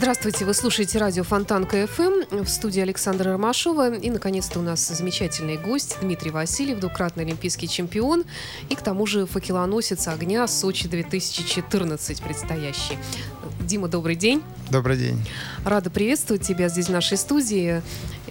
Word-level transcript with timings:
Здравствуйте, 0.00 0.46
вы 0.46 0.54
слушаете 0.54 0.96
радио 0.96 1.24
Фонтанка 1.24 1.86
ФМ 1.86 2.42
в 2.42 2.48
студии 2.48 2.80
Александра 2.80 3.32
Ромашова. 3.32 3.96
И, 3.96 4.08
наконец-то, 4.08 4.58
у 4.58 4.62
нас 4.62 4.88
замечательный 4.88 5.58
гость 5.58 5.98
Дмитрий 6.00 6.30
Васильев, 6.30 6.80
двукратный 6.80 7.24
олимпийский 7.24 7.68
чемпион 7.68 8.24
и, 8.70 8.74
к 8.74 8.80
тому 8.80 9.04
же, 9.04 9.26
факелоносец 9.26 10.08
огня 10.08 10.48
Сочи 10.48 10.88
2014 10.88 12.22
предстоящий. 12.22 12.96
Дима, 13.60 13.88
добрый 13.88 14.16
день. 14.16 14.42
Добрый 14.70 14.96
день. 14.96 15.22
Рада 15.66 15.90
приветствовать 15.90 16.42
тебя 16.42 16.68
здесь 16.68 16.86
в 16.86 16.92
нашей 16.92 17.18
студии. 17.18 17.82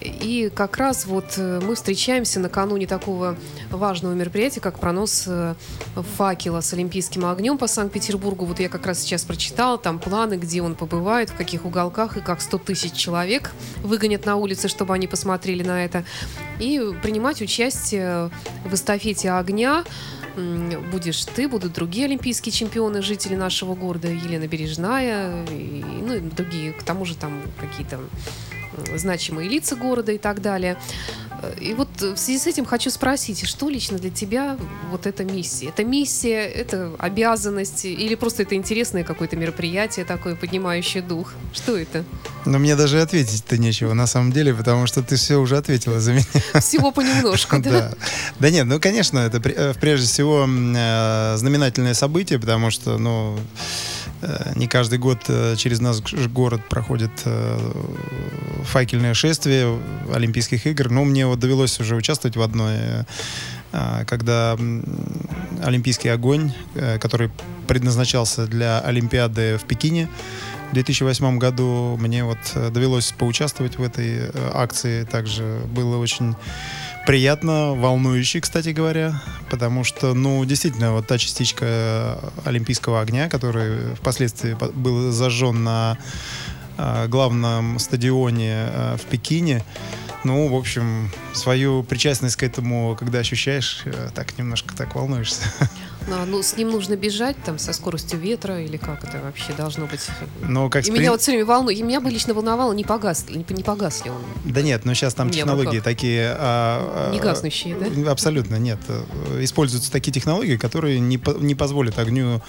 И 0.01 0.51
как 0.53 0.77
раз 0.77 1.05
вот 1.05 1.33
э, 1.38 1.59
мы 1.61 1.75
встречаемся 1.75 2.39
накануне 2.39 2.88
такого 2.88 3.35
важного 3.69 4.13
мероприятия, 4.13 4.61
как 4.61 4.79
пронос 4.79 5.25
э, 5.27 5.55
факела 6.17 6.61
с 6.61 6.73
олимпийским 6.73 7.25
огнем 7.25 7.57
по 7.57 7.67
Санкт-Петербургу. 7.67 8.45
Вот 8.45 8.59
я 8.59 8.69
как 8.69 8.85
раз 8.85 8.99
сейчас 8.99 9.23
прочитала 9.25 9.77
там 9.77 9.99
планы, 9.99 10.35
где 10.35 10.61
он 10.61 10.75
побывает, 10.75 11.29
в 11.29 11.35
каких 11.35 11.58
уголках 11.65 12.17
и 12.17 12.21
как 12.21 12.41
100 12.41 12.57
тысяч 12.59 12.93
человек 12.93 13.51
выгонят 13.77 14.25
на 14.25 14.35
улицы, 14.35 14.67
чтобы 14.67 14.93
они 14.93 15.07
посмотрели 15.07 15.63
на 15.63 15.83
это. 15.83 16.03
И 16.59 16.81
принимать 17.01 17.41
участие 17.41 18.29
в 18.65 18.73
эстафете 18.73 19.31
огня 19.31 19.83
будешь 20.91 21.25
ты, 21.25 21.47
будут 21.47 21.73
другие 21.73 22.05
олимпийские 22.05 22.53
чемпионы, 22.53 23.01
жители 23.01 23.35
нашего 23.35 23.75
города, 23.75 24.07
Елена 24.07 24.47
Бережная, 24.47 25.45
и, 25.47 25.83
ну 25.83 26.13
и 26.16 26.19
другие, 26.19 26.71
к 26.71 26.83
тому 26.83 27.05
же 27.05 27.16
там 27.16 27.41
какие-то 27.59 27.99
значимые 28.95 29.50
лица 29.50 29.75
города 29.75 30.12
и 30.12 30.17
так 30.17 30.42
далее. 30.42 30.78
И 31.62 31.73
вот 31.73 31.88
в 32.02 32.17
связи 32.17 32.38
с 32.38 32.48
этим 32.48 32.66
хочу 32.66 32.89
спросить, 32.89 33.48
что 33.48 33.70
лично 33.70 33.98
для 33.98 34.09
тебя 34.09 34.58
вот 34.92 35.08
эта 35.08 35.23
миссия? 35.23 35.67
Это 35.67 35.86
миссия, 35.86 36.42
это 36.42 36.92
обязанность 37.00 37.86
или 37.86 38.16
просто 38.16 38.44
это 38.44 38.56
интересное 38.56 39.03
какое-то 39.03 39.38
мероприятие 39.38 40.06
такое, 40.06 40.36
поднимающее 40.36 41.02
дух? 41.02 41.34
Что 41.53 41.78
это? 41.78 42.03
Но 42.45 42.59
мне 42.59 42.75
даже 42.75 43.02
ответить-то 43.02 43.58
нечего 43.58 43.94
на 43.94 44.08
самом 44.08 44.31
деле, 44.31 44.53
потому 44.53 44.86
что 44.88 45.02
ты 45.02 45.16
все 45.16 45.38
уже 45.38 45.58
ответила 45.58 46.00
за 46.00 46.14
меня. 46.14 46.59
Всего 46.59 46.92
понемножку, 46.92 47.59
да? 47.64 47.94
Да 48.40 48.50
нет, 48.50 48.66
ну, 48.66 48.80
конечно, 48.80 49.20
это 49.20 49.38
э, 49.50 49.73
прежде 49.80 50.08
всего 50.08 50.45
э, 50.45 51.38
знаменательное 51.38 51.94
событие, 51.94 52.40
потому 52.40 52.70
что, 52.70 52.97
ну, 52.97 53.40
Э, 54.22 54.52
не 54.56 54.67
каждый 54.67 55.00
год 55.00 55.20
э, 55.28 55.56
через 55.56 55.80
наш 55.80 56.02
город 56.28 56.62
проходит 56.70 57.12
э, 57.25 57.58
факельное 58.65 59.13
шествие 59.13 59.79
Олимпийских 60.13 60.65
игр. 60.67 60.89
Но 60.89 61.03
мне 61.03 61.25
вот 61.25 61.39
довелось 61.39 61.79
уже 61.79 61.95
участвовать 61.95 62.38
в 62.38 62.41
одной, 62.41 62.77
когда 64.07 64.57
Олимпийский 65.63 66.09
огонь, 66.09 66.51
который 66.99 67.29
предназначался 67.67 68.47
для 68.47 68.79
Олимпиады 68.79 69.57
в 69.57 69.63
Пекине, 69.66 70.09
в 70.71 70.73
2008 70.73 71.39
году 71.39 71.97
мне 71.99 72.23
вот 72.23 72.38
довелось 72.71 73.11
поучаствовать 73.11 73.77
в 73.77 73.83
этой 73.83 74.31
акции. 74.53 75.03
Также 75.03 75.61
было 75.73 75.97
очень 75.97 76.35
приятно, 77.09 77.73
волнующе, 77.73 78.39
кстати 78.39 78.69
говоря, 78.69 79.19
потому 79.49 79.83
что, 79.83 80.13
ну, 80.13 80.45
действительно, 80.45 80.91
вот 80.91 81.07
та 81.07 81.17
частичка 81.17 82.19
олимпийского 82.45 83.01
огня, 83.01 83.29
который 83.29 83.95
впоследствии 83.95 84.55
был 84.75 85.11
зажжен 85.11 85.63
на 85.63 85.97
э, 85.97 86.58
главном 87.08 87.80
стадионе 87.80 88.67
э, 88.72 88.97
в 88.97 89.05
Пекине, 89.05 89.63
ну, 90.23 90.47
в 90.47 90.56
общем, 90.56 91.09
свою 91.34 91.84
причастность 91.84 92.35
к 92.35 92.44
этому, 92.44 92.95
когда 93.00 93.19
ощущаешь, 93.19 93.84
э, 93.85 94.09
так 94.13 94.38
немножко 94.38 94.75
так 94.75 94.95
волнуешься. 94.95 95.44
А, 96.12 96.25
ну, 96.25 96.41
с 96.41 96.57
ним 96.57 96.72
нужно 96.72 96.95
бежать 96.95 97.35
там 97.45 97.59
со 97.59 97.72
скоростью 97.72 98.19
ветра 98.19 98.59
или 98.59 98.78
как 98.78 99.03
это 99.03 99.19
вообще 99.23 99.53
должно 99.53 99.85
быть? 99.85 100.07
Ну, 100.41 100.67
как 100.67 100.81
и 100.81 100.85
сприн... 100.85 101.01
меня 101.01 101.12
вот 101.12 101.22
все 101.22 101.31
время 101.31 101.45
волнует. 101.45 101.78
И 101.78 101.84
меня 101.84 102.01
бы 102.01 102.09
лично 102.09 102.34
волновало, 102.34 102.73
не 102.73 102.84
погас, 102.84 103.25
не, 103.29 103.46
не 103.47 103.63
погас 103.63 104.03
ли 104.06 104.09
он. 104.09 104.22
Да 104.44 104.63
нет, 104.63 104.85
но 104.85 104.96
сейчас 104.96 105.13
там 105.13 105.28
не, 105.28 105.34
технологии 105.34 105.78
ну 105.78 105.84
такие... 105.84 106.35
А, 106.35 107.09
а, 107.09 107.11
не 107.11 107.19
гаснущие, 107.19 107.75
да? 107.75 108.11
Абсолютно 108.11 108.56
нет. 108.56 108.79
Используются 109.40 109.91
такие 109.91 110.11
технологии, 110.11 110.57
которые 110.57 111.00
не, 111.00 111.22
не 111.41 111.53
позволят 111.53 112.00
огню 112.00 112.41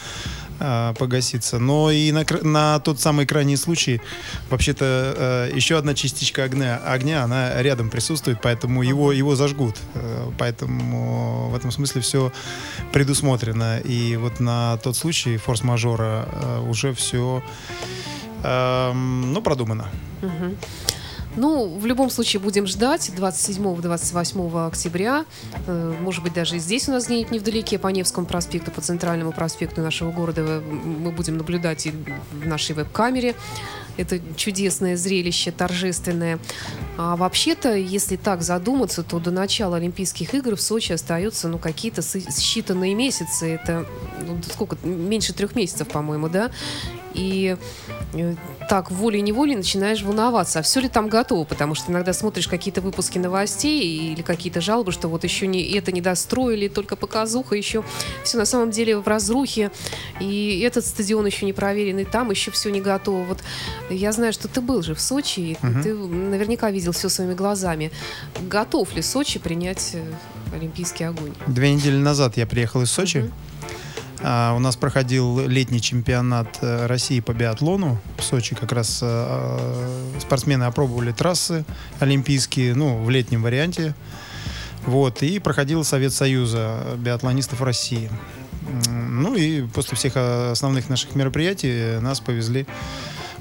а, 0.61 0.93
погаситься. 0.95 1.59
Но 1.59 1.91
и 1.91 2.13
на, 2.13 2.25
на 2.43 2.79
тот 2.81 3.01
самый 3.01 3.27
крайний 3.27 3.57
случай, 3.57 4.01
вообще-то, 4.51 4.85
а, 4.85 5.51
еще 5.51 5.79
одна 5.79 5.95
частичка 5.95 6.45
огня, 6.45 6.77
огня, 6.77 7.25
она 7.25 7.63
рядом 7.63 7.89
присутствует, 7.89 8.41
поэтому 8.43 8.83
его, 8.83 9.11
его 9.13 9.35
зажгут. 9.37 9.77
А, 9.95 10.33
поэтому 10.39 11.49
в 11.51 11.55
этом 11.55 11.71
смысле 11.71 12.03
все 12.03 12.33
предусмотрено. 12.93 13.79
И 13.79 14.17
вот 14.17 14.39
на 14.39 14.77
тот 14.79 14.97
случай 14.97 15.39
форс-мажора 15.39 16.29
э, 16.31 16.61
уже 16.69 16.93
все 16.93 17.43
э, 18.43 18.93
ну, 18.93 19.41
продумано. 19.43 19.89
Угу. 20.23 20.57
Ну, 21.37 21.79
в 21.79 21.87
любом 21.87 22.11
случае 22.11 22.41
будем 22.41 22.67
ждать 22.67 23.11
27-28 23.17 24.67
октября. 24.67 25.25
Э, 25.67 25.95
может 26.01 26.23
быть, 26.23 26.33
даже 26.33 26.57
и 26.57 26.59
здесь 26.59 26.89
у 26.89 26.93
нас 26.93 27.07
где-нибудь 27.07 27.33
невдалеке 27.33 27.79
по 27.79 27.89
Невскому 27.89 28.27
проспекту, 28.27 28.71
по 28.71 28.81
центральному 28.81 29.33
проспекту 29.33 29.81
нашего 29.81 30.11
города 30.11 30.43
мы 30.43 31.13
будем 31.13 31.37
наблюдать 31.37 31.87
и 31.87 31.93
в 32.33 32.47
нашей 32.47 32.75
веб-камере 32.75 33.35
это 34.01 34.21
чудесное 34.37 34.97
зрелище, 34.97 35.53
торжественное. 35.53 36.39
А 36.97 37.17
вообще-то, 37.17 37.75
если 37.75 38.17
так 38.17 38.43
задуматься, 38.43 39.03
то 39.03 39.19
до 39.19 39.31
начала 39.31 39.77
Олимпийских 39.77 40.35
игр 40.35 40.57
в 40.57 40.61
Сочи 40.61 40.93
остаются 40.93 41.49
ну, 41.49 41.59
какие-то 41.59 42.01
считанные 42.01 42.95
месяцы. 42.95 43.55
Это 43.55 43.87
ну, 44.27 44.39
сколько? 44.51 44.77
Меньше 44.85 45.33
трех 45.33 45.55
месяцев, 45.55 45.89
по-моему, 45.89 46.29
да? 46.29 46.51
И 47.15 47.57
э, 48.15 48.35
так 48.69 48.91
волей-неволей 48.91 49.57
начинаешь 49.57 50.03
волноваться, 50.03 50.61
а 50.61 50.63
все 50.63 50.81
ли 50.81 50.89
там 50.89 51.09
готово, 51.09 51.45
потому 51.45 51.75
что 51.75 51.91
иногда 51.91 52.13
смотришь 52.13 52.47
какие-то 52.47 52.81
выпуски 52.81 53.19
новостей 53.19 54.13
или 54.13 54.23
какие-то 54.23 54.61
жалобы, 54.61 54.93
что 54.93 55.09
вот 55.09 55.25
еще 55.25 55.47
не 55.47 55.63
это 55.73 55.93
не 55.93 56.01
достроили, 56.01 56.69
только 56.69 56.97
показуха, 56.97 57.57
еще 57.57 57.85
все 58.23 58.39
на 58.39 58.45
самом 58.45 58.71
деле 58.71 58.99
в 58.99 59.09
разрухе, 59.09 59.71
и 60.21 60.61
этот 60.65 60.87
стадион 60.87 61.27
еще 61.27 61.47
не 61.47 61.53
проверен, 61.53 61.99
и 61.99 62.05
там 62.05 62.31
еще 62.31 62.51
все 62.51 62.71
не 62.71 62.81
готово. 62.81 63.25
Вот 63.25 63.39
я 63.91 64.13
знаю, 64.13 64.33
что 64.33 64.47
ты 64.47 64.61
был 64.61 64.83
же 64.83 64.95
в 64.95 65.01
Сочи, 65.01 65.41
и 65.41 65.59
угу. 65.63 65.83
ты 65.83 65.95
наверняка 65.95 66.71
видел 66.71 66.93
все 66.93 67.09
своими 67.09 67.35
глазами. 67.35 67.91
Готов 68.49 68.95
ли 68.95 69.03
Сочи 69.03 69.39
принять 69.39 69.91
э, 69.95 70.13
Олимпийский 70.55 71.05
огонь? 71.05 71.33
Две 71.47 71.75
недели 71.75 71.97
назад 71.97 72.37
я 72.37 72.47
приехал 72.47 72.83
из 72.83 72.91
Сочи. 72.91 73.19
Угу. 73.19 73.31
А, 74.23 74.55
у 74.55 74.59
нас 74.59 74.77
проходил 74.77 75.47
летний 75.47 75.81
чемпионат 75.81 76.59
э, 76.61 76.87
России 76.87 77.21
по 77.21 77.33
биатлону 77.33 77.99
в 78.19 78.23
Сочи. 78.23 78.55
Как 78.55 78.73
раз 78.73 79.01
а, 79.03 79.59
спортсмены 80.21 80.65
опробовали 80.65 81.13
трассы 81.13 81.65
олимпийские, 82.01 82.75
ну, 82.75 83.03
в 83.03 83.09
летнем 83.09 83.43
варианте. 83.43 83.95
Вот, 84.85 85.23
и 85.23 85.39
проходил 85.39 85.85
Совет 85.85 86.13
Союза 86.13 86.97
биатлонистов 86.99 87.61
России. 87.63 88.11
Ну 88.89 89.35
и 89.35 89.67
после 89.67 89.97
всех 89.97 90.17
основных 90.17 90.89
наших 90.89 91.15
мероприятий 91.15 91.99
нас 92.01 92.21
повезли 92.21 92.67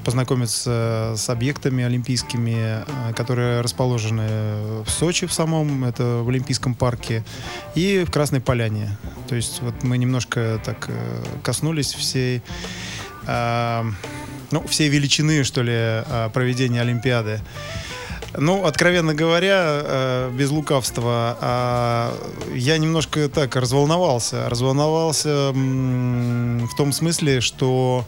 познакомиться 0.04 1.14
с 1.16 1.28
объектами 1.28 1.84
олимпийскими, 1.84 2.84
э, 2.86 3.12
которые 3.14 3.60
расположены 3.60 4.82
в 4.84 4.90
Сочи 4.90 5.26
в 5.26 5.32
самом, 5.32 5.84
это 5.84 6.22
в 6.22 6.28
Олимпийском 6.28 6.74
парке, 6.74 7.24
и 7.74 8.04
в 8.06 8.10
Красной 8.10 8.40
Поляне. 8.40 8.96
То 9.28 9.34
есть 9.34 9.60
вот 9.62 9.82
мы 9.82 9.98
немножко 9.98 10.60
так 10.64 10.86
э, 10.88 11.24
коснулись 11.42 11.94
всей, 11.94 12.42
э, 13.26 13.84
ну, 14.50 14.66
всей 14.66 14.88
величины, 14.88 15.44
что 15.44 15.62
ли, 15.62 16.02
проведения 16.32 16.80
Олимпиады. 16.80 17.40
Ну, 18.36 18.64
откровенно 18.64 19.12
говоря, 19.12 20.28
без 20.32 20.50
лукавства, 20.50 22.12
я 22.54 22.78
немножко 22.78 23.28
так 23.28 23.56
разволновался. 23.56 24.48
Разволновался 24.48 25.50
в 25.52 26.76
том 26.76 26.92
смысле, 26.92 27.40
что 27.40 28.04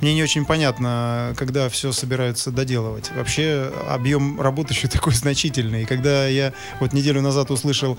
мне 0.00 0.14
не 0.14 0.22
очень 0.22 0.44
понятно, 0.44 1.34
когда 1.36 1.68
все 1.68 1.92
собираются 1.92 2.50
доделывать. 2.50 3.10
Вообще 3.14 3.70
объем 3.88 4.40
работы 4.40 4.72
еще 4.72 4.88
такой 4.88 5.14
значительный. 5.14 5.82
И 5.82 5.86
когда 5.86 6.26
я 6.26 6.52
вот 6.80 6.92
неделю 6.92 7.20
назад 7.20 7.50
услышал 7.50 7.98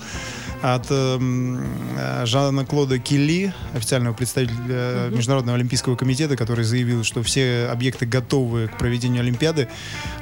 от 0.62 0.86
э, 0.90 2.24
Жана 2.24 2.64
Клода 2.64 2.98
Келли, 2.98 3.52
официального 3.74 4.14
представителя 4.14 4.56
mm-hmm. 4.58 5.16
Международного 5.16 5.56
олимпийского 5.56 5.96
комитета, 5.96 6.36
который 6.36 6.64
заявил, 6.64 7.04
что 7.04 7.22
все 7.22 7.68
объекты 7.70 8.06
готовы 8.06 8.68
к 8.68 8.78
проведению 8.78 9.20
Олимпиады, 9.22 9.68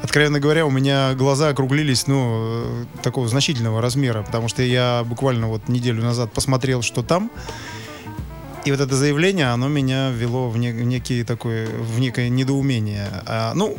откровенно 0.03 0.41
говоря, 0.41 0.67
у 0.67 0.71
меня 0.71 1.15
глаза 1.15 1.49
округлились, 1.49 2.07
ну, 2.07 2.87
такого 3.03 3.29
значительного 3.29 3.81
размера, 3.81 4.23
потому 4.23 4.49
что 4.49 4.63
я 4.63 5.03
буквально 5.05 5.49
вот 5.49 5.69
неделю 5.69 6.03
назад 6.03 6.33
посмотрел, 6.33 6.83
что 6.83 7.03
там, 7.03 7.31
И 8.65 8.71
вот 8.71 8.81
это 8.81 8.95
заявление, 8.95 9.47
оно 9.47 9.69
меня 9.69 10.11
ввело 10.11 10.51
в, 10.51 10.59
не, 10.59 10.71
в 10.71 10.83
некий 10.83 11.25
такой, 11.25 11.67
в 11.67 11.99
некое 11.99 12.29
недоумение. 12.29 13.09
А, 13.27 13.55
ну, 13.55 13.79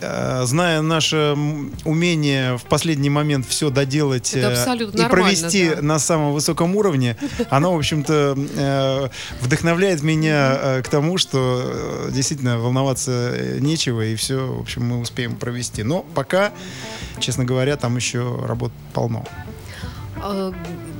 э, 0.00 0.42
зная 0.46 0.82
наше 0.82 1.36
умение 1.84 2.58
в 2.58 2.64
последний 2.64 3.08
момент 3.08 3.46
все 3.46 3.70
доделать 3.70 4.34
э, 4.34 4.66
и 4.94 5.08
провести 5.08 5.70
да. 5.76 5.82
на 5.82 5.98
самом 6.00 6.32
высоком 6.32 6.74
уровне, 6.74 7.16
оно, 7.50 7.72
в 7.72 7.78
общем-то, 7.78 8.36
э, 8.36 9.08
вдохновляет 9.42 10.02
меня 10.02 10.80
к 10.82 10.88
тому, 10.88 11.16
что 11.16 12.08
действительно 12.10 12.58
волноваться 12.58 13.58
нечего, 13.60 14.04
и 14.04 14.16
все, 14.16 14.44
в 14.44 14.60
общем, 14.60 14.86
мы 14.86 14.98
успеем 14.98 15.36
провести. 15.36 15.84
Но 15.84 16.04
пока, 16.14 16.52
честно 17.20 17.44
говоря, 17.44 17.76
там 17.76 17.94
еще 17.94 18.44
работ 18.44 18.72
полно. 18.92 19.24
А, 20.22 20.52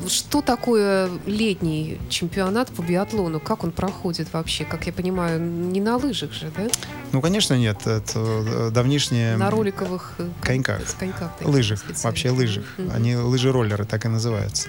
Что 0.06 0.41
такое 0.41 1.11
летний 1.26 1.99
чемпионат 2.09 2.69
по 2.70 2.82
биатлону? 2.82 3.41
Как 3.41 3.65
он 3.65 3.73
проходит 3.73 4.32
вообще? 4.32 4.65
Как 4.65 4.87
я 4.87 4.93
понимаю, 4.93 5.41
не 5.41 5.81
на 5.81 5.97
лыжах 5.97 6.32
же, 6.32 6.50
да? 6.56 6.69
Ну, 7.12 7.20
конечно, 7.20 7.55
нет. 7.55 7.87
Это 7.87 8.03
э, 8.17 8.70
давнишнее... 8.70 9.37
На 9.37 9.50
роликовых 9.50 10.15
э, 10.19 10.29
коньках. 10.43 10.81
коньках 10.99 11.31
лыжах, 11.43 11.82
вообще 12.05 12.31
лыжах. 12.31 12.65
Мгм. 12.79 12.91
Они 12.94 13.17
лыжи-роллеры, 13.17 13.85
так 13.85 14.05
и 14.05 14.09
называются. 14.09 14.69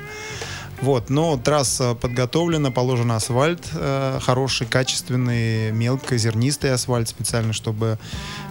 Вот, 0.82 1.10
но 1.10 1.38
трасса 1.38 1.94
подготовлена, 1.94 2.72
положен 2.72 3.12
асфальт 3.12 3.68
э, 3.74 4.20
хороший, 4.22 4.66
качественный, 4.66 5.72
мелкозернистый 5.72 6.72
асфальт 6.72 7.10
специально, 7.10 7.52
чтобы 7.52 8.00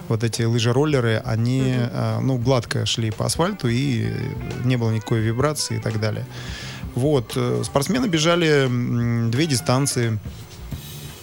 вот 0.09 0.23
эти 0.23 0.43
лыжи-роллеры, 0.43 1.21
они, 1.25 1.63
э, 1.75 2.19
ну, 2.21 2.37
гладко 2.37 2.85
шли 2.85 3.09
по 3.09 3.25
асфальту 3.25 3.67
и 3.67 4.11
не 4.63 4.77
было 4.77 4.91
никакой 4.91 5.21
вибрации 5.21 5.77
и 5.77 5.79
так 5.79 5.99
далее. 5.99 6.25
Вот, 6.93 7.33
э, 7.35 7.63
спортсмены 7.65 8.05
бежали 8.05 8.67
две 9.29 9.47
дистанции 9.47 10.19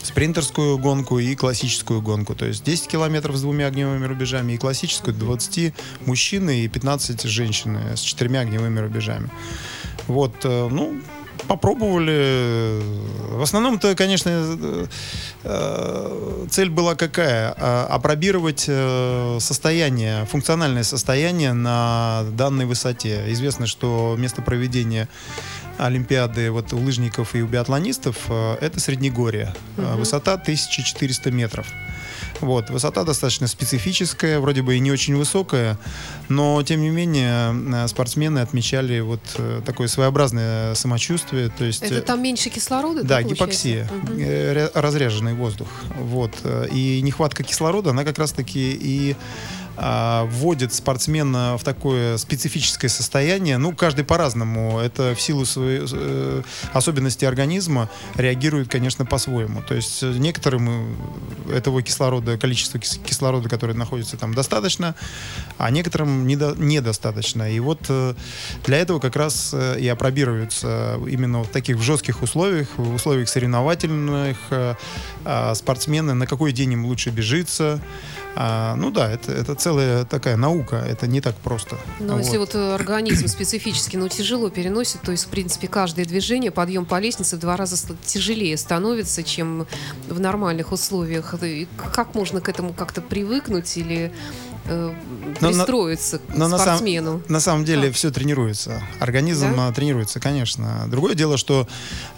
спринтерскую 0.02 0.78
гонку 0.78 1.18
и 1.18 1.34
классическую 1.34 2.00
гонку. 2.00 2.34
То 2.34 2.46
есть 2.46 2.64
10 2.64 2.88
километров 2.88 3.36
с 3.36 3.42
двумя 3.42 3.66
огневыми 3.66 4.06
рубежами 4.06 4.52
и 4.52 4.56
классическую 4.56 5.14
20 5.14 5.74
мужчины 6.06 6.60
и 6.60 6.68
15 6.68 7.22
женщины 7.24 7.96
с 7.96 8.00
четырьмя 8.00 8.40
огневыми 8.40 8.78
рубежами. 8.80 9.28
Вот, 10.06 10.34
э, 10.44 10.68
ну, 10.70 11.00
попробовали. 11.46 12.80
В 13.30 13.42
основном-то, 13.42 13.94
конечно, 13.94 14.30
э, 14.30 14.86
э, 15.44 16.46
цель 16.50 16.70
была 16.70 16.94
какая? 16.94 17.54
А, 17.56 17.86
Опробировать 17.90 18.64
э, 18.68 19.38
состояние, 19.40 20.26
функциональное 20.26 20.82
состояние 20.82 21.52
на 21.52 22.24
данной 22.32 22.66
высоте. 22.66 23.24
Известно, 23.32 23.66
что 23.66 24.16
место 24.18 24.42
проведения 24.42 25.08
Олимпиады 25.78 26.50
вот 26.50 26.72
у 26.72 26.78
лыжников 26.78 27.34
и 27.34 27.42
у 27.42 27.46
биатлонистов 27.46 28.30
это 28.30 28.80
Среднегорье. 28.80 29.54
Э, 29.76 29.96
Высота 29.96 30.34
1400 30.34 31.30
метров. 31.30 31.66
Вот, 32.40 32.70
высота 32.70 33.04
достаточно 33.04 33.46
специфическая, 33.46 34.40
вроде 34.40 34.62
бы 34.62 34.76
и 34.76 34.80
не 34.80 34.90
очень 34.92 35.16
высокая, 35.16 35.78
но 36.28 36.62
тем 36.62 36.80
не 36.82 36.90
менее 36.90 37.54
э, 37.84 37.88
спортсмены 37.88 38.40
отмечали 38.40 39.00
вот 39.00 39.20
э, 39.38 39.62
такое 39.64 39.88
своеобразное 39.88 40.74
самочувствие, 40.74 41.48
то 41.48 41.64
есть 41.64 41.82
Это 41.82 41.94
э, 41.94 42.00
там 42.02 42.22
меньше 42.22 42.50
кислорода? 42.50 43.02
да, 43.04 43.22
гипоксия, 43.22 43.88
ря- 44.16 44.70
разряженный 44.74 45.34
воздух, 45.34 45.68
вот, 45.98 46.32
и 46.72 47.00
нехватка 47.02 47.42
кислорода, 47.42 47.90
она 47.90 48.04
как 48.04 48.18
раз-таки 48.18 48.72
и 48.78 49.16
вводит 49.76 50.72
спортсмена 50.72 51.56
в 51.58 51.64
такое 51.64 52.16
специфическое 52.16 52.88
состояние. 52.88 53.58
Ну, 53.58 53.74
каждый 53.74 54.04
по-разному. 54.04 54.78
Это 54.78 55.14
в 55.14 55.20
силу 55.20 55.44
своей 55.44 55.82
э, 55.90 56.42
особенностей 56.72 57.26
организма 57.26 57.90
реагирует, 58.14 58.68
конечно, 58.68 59.04
по-своему. 59.04 59.62
То 59.62 59.74
есть 59.74 60.02
э, 60.02 60.12
некоторым 60.12 60.96
э, 61.48 61.56
этого 61.56 61.82
кислорода, 61.82 62.38
количества 62.38 62.78
кис- 62.78 63.00
кислорода, 63.04 63.48
которое 63.48 63.74
находится 63.74 64.16
там, 64.16 64.34
достаточно, 64.34 64.94
а 65.58 65.70
некоторым 65.70 66.26
недо- 66.26 66.56
недостаточно. 66.56 67.50
И 67.50 67.60
вот 67.60 67.80
э, 67.88 68.14
для 68.64 68.78
этого 68.78 68.98
как 68.98 69.16
раз 69.16 69.50
э, 69.52 69.78
и 69.80 69.88
опробируются 69.88 70.98
именно 71.06 71.42
в 71.42 71.48
таких 71.48 71.80
жестких 71.82 72.22
условиях, 72.22 72.68
в 72.76 72.94
условиях 72.94 73.28
соревновательных 73.28 74.36
э, 74.50 74.74
а, 75.24 75.54
спортсмены, 75.54 76.14
на 76.14 76.26
какой 76.26 76.52
день 76.52 76.72
им 76.72 76.86
лучше 76.86 77.10
бежится. 77.10 77.80
А, 78.38 78.74
ну 78.76 78.90
да, 78.90 79.10
это, 79.10 79.32
это 79.32 79.54
целая 79.54 80.04
такая 80.04 80.36
наука, 80.36 80.76
это 80.76 81.06
не 81.06 81.22
так 81.22 81.34
просто. 81.36 81.76
Но 81.98 82.18
если 82.18 82.36
вот 82.36 82.54
э, 82.54 82.74
организм 82.74 83.28
специфически, 83.28 83.96
ну, 83.96 84.08
тяжело 84.08 84.50
переносит, 84.50 85.00
то 85.00 85.10
есть, 85.10 85.24
в 85.24 85.28
принципе, 85.28 85.68
каждое 85.68 86.04
движение, 86.04 86.50
подъем 86.50 86.84
по 86.84 87.00
лестнице 87.00 87.36
в 87.36 87.38
два 87.40 87.56
раза 87.56 87.76
тяжелее 88.04 88.58
становится, 88.58 89.22
чем 89.22 89.66
в 90.08 90.20
нормальных 90.20 90.70
условиях. 90.72 91.34
И 91.42 91.66
Как 91.94 92.14
можно 92.14 92.42
к 92.42 92.50
этому 92.50 92.74
как-то 92.74 93.00
привыкнуть 93.00 93.74
или 93.78 94.12
э, 94.68 94.92
на- 95.40 95.48
пристроиться 95.48 96.20
но 96.28 96.46
к 96.46 96.50
на 96.50 96.58
самом- 96.58 96.62
спортсмену? 96.76 97.22
На 97.28 97.40
самом 97.40 97.64
деле 97.64 97.88
Как? 97.88 97.96
все 97.96 98.10
тренируется. 98.10 98.82
Организм 99.00 99.54
Да? 99.56 99.68
а, 99.68 99.72
тренируется, 99.72 100.20
конечно. 100.20 100.86
Другое 100.88 101.14
дело, 101.14 101.36
что 101.36 101.66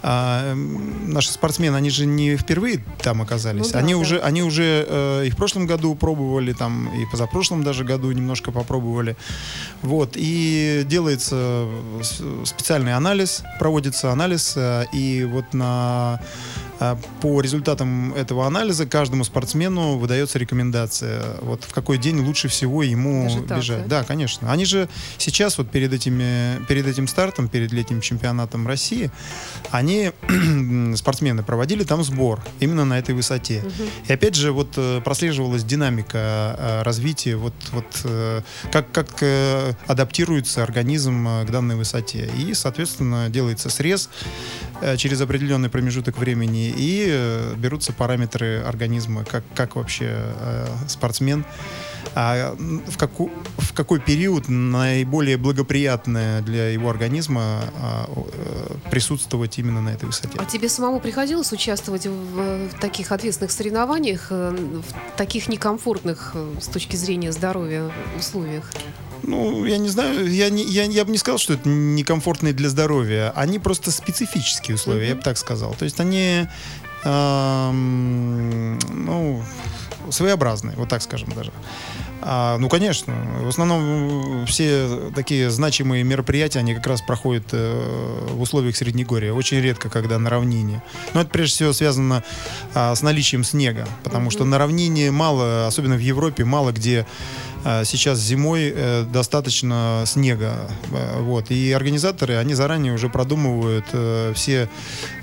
м, 0.03 1.13
наши 1.13 1.31
спортсмены, 1.31 1.77
они 1.77 1.91
же 1.91 2.07
не 2.07 2.37
впервые 2.37 2.85
там 3.03 3.23
оказались. 3.23 3.67
Ну 3.67 3.73
да, 3.73 3.79
они, 3.81 3.93
да. 3.95 3.99
уже, 3.99 4.19
они 4.21 4.43
уже 4.43 4.87
э, 4.89 5.25
и 5.27 5.31
в 5.31 5.37
прошлом 5.37 5.67
году 5.67 5.95
пробовали, 5.95 6.53
там, 6.53 6.89
и 7.01 7.05
позапрошлом 7.07 7.63
даже 7.65 7.85
году 7.85 8.11
немножко 8.13 8.51
попробовали. 8.53 9.17
Вот. 9.83 10.13
И 10.15 10.83
делается 10.87 11.67
с- 12.03 12.23
специальный 12.49 12.95
анализ, 12.95 13.43
проводится 13.59 14.11
анализ, 14.13 14.55
э, 14.57 14.85
и 14.93 15.25
вот 15.25 15.53
на 15.55 16.21
по 17.21 17.41
результатам 17.41 18.15
этого 18.15 18.47
анализа 18.47 18.87
каждому 18.87 19.25
спортсмену 19.25 19.99
выдается 19.99 20.39
рекомендация, 20.39 21.37
вот 21.41 21.65
в 21.65 21.73
какой 21.73 21.99
день 21.99 22.21
лучше 22.21 22.49
всего 22.49 22.83
ему 22.83 23.29
так, 23.47 23.59
бежать. 23.59 23.87
да? 23.87 24.01
Да, 24.01 24.05
конечно. 24.05 24.53
Они 24.53 24.65
же 24.65 24.89
сейчас 25.19 25.59
вот 25.59 25.71
перед 25.71 25.93
этими, 25.93 26.65
перед 26.67 26.87
этим 26.87 27.09
стартом, 27.09 27.49
перед 27.49 27.73
летним 27.73 28.01
чемпионатом 28.01 28.67
России, 28.67 29.11
они 29.71 30.13
спортсмены 30.97 31.43
проводили 31.43 31.85
там 31.85 32.05
сбор 32.05 32.41
именно 32.61 32.85
на 32.85 32.99
этой 32.99 33.15
высоте. 33.15 33.63
И 34.07 34.13
опять 34.13 34.35
же 34.35 34.53
вот 34.53 34.75
э, 34.77 35.01
прослеживалась 35.03 35.65
динамика 35.65 36.57
э, 36.59 36.83
развития, 36.83 37.37
вот 37.37 37.55
вот 37.73 37.87
э, 38.05 38.43
как 38.73 38.91
как 38.93 39.09
адаптируется 39.87 40.63
организм 40.63 41.27
к 41.47 41.51
данной 41.51 41.77
высоте 41.77 42.31
и 42.39 42.55
соответственно 42.55 43.29
делается 43.29 43.71
срез 43.71 44.09
через 44.97 45.21
определенный 45.21 45.69
промежуток 45.69 46.19
времени 46.19 46.68
и 46.71 47.07
э, 47.09 47.55
берутся 47.57 47.93
параметры 47.93 48.61
организма, 48.61 49.25
как 49.25 49.45
как 49.55 49.77
вообще 49.77 50.07
э, 50.11 50.67
спортсмен 50.89 51.45
а 52.15 52.55
в, 52.57 52.97
каку- 52.97 53.31
в 53.59 53.73
какой 53.75 54.01
период 54.01 54.49
наиболее 54.49 55.37
благоприятное 55.37 56.41
для 56.43 56.71
его 56.71 56.91
организма 56.91 57.61
а, 57.81 58.09
э, 58.09 58.91
присутствовать 58.91 59.59
именно 59.59 59.81
на 59.81 59.91
этой 59.91 60.07
высоте? 60.07 60.39
А 60.39 60.45
тебе 60.45 60.69
самому 60.69 61.01
приходилось 61.01 61.53
участвовать 61.53 62.07
в, 62.07 62.69
в 62.69 62.81
таких 62.81 63.13
ответственных 63.13 63.53
соревнованиях, 63.53 64.31
в 64.31 64.85
таких 65.17 65.49
некомфортных 65.49 66.35
с 66.61 66.67
точки 66.67 66.97
зрения 66.97 67.33
здоровья 67.33 67.91
условиях? 68.17 68.71
Ну, 69.29 69.67
я 69.67 69.77
не 69.77 69.91
знаю, 69.91 70.33
я, 70.33 70.49
не, 70.49 70.65
я, 70.65 70.85
я 70.85 71.05
бы 71.05 71.13
не 71.13 71.19
сказал, 71.19 71.39
что 71.39 71.53
это 71.53 71.69
некомфортные 71.69 72.55
для 72.55 72.71
здоровья. 72.71 73.31
Они 73.37 73.59
просто 73.59 73.91
специфические 73.91 74.77
условия, 74.77 75.09
я 75.09 75.15
бы 75.17 75.23
так 75.23 75.37
сказал. 75.37 75.75
То 75.75 75.85
есть 75.85 76.01
они, 76.01 76.47
эм, 77.05 78.79
ну, 78.79 79.43
своеобразные, 80.11 80.77
вот 80.77 80.89
так 80.89 81.03
скажем 81.03 81.31
даже. 81.33 81.53
А, 82.21 82.59
ну, 82.59 82.69
конечно. 82.69 83.15
В 83.43 83.49
основном 83.49 84.43
э, 84.43 84.47
все 84.47 85.11
такие 85.15 85.51
значимые 85.51 86.03
мероприятия, 86.05 86.59
они 86.59 86.75
как 86.75 86.87
раз 86.87 87.01
проходят 87.01 87.47
э, 87.53 88.27
в 88.31 88.41
условиях 88.41 88.77
Среднегорья. 88.77 89.33
Очень 89.33 89.61
редко, 89.61 89.89
когда 89.89 90.19
на 90.19 90.31
равнине. 90.31 90.83
Но 91.15 91.21
это 91.21 91.31
прежде 91.31 91.55
всего 91.55 91.73
связано 91.73 92.25
а, 92.75 92.95
с 92.95 93.03
наличием 93.03 93.45
снега. 93.45 93.87
Потому 94.03 94.31
что 94.31 94.45
на 94.45 94.59
равнине 94.59 95.11
мало, 95.11 95.67
особенно 95.67 95.97
в 95.97 96.01
Европе, 96.01 96.45
мало 96.45 96.73
где 96.73 97.07
а, 97.65 97.85
сейчас 97.85 98.19
зимой 98.19 98.73
э, 98.75 99.05
достаточно 99.05 100.05
снега. 100.07 100.71
Э, 100.93 101.21
Вот. 101.21 101.51
И 101.51 101.73
организаторы, 101.73 102.37
они 102.37 102.55
заранее 102.55 102.93
уже 102.93 103.09
продумывают 103.09 103.85
э, 103.93 104.33
все 104.35 104.69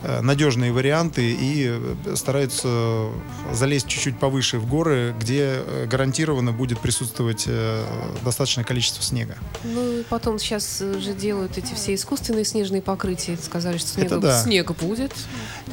э, 0.02 0.22
надежные 0.22 0.72
варианты 0.72 1.32
и 1.32 1.68
э, 1.70 2.16
стараются 2.16 3.08
залезть 3.54 3.88
чуть-чуть 3.88 4.20
повыше 4.20 4.60
в 4.60 4.68
горы, 4.68 5.16
где 5.20 5.56
э, 5.58 5.88
гарантированно 5.90 6.52
будет 6.52 6.80
присутствовать 6.86 7.46
э, 7.48 7.84
достаточное 8.24 8.64
количество 8.64 9.02
снега. 9.02 9.40
Ну 9.64 10.02
и 10.02 10.04
потом 10.04 10.38
сейчас 10.38 10.78
э, 10.82 11.00
же 11.00 11.16
делают 11.16 11.58
эти 11.58 11.74
все 11.74 11.96
искусственные 11.96 12.46
снежные 12.46 12.84
покрытия. 12.84 13.40
Сказали, 13.42 13.80
что 13.80 13.88
снега, 13.88 14.18
Это 14.18 14.20
да. 14.20 14.44
снега 14.44 14.76
будет. 14.76 15.12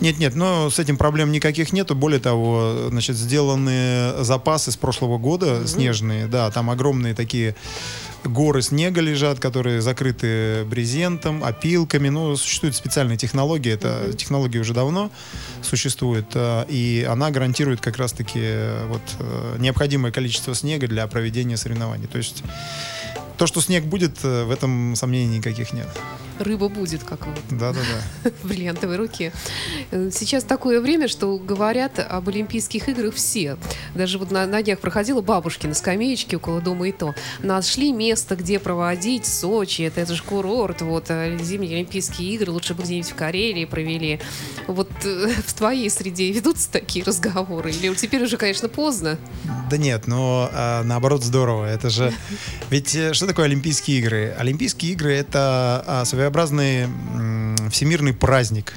Нет, 0.00 0.18
нет, 0.18 0.34
но 0.34 0.70
с 0.70 0.78
этим 0.78 0.96
проблем 0.96 1.30
никаких 1.30 1.74
нету. 1.74 1.94
Более 1.94 2.18
того, 2.18 2.88
значит, 2.88 3.16
сделаны 3.16 4.24
запасы 4.24 4.72
с 4.72 4.78
прошлого 4.78 5.18
года 5.18 5.66
снежные, 5.66 6.28
да, 6.28 6.50
там 6.50 6.70
огромные 6.70 7.14
такие 7.14 7.56
горы 8.24 8.62
снега 8.62 9.00
лежат, 9.00 9.38
которые 9.40 9.80
закрыты 9.80 10.64
брезентом, 10.64 11.44
опилками. 11.44 12.08
Ну, 12.08 12.36
существует 12.36 12.74
специальная 12.74 13.16
технология. 13.16 13.72
Это 13.72 14.12
технология 14.16 14.60
уже 14.60 14.74
давно 14.74 15.10
существует. 15.62 16.26
э, 16.34 16.64
И 16.68 17.06
она 17.08 17.30
гарантирует 17.30 17.80
как 17.80 17.96
раз-таки 17.96 18.40
э, 18.40 18.86
вот, 18.88 19.02
э, 19.18 19.56
необходимое 19.58 20.12
количество 20.12 20.54
снега 20.54 20.86
для 20.86 21.06
проведения 21.06 21.56
соревнований. 21.56 22.06
То 22.06 22.18
есть 22.18 22.42
то, 23.38 23.46
что 23.46 23.60
снег 23.60 23.84
будет, 23.84 24.22
в 24.22 24.50
этом 24.50 24.94
сомнений 24.96 25.38
никаких 25.38 25.72
нет. 25.72 25.88
Рыба 26.42 26.68
будет, 26.68 27.04
как 27.04 27.26
вот 27.26 27.38
Да-да-да. 27.50 28.30
в 28.42 28.48
бриллиантовой 28.48 28.96
руке. 28.96 29.32
Сейчас 29.90 30.44
такое 30.44 30.80
время, 30.80 31.08
что 31.08 31.38
говорят 31.38 31.98
об 31.98 32.28
Олимпийских 32.28 32.88
играх 32.88 33.14
все. 33.14 33.56
Даже 33.94 34.18
вот 34.18 34.30
на, 34.30 34.46
на 34.46 34.62
днях 34.62 34.80
проходила 34.80 35.20
бабушки 35.20 35.66
на 35.66 35.74
скамеечке 35.74 36.36
около 36.36 36.60
дома 36.60 36.88
и 36.88 36.92
то. 36.92 37.14
Нашли 37.42 37.92
место, 37.92 38.36
где 38.36 38.58
проводить 38.58 39.26
Сочи. 39.26 39.82
Это, 39.82 40.00
это 40.00 40.14
же 40.14 40.22
курорт. 40.22 40.82
Вот 40.82 41.06
э, 41.08 41.38
зимние 41.42 41.76
Олимпийские 41.76 42.34
игры 42.34 42.52
лучше 42.52 42.74
бы 42.74 42.82
где-нибудь 42.82 43.10
в 43.10 43.14
Карелии 43.14 43.64
провели. 43.64 44.20
Вот 44.66 44.90
э, 45.04 45.28
в 45.46 45.54
твоей 45.54 45.88
среде 45.90 46.30
ведутся 46.32 46.70
такие 46.70 47.04
разговоры? 47.04 47.70
Или 47.70 47.92
теперь 47.94 48.22
уже, 48.22 48.36
конечно, 48.36 48.68
поздно? 48.68 49.18
Да 49.70 49.76
нет, 49.76 50.06
но 50.06 50.50
а, 50.52 50.82
наоборот 50.82 51.22
здорово. 51.22 51.66
Это 51.66 51.90
же... 51.90 52.12
Ведь 52.70 52.94
э, 52.94 53.12
что 53.14 53.26
такое 53.26 53.46
Олимпийские 53.46 53.98
игры? 53.98 54.34
Олимпийские 54.38 54.92
игры— 54.92 55.14
это 55.14 55.84
а, 55.86 56.04
своеобразный 56.32 56.88
всемирный 57.70 58.12
праздник. 58.12 58.74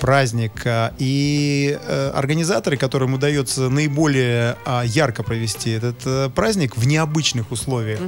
Праздник. 0.00 0.62
а, 0.66 0.92
И 0.98 1.78
э, 1.80 2.10
организаторы, 2.14 2.76
которым 2.76 3.14
удается 3.14 3.70
наиболее 3.70 4.56
а, 4.66 4.82
ярко 4.82 5.22
провести 5.22 5.70
этот 5.70 5.96
э, 6.04 6.28
праздник 6.34 6.76
в 6.76 6.86
необычных 6.86 7.50
условиях, 7.50 8.00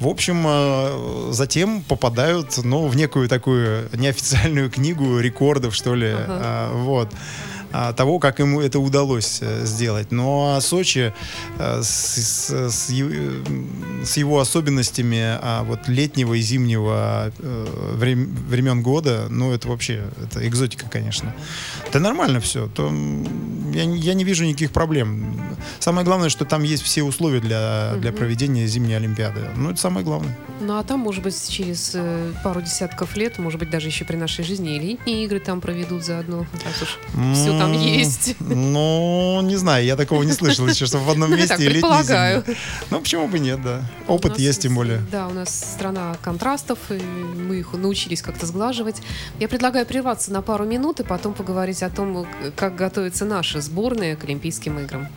в 0.00 0.08
общем, 0.08 0.44
э, 0.44 1.30
затем 1.30 1.82
попадают 1.82 2.58
ну, 2.64 2.88
в 2.88 2.96
некую 2.96 3.28
такую 3.28 3.88
неофициальную 3.92 4.70
книгу 4.70 5.20
рекордов, 5.20 5.74
что 5.74 5.94
ли. 5.94 6.10
А, 6.12 6.72
Вот 6.72 7.10
того, 7.96 8.18
как 8.20 8.38
ему 8.38 8.60
это 8.60 8.78
удалось 8.78 9.38
э, 9.42 9.64
сделать. 9.64 10.12
Но 10.12 10.60
Сочи 10.60 11.12
э, 11.58 11.82
с, 11.82 11.88
с- 11.88 12.70
с 12.70 12.90
э, 12.90 13.42
с 14.04 14.16
его 14.16 14.38
особенностями 14.38 15.18
а, 15.40 15.62
вот 15.64 15.88
летнего 15.88 16.34
и 16.34 16.40
зимнего 16.40 17.32
врем- 17.98 18.28
времен 18.48 18.82
года, 18.82 19.26
ну 19.30 19.52
это 19.52 19.68
вообще 19.68 20.04
это 20.22 20.46
экзотика, 20.46 20.86
конечно. 20.90 21.34
Да 21.92 22.00
нормально 22.00 22.40
все. 22.40 22.68
То, 22.68 22.86
я, 23.72 23.84
не- 23.86 23.98
я 23.98 24.14
не 24.14 24.24
вижу 24.24 24.44
никаких 24.44 24.70
проблем. 24.72 25.40
Самое 25.80 26.04
главное, 26.04 26.28
что 26.28 26.44
там 26.44 26.62
есть 26.62 26.82
все 26.82 27.02
условия 27.02 27.40
для, 27.40 27.94
для 27.96 28.12
проведения 28.12 28.66
зимней 28.66 28.96
Олимпиады. 28.96 29.40
Ну 29.56 29.70
это 29.70 29.80
самое 29.80 30.04
главное. 30.04 30.36
Ну, 30.60 30.78
а 30.78 30.84
там, 30.84 31.00
может 31.00 31.22
быть, 31.24 31.34
через 31.48 31.96
пару 32.44 32.60
десятков 32.62 33.16
лет, 33.16 33.38
может 33.38 33.58
быть, 33.58 33.70
даже 33.70 33.88
еще 33.88 34.04
при 34.04 34.16
нашей 34.16 34.44
жизни 34.44 34.76
и 34.76 34.78
летние 34.78 35.24
игры 35.24 35.40
там 35.40 35.60
проведут 35.60 36.04
заодно. 36.04 36.46
Раз 36.64 36.82
уж 36.82 36.98
все 37.34 37.58
там 37.58 37.63
М, 37.66 37.80
есть. 37.80 38.36
Ну, 38.40 39.40
не 39.42 39.56
знаю, 39.56 39.84
я 39.84 39.96
такого 39.96 40.22
не 40.22 40.32
слышал 40.32 40.66
еще, 40.66 40.86
что 40.86 40.98
в 40.98 41.08
одном 41.10 41.30
месте 41.36 41.56
и 41.64 41.68
предполагаю. 41.68 42.44
Ну, 42.90 43.00
почему 43.00 43.28
бы 43.28 43.38
нет, 43.38 43.62
да. 43.62 43.82
Опыт 44.06 44.38
есть, 44.38 44.62
тем 44.62 44.74
более. 44.74 45.00
Да, 45.10 45.28
у 45.28 45.32
нас 45.32 45.48
страна 45.74 46.16
контрастов, 46.22 46.78
и 46.90 46.94
мы 46.94 47.56
их 47.60 47.72
научились 47.72 48.22
как-то 48.22 48.46
сглаживать. 48.46 48.96
Я 49.38 49.48
предлагаю 49.48 49.86
прерваться 49.86 50.32
на 50.32 50.42
пару 50.42 50.64
минут 50.64 51.00
и 51.00 51.04
потом 51.04 51.34
поговорить 51.34 51.82
о 51.82 51.90
том, 51.90 52.26
как 52.56 52.76
готовится 52.76 53.24
наша 53.24 53.60
сборная 53.60 54.16
к 54.16 54.24
Олимпийским 54.24 54.78
играм. 54.80 55.08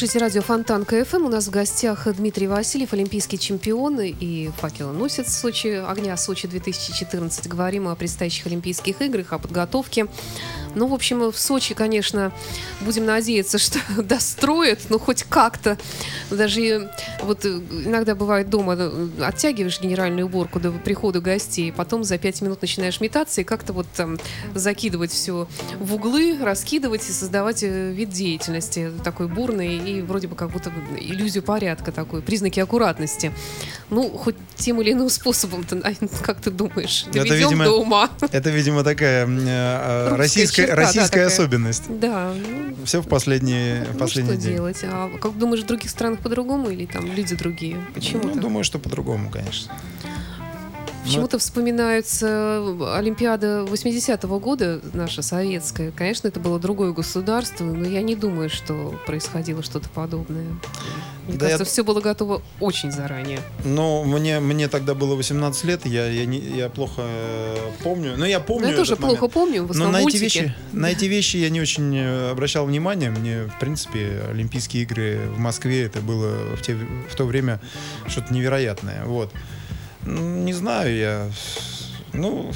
Слушайте 0.00 0.18
радио 0.20 0.40
Фонтан 0.40 0.86
КФМ. 0.86 1.26
У 1.26 1.28
нас 1.28 1.48
в 1.48 1.50
гостях 1.50 2.10
Дмитрий 2.14 2.46
Васильев, 2.46 2.94
олимпийский 2.94 3.38
чемпион 3.38 4.00
и 4.00 4.48
факелоносец 4.56 5.30
Сочи, 5.30 5.84
огня 5.86 6.16
Сочи 6.16 6.48
2014. 6.48 7.46
Говорим 7.46 7.86
о 7.86 7.94
предстоящих 7.94 8.46
Олимпийских 8.46 9.02
играх, 9.02 9.34
о 9.34 9.38
подготовке. 9.38 10.06
Ну, 10.74 10.86
в 10.86 10.94
общем, 10.94 11.30
в 11.30 11.38
Сочи, 11.38 11.74
конечно, 11.74 12.32
будем 12.80 13.06
надеяться, 13.06 13.58
что 13.58 13.78
достроят, 14.02 14.80
ну, 14.88 14.98
хоть 14.98 15.24
как-то. 15.24 15.78
Даже 16.30 16.90
вот 17.22 17.44
э, 17.44 17.60
иногда 17.84 18.14
бывает 18.14 18.50
дома, 18.50 18.76
э, 18.78 19.08
оттягиваешь 19.20 19.80
генеральную 19.80 20.26
уборку 20.26 20.60
до 20.60 20.70
прихода 20.70 21.20
гостей, 21.20 21.72
потом 21.72 22.04
за 22.04 22.18
пять 22.18 22.40
минут 22.42 22.62
начинаешь 22.62 23.00
метаться 23.00 23.40
и 23.40 23.44
как-то 23.44 23.72
вот 23.72 23.86
там 23.94 24.18
закидывать 24.54 25.12
все 25.12 25.48
в 25.78 25.94
углы, 25.94 26.38
раскидывать 26.40 27.08
и 27.08 27.12
создавать 27.12 27.62
э, 27.62 27.92
вид 27.92 28.10
деятельности 28.10 28.90
такой 29.04 29.28
бурный 29.28 29.76
и 29.76 30.00
вроде 30.02 30.28
бы 30.28 30.36
как 30.36 30.50
будто 30.50 30.72
иллюзию 30.98 31.42
порядка 31.42 31.92
такой, 31.92 32.22
признаки 32.22 32.60
аккуратности. 32.60 33.32
Ну, 33.90 34.08
хоть 34.10 34.36
тем 34.56 34.80
или 34.80 34.92
иным 34.92 35.08
способом, 35.08 35.66
как 36.22 36.40
ты 36.40 36.50
думаешь, 36.50 37.04
Это, 37.08 37.28
доведем 37.28 37.48
видимо, 37.48 37.64
до 37.64 37.72
ума. 37.72 38.10
Это, 38.30 38.50
видимо, 38.50 38.84
такая 38.84 39.26
э, 39.26 40.16
российская, 40.16 40.59
черта, 40.60 40.76
да, 40.76 40.82
российская 40.82 41.08
такая. 41.08 41.26
особенность. 41.26 41.82
Да, 42.00 42.32
ну, 42.34 42.76
Все 42.84 43.00
в 43.02 43.08
последний, 43.08 43.80
ну, 43.92 43.98
последний 43.98 44.32
что 44.32 44.40
день. 44.42 44.54
делать? 44.54 44.78
А 44.84 45.10
как 45.20 45.36
думаешь, 45.38 45.62
в 45.62 45.66
других 45.66 45.90
странах 45.90 46.20
по-другому 46.20 46.70
или 46.70 46.86
там 46.86 47.06
люди 47.12 47.34
другие? 47.36 47.78
Почему-то? 47.94 48.28
Ну, 48.34 48.40
думаю, 48.40 48.64
что 48.64 48.78
по-другому, 48.78 49.30
конечно. 49.30 49.72
Почему-то 51.04 51.38
вспоминается 51.38 52.62
Олимпиада 52.96 53.64
80-го 53.64 54.38
года, 54.38 54.80
наша 54.92 55.22
советская. 55.22 55.90
Конечно, 55.92 56.28
это 56.28 56.40
было 56.40 56.58
другое 56.58 56.92
государство, 56.92 57.64
но 57.64 57.86
я 57.86 58.02
не 58.02 58.14
думаю, 58.14 58.50
что 58.50 58.94
происходило 59.06 59.62
что-то 59.62 59.88
подобное. 59.88 60.46
Мне 61.26 61.36
Да 61.38 61.46
я- 61.46 61.52
кажется, 61.52 61.72
все 61.72 61.84
было 61.84 62.00
готово 62.00 62.42
очень 62.60 62.90
заранее. 62.92 63.40
Ну, 63.64 64.04
мне, 64.04 64.40
мне 64.40 64.68
тогда 64.68 64.94
было 64.94 65.14
18 65.16 65.64
лет, 65.64 65.86
я, 65.86 66.06
я, 66.06 66.26
не, 66.26 66.38
я 66.38 66.68
плохо 66.68 67.02
э, 67.04 67.56
помню. 67.82 68.14
Но 68.16 68.26
я 68.26 68.40
помню 68.40 68.66
Но 68.66 68.70
я 68.72 68.76
тоже 68.76 68.96
момент. 68.96 69.18
плохо 69.18 69.32
помню, 69.32 69.64
в 69.64 69.76
Но 69.76 69.88
на 69.90 70.02
эти, 70.02 70.16
вещи, 70.16 70.54
на 70.72 70.90
эти 70.90 71.04
вещи 71.06 71.36
я 71.38 71.50
не 71.50 71.60
очень 71.60 71.96
э, 71.96 72.30
обращал 72.30 72.66
внимание. 72.66 73.10
Мне, 73.10 73.44
в 73.44 73.58
принципе, 73.58 74.22
Олимпийские 74.30 74.82
игры 74.84 75.20
в 75.34 75.38
Москве 75.38 75.84
это 75.84 76.00
было 76.00 76.56
в, 76.56 76.62
те, 76.62 76.74
в 76.74 77.14
то 77.16 77.24
время 77.24 77.60
что-то 78.06 78.32
невероятное. 78.34 79.04
Вот. 79.04 79.32
Не 80.06 80.52
знаю, 80.52 80.96
я... 80.96 81.30
Ну, 82.12 82.52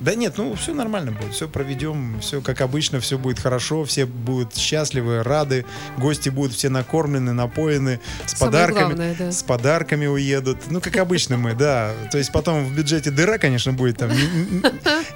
да 0.00 0.14
нет, 0.14 0.34
ну 0.38 0.54
все 0.54 0.72
нормально 0.72 1.12
будет, 1.12 1.34
все 1.34 1.48
проведем, 1.48 2.18
все 2.20 2.40
как 2.40 2.62
обычно, 2.62 2.98
все 3.00 3.18
будет 3.18 3.38
хорошо, 3.38 3.84
все 3.84 4.06
будут 4.06 4.56
счастливы, 4.56 5.22
рады, 5.22 5.66
гости 5.98 6.30
будут 6.30 6.54
все 6.54 6.70
накормлены, 6.70 7.34
напоены, 7.34 8.00
с 8.24 8.32
Самое 8.38 8.52
подарками, 8.52 8.84
главное, 8.84 9.16
да. 9.18 9.32
с 9.32 9.42
подарками 9.42 10.06
уедут, 10.06 10.58
ну 10.70 10.80
как 10.80 10.96
обычно 10.96 11.36
мы, 11.36 11.54
да, 11.54 11.92
то 12.10 12.16
есть 12.16 12.32
потом 12.32 12.64
в 12.64 12.74
бюджете 12.74 13.10
дыра, 13.10 13.36
конечно, 13.36 13.74
будет 13.74 13.98
там 13.98 14.10
не- 14.10 14.16
не- 14.18 14.62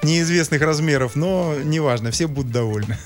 неизвестных 0.02 0.60
размеров, 0.60 1.16
но 1.16 1.54
неважно, 1.64 2.10
все 2.10 2.26
будут 2.26 2.52
довольны. 2.52 2.98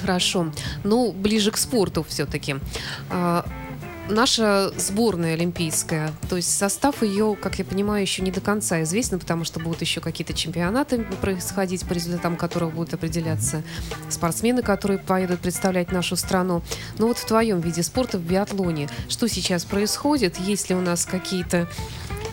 Хорошо. 0.00 0.52
Ну, 0.82 1.12
ближе 1.12 1.50
к 1.50 1.56
спорту 1.56 2.04
все-таки. 2.06 2.56
Наша 4.08 4.70
сборная 4.78 5.34
олимпийская, 5.34 6.12
то 6.28 6.36
есть 6.36 6.56
состав 6.56 7.02
ее, 7.02 7.36
как 7.40 7.58
я 7.58 7.64
понимаю, 7.64 8.02
еще 8.02 8.22
не 8.22 8.30
до 8.30 8.40
конца 8.40 8.82
известен, 8.82 9.18
потому 9.18 9.44
что 9.44 9.60
будут 9.60 9.80
еще 9.80 10.00
какие-то 10.00 10.34
чемпионаты 10.34 11.04
происходить, 11.20 11.86
по 11.86 11.92
результатам 11.92 12.36
которых 12.36 12.74
будут 12.74 12.94
определяться 12.94 13.62
спортсмены, 14.08 14.62
которые 14.62 14.98
поедут 14.98 15.40
представлять 15.40 15.92
нашу 15.92 16.16
страну. 16.16 16.62
Но 16.98 17.08
вот 17.08 17.18
в 17.18 17.26
твоем 17.26 17.60
виде 17.60 17.82
спорта, 17.82 18.18
в 18.18 18.22
биатлоне, 18.22 18.88
что 19.08 19.28
сейчас 19.28 19.64
происходит? 19.64 20.38
Есть 20.38 20.68
ли 20.68 20.76
у 20.76 20.80
нас 20.80 21.06
какие-то 21.06 21.68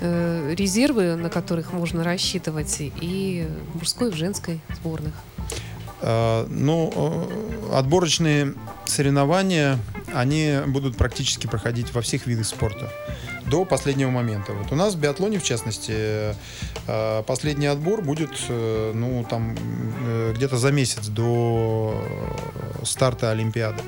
э, 0.01 0.53
резервы, 0.57 1.15
на 1.15 1.29
которых 1.29 1.73
можно 1.73 2.03
рассчитывать 2.03 2.77
и 2.79 3.47
в 3.73 3.79
мужской, 3.79 4.09
и 4.09 4.11
в 4.11 4.15
женской 4.15 4.59
сборных? 4.75 5.13
Э, 6.01 6.45
Ну, 6.49 6.91
э, 7.71 7.77
отборочные 7.77 8.53
соревнования, 8.85 9.77
они 10.13 10.59
будут 10.67 10.97
практически 10.97 11.47
проходить 11.47 11.93
во 11.93 12.01
всех 12.01 12.27
видах 12.27 12.45
спорта 12.45 12.91
до 13.45 13.65
последнего 13.65 14.09
момента. 14.09 14.53
Вот 14.53 14.71
у 14.71 14.75
нас 14.75 14.95
в 14.95 14.99
биатлоне, 14.99 15.39
в 15.39 15.43
частности, 15.43 16.35
э, 16.87 17.23
последний 17.23 17.67
отбор 17.67 18.01
будет, 18.01 18.31
э, 18.49 18.91
ну, 18.93 19.25
там, 19.29 19.55
э, 20.05 20.33
где-то 20.35 20.57
за 20.57 20.71
месяц 20.71 21.07
до 21.07 22.01
старта 22.83 23.31
Олимпиады. 23.31 23.81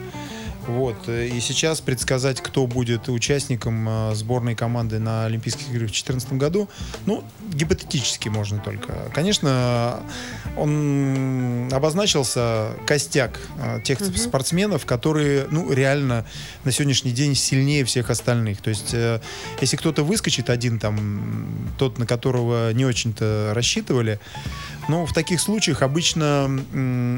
Вот. 0.67 0.95
э, 1.07 1.27
И 1.27 1.39
сейчас 1.39 1.81
предсказать, 1.81 2.41
кто 2.41 2.67
будет 2.67 3.09
участником 3.09 3.87
э, 3.89 4.15
сборной 4.15 4.55
команды 4.55 4.99
на 4.99 5.25
Олимпийских 5.25 5.67
играх 5.69 5.89
в 5.89 5.93
2014 5.93 6.33
году, 6.33 6.69
ну, 7.05 7.23
гипотетически 7.53 8.29
можно 8.29 8.59
только. 8.59 9.11
Конечно, 9.13 9.99
он 10.57 11.69
обозначился 11.71 12.71
костяк 12.85 13.39
э, 13.59 13.79
тех 13.83 13.99
Мгм. 13.99 14.15
спортсменов, 14.15 14.85
которые, 14.85 15.47
ну, 15.51 15.71
реально 15.71 16.25
на 16.63 16.71
сегодняшний 16.71 17.11
день 17.11 17.35
сильнее 17.35 17.83
всех 17.85 18.09
остальных. 18.09 18.61
То 18.61 18.69
есть, 18.69 18.93
если 19.61 19.77
кто-то 19.77 20.03
выскочит 20.03 20.49
один, 20.49 20.79
там, 20.79 21.73
тот, 21.77 21.97
на 21.97 22.05
которого 22.05 22.71
не 22.73 22.85
очень-то 22.85 23.51
рассчитывали, 23.53 24.19
ну, 24.87 25.05
в 25.05 25.13
таких 25.13 25.39
случаях 25.39 25.81
обычно 25.81 26.49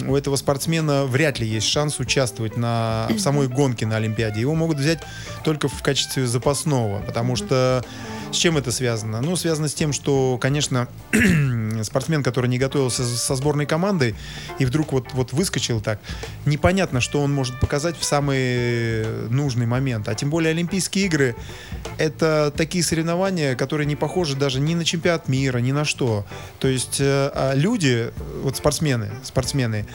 у 0.07 0.15
этого 0.15 0.35
спортсмена 0.35 1.05
вряд 1.05 1.39
ли 1.39 1.47
есть 1.47 1.67
шанс 1.67 1.99
участвовать 1.99 2.57
на, 2.57 3.07
в 3.09 3.19
самой 3.19 3.47
гонке 3.47 3.85
на 3.85 3.97
Олимпиаде. 3.97 4.41
Его 4.41 4.55
могут 4.55 4.77
взять 4.77 4.99
только 5.43 5.67
в 5.67 5.81
качестве 5.81 6.27
запасного, 6.27 7.01
потому 7.01 7.35
что 7.35 7.83
с 8.31 8.35
чем 8.35 8.57
это 8.57 8.71
связано? 8.71 9.21
Ну, 9.21 9.35
связано 9.35 9.67
с 9.67 9.73
тем, 9.73 9.93
что, 9.93 10.37
конечно, 10.39 10.87
спортсмен, 11.83 12.23
который 12.23 12.47
не 12.47 12.57
готовился 12.57 13.05
со 13.05 13.35
сборной 13.35 13.65
командой 13.65 14.15
и 14.59 14.65
вдруг 14.65 14.91
вот, 14.91 15.13
вот 15.13 15.33
выскочил 15.33 15.81
так, 15.81 15.99
непонятно, 16.45 17.01
что 17.01 17.21
он 17.21 17.33
может 17.33 17.59
показать 17.59 17.97
в 17.97 18.03
самый 18.03 19.05
нужный 19.29 19.65
момент. 19.65 20.07
А 20.07 20.15
тем 20.15 20.29
более 20.29 20.51
Олимпийские 20.51 21.05
игры— 21.05 21.35
это 21.97 22.53
такие 22.55 22.83
соревнования, 22.83 23.55
которые 23.55 23.85
не 23.85 23.95
похожи 23.95 24.35
даже 24.35 24.59
ни 24.59 24.73
на 24.73 24.85
чемпионат 24.85 25.27
мира, 25.27 25.59
ни 25.59 25.71
на 25.71 25.85
что. 25.85 26.25
То 26.59 26.67
есть 26.67 26.99
э, 26.99 27.31
а 27.33 27.53
люди, 27.53 28.11
вот 28.41 28.57
спортсмены, 28.57 29.09
спортсмены, 29.23 29.85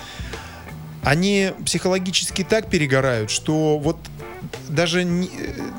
они 1.03 1.53
психологически 1.65 2.45
так 2.45 2.69
перегорают, 2.69 3.31
что 3.31 3.79
вот 3.79 3.97
даже 4.69 5.05
не, 5.05 5.31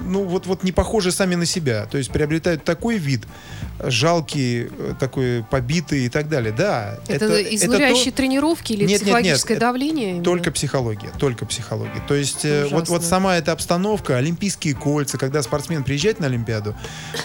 ну 0.05 0.23
вот 0.23 0.45
вот 0.45 0.63
не 0.63 0.71
похожи 0.71 1.11
сами 1.11 1.35
на 1.35 1.45
себя, 1.45 1.85
то 1.85 1.97
есть 1.97 2.11
приобретают 2.11 2.63
такой 2.63 2.97
вид 2.97 3.21
жалкий, 3.83 4.67
э, 4.69 4.93
такой 4.99 5.43
побитый 5.49 6.05
и 6.05 6.09
так 6.09 6.29
далее. 6.29 6.53
Да, 6.55 6.99
Это, 7.07 7.27
то- 7.27 7.55
изнуряющие 7.55 8.11
тренировки 8.11 8.73
или 8.73 8.81
Нет, 8.81 8.89
нет, 8.89 8.91
нет, 8.91 9.01
психологическое 9.01 9.53
это 9.55 9.61
давление? 9.61 10.09
именно? 10.11 10.23
только 10.23 10.51
психология, 10.51 11.09
только 11.17 11.45
психология. 11.45 12.01
То 12.07 12.13
есть 12.13 12.45
э, 12.45 12.67
вот, 12.69 12.89
вот 12.89 13.03
сама 13.03 13.37
эта 13.37 13.51
обстановка, 13.51 14.17
олимпийские 14.17 14.75
кольца, 14.75 15.17
когда 15.17 15.41
спортсмен 15.41 15.83
приезжает 15.83 16.19
на 16.19 16.27
Олимпиаду, 16.27 16.75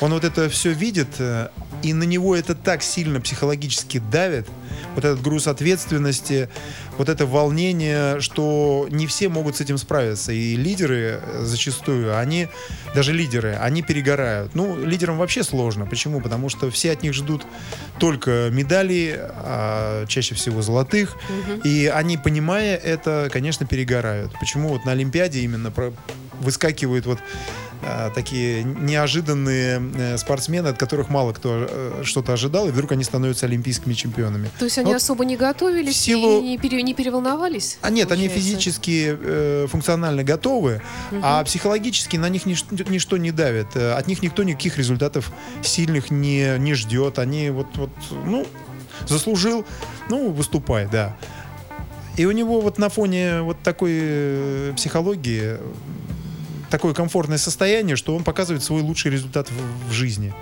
он 0.00 0.12
вот 0.12 0.24
это 0.24 0.48
все 0.48 0.72
видит, 0.72 1.08
э, 1.18 1.48
и 1.82 1.92
на 1.92 2.04
него 2.04 2.34
это 2.34 2.54
так 2.54 2.82
сильно 2.82 3.20
психологически 3.20 3.98
давит, 4.10 4.46
вот 4.94 5.04
этот 5.04 5.22
груз 5.22 5.46
ответственности, 5.46 6.48
вот 6.98 7.08
это 7.08 7.26
волнение, 7.26 8.20
что 8.20 8.88
не 8.90 9.06
все 9.06 9.28
могут 9.28 9.56
с 9.56 9.60
этим 9.60 9.76
справиться. 9.78 10.32
И 10.32 10.56
лидеры 10.56 11.20
э, 11.22 11.42
зачастую, 11.44 12.18
они, 12.18 12.48
даже 12.94 13.12
лидеры, 13.12 13.56
они 13.60 13.82
перегорают. 13.82 14.54
Ну, 14.54 14.76
лидерам 14.82 15.18
вообще 15.18 15.42
сложно. 15.42 15.86
Почему? 15.86 16.20
Потому 16.20 16.48
что 16.48 16.70
все 16.70 16.92
от 16.92 17.02
них 17.02 17.12
ждут 17.12 17.46
только 17.98 18.48
медалей, 18.50 19.14
а 19.18 20.06
чаще 20.06 20.34
всего 20.34 20.62
золотых. 20.62 21.16
И 21.64 21.90
они, 21.94 22.16
понимая 22.16 22.76
это, 22.76 23.28
конечно, 23.30 23.66
перегорают. 23.66 24.32
Почему 24.40 24.70
вот 24.70 24.84
на 24.86 24.92
Олимпиаде 24.92 25.40
именно 25.40 25.70
про- 25.70 25.92
выскакивают 26.40 27.06
вот 27.06 27.18
а, 27.82 28.10
такие 28.10 28.64
неожиданные 28.64 29.82
э, 29.96 30.16
спортсмены, 30.18 30.68
от 30.68 30.78
которых 30.78 31.08
мало 31.10 31.32
кто 31.32 31.66
э, 31.68 32.02
что-то 32.04 32.32
ожидал, 32.32 32.68
и 32.68 32.70
вдруг 32.70 32.92
они 32.92 33.04
становятся 33.04 33.46
олимпийскими 33.46 33.92
чемпионами. 33.92 34.48
То 34.58 34.64
есть 34.64 34.78
они 34.78 34.88
Вот 34.92 34.96
особо 34.96 35.24
не 35.24 35.36
готовились 35.36 35.94
в 35.94 35.98
силу- 35.98 36.40
и 36.40 36.42
не, 36.42 36.58
пере- 36.58 36.82
не 36.82 36.94
переволновались? 36.94 37.78
А 37.82 37.90
нет, 37.90 38.10
они 38.12 38.28
получается? 38.28 38.50
физически, 38.50 39.16
э, 39.20 39.66
функционально 39.70 40.24
готовы, 40.24 40.80
а 41.22 41.44
психологически 41.44 42.16
на 42.16 42.28
них 42.30 42.46
нич- 42.46 42.64
ничто 42.90 43.18
не 43.18 43.30
давит. 43.30 43.68
Э, 43.74 43.92
От 43.92 44.06
них 44.06 44.22
никто 44.22 44.42
никаких 44.42 44.78
результатов 44.78 45.30
сильных 45.62 46.10
не, 46.10 46.58
не 46.58 46.72
ждет. 46.74 47.18
Они 47.18 47.50
вот, 47.50 47.66
вот, 47.76 47.90
ну, 48.24 48.46
заслужил, 49.06 49.64
ну, 50.08 50.30
выступай, 50.30 50.88
да. 50.90 51.14
И 52.16 52.24
у 52.24 52.32
него 52.32 52.62
вот 52.62 52.78
на 52.78 52.88
фоне 52.88 53.42
вот 53.42 53.58
такой 53.62 54.72
психологии 54.74 55.58
такое 56.76 56.92
комфортное 56.92 57.38
состояние, 57.38 57.96
что 57.96 58.14
он 58.14 58.22
показывает 58.22 58.62
свой 58.62 58.82
лучший 58.82 59.10
результат 59.10 59.48
в, 59.50 59.90
в 59.90 59.92
жизни. 59.92 60.34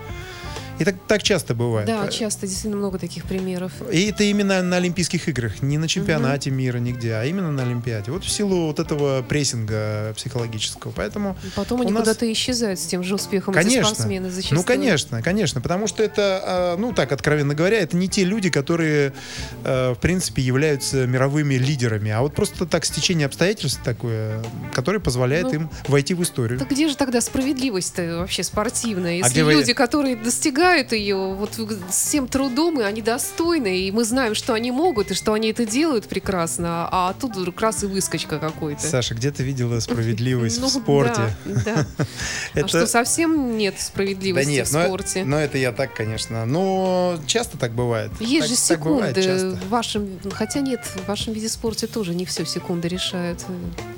И 0.79 0.85
так, 0.85 0.97
так 1.07 1.23
часто 1.23 1.55
бывает. 1.55 1.87
Да, 1.87 2.09
часто 2.09 2.47
действительно 2.47 2.77
много 2.77 2.99
таких 2.99 3.25
примеров. 3.27 3.73
И 3.93 4.07
это 4.07 4.25
именно 4.25 4.61
на 4.63 4.77
Олимпийских 4.77 5.29
играх, 5.29 5.63
не 5.63 5.79
на 5.79 5.87
чемпионате 5.87 6.51
мира 6.51 6.79
нигде, 6.79 7.15
а 7.15 7.25
именно 7.25 7.53
на 7.53 7.63
Олимпиаде. 7.63 8.11
Вот 8.11 8.25
в 8.25 8.31
силу 8.31 8.67
вот 8.67 8.81
этого 8.81 9.23
прессинга 9.23 10.13
психологического. 10.17 10.91
Поэтому 10.91 11.37
Потом 11.55 11.81
они 11.83 11.93
нас- 11.93 12.01
куда-то 12.03 12.31
исчезают 12.33 12.81
с 12.81 12.87
тем 12.87 13.05
же 13.05 13.15
успехом, 13.15 13.55
эти 13.55 13.63
Конечно. 13.63 13.85
спортсмены 13.95 14.31
зачастую. 14.31 14.59
Ну, 14.61 14.65
конечно, 14.67 15.23
конечно. 15.23 15.61
Потому 15.61 15.87
что 15.87 16.03
это, 16.03 16.41
а, 16.45 16.77
ну, 16.77 16.93
так, 16.93 17.13
откровенно 17.13 17.55
говоря, 17.55 17.79
это 17.79 17.97
не 17.97 18.09
те 18.09 18.25
люди, 18.25 18.51
которые, 18.51 19.13
э, 19.65 19.93
в 19.95 19.99
принципе, 20.01 20.43
являются 20.43 21.07
мировыми 21.07 21.55
лидерами. 21.55 22.11
А 22.11 22.21
вот 22.23 22.35
просто 22.35 22.67
так 22.67 22.85
стечение 22.85 23.27
обстоятельств 23.27 23.81
такое, 23.85 24.43
которое 24.73 24.99
позволяет 24.99 25.45
Ну, 25.45 25.53
им 25.55 25.71
войти 25.87 26.15
в 26.15 26.23
историю. 26.23 26.59
Так 26.59 26.71
где 26.71 26.89
же 26.89 26.97
тогда 26.97 27.21
справедливость-то 27.21 28.19
вообще 28.19 28.43
спортивная? 28.43 29.19
Если 29.19 29.29
А 29.29 29.31
где 29.31 29.45
вы- 29.45 29.53
люди, 29.53 29.73
которые 29.73 30.17
достигают 30.17 30.64
ее 30.93 31.35
вот 31.35 31.55
с 31.55 31.95
всем 31.95 32.29
трудом, 32.29 32.81
и 32.81 32.83
они 32.83 33.03
достойны, 33.03 33.81
и 33.81 33.91
мы 33.91 34.05
знаем, 34.05 34.35
что 34.35 34.55
они 34.55 34.71
могут, 34.71 35.11
и 35.11 35.15
что 35.15 35.33
они 35.33 35.51
это 35.51 35.67
делают 35.67 36.07
прекрасно, 36.07 36.89
а 36.91 37.15
тут 37.21 37.37
вдруг 37.37 37.61
раз 37.61 37.85
и 37.85 37.87
выскочка 37.87 38.39
какой-то. 38.39 38.83
Саша, 38.83 39.15
где 39.15 39.31
ты 39.31 39.43
видела 39.43 39.81
справедливость 39.81 40.61
Ну, 40.61 40.69
в 40.69 40.71
спорте? 40.71 41.37
Да. 41.45 41.87
А 42.55 42.69
что, 42.69 42.87
совсем 42.87 43.59
нет 43.59 43.81
справедливости 43.81 44.63
в 44.63 44.67
спорте? 44.67 45.25
но 45.25 45.39
это 45.39 45.59
я 45.59 45.73
так, 45.73 45.95
конечно. 45.95 46.47
Но 46.47 47.19
часто 47.27 47.59
так 47.59 47.73
бывает. 47.73 48.11
Есть 48.21 48.49
же 48.49 48.57
секунды 48.57 49.23
часто. 49.23 49.51
в 49.57 49.69
вашем, 49.69 50.09
хотя 50.33 50.61
нет, 50.61 50.81
в 50.85 51.09
вашем 51.09 51.33
виде 51.33 51.49
спорта 51.49 51.87
тоже 51.87 52.15
не 52.15 52.25
все 52.25 52.45
секунды 52.47 52.89
решают. 52.89 53.45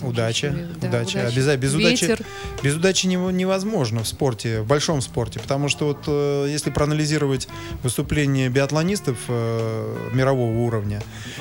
Удача, 0.03 0.57
удача. 0.83 1.27
Обязательно. 1.27 2.17
Без 2.63 2.75
удачи, 2.75 3.07
невозможно 3.07 4.03
в 4.03 4.09
спорте, 4.09 4.61
в 4.63 4.67
большом 4.67 5.01
спорте. 5.01 5.39
Потому 5.41 5.69
что 5.69 5.87
вот 5.87 6.05
э, 6.07 6.49
если 6.57 6.71
проанализировать 6.71 7.49
выступления 7.83 8.49
биатлонистов 8.49 9.17
э, 9.29 10.09
мирового 10.13 10.59
уровня, 10.59 11.01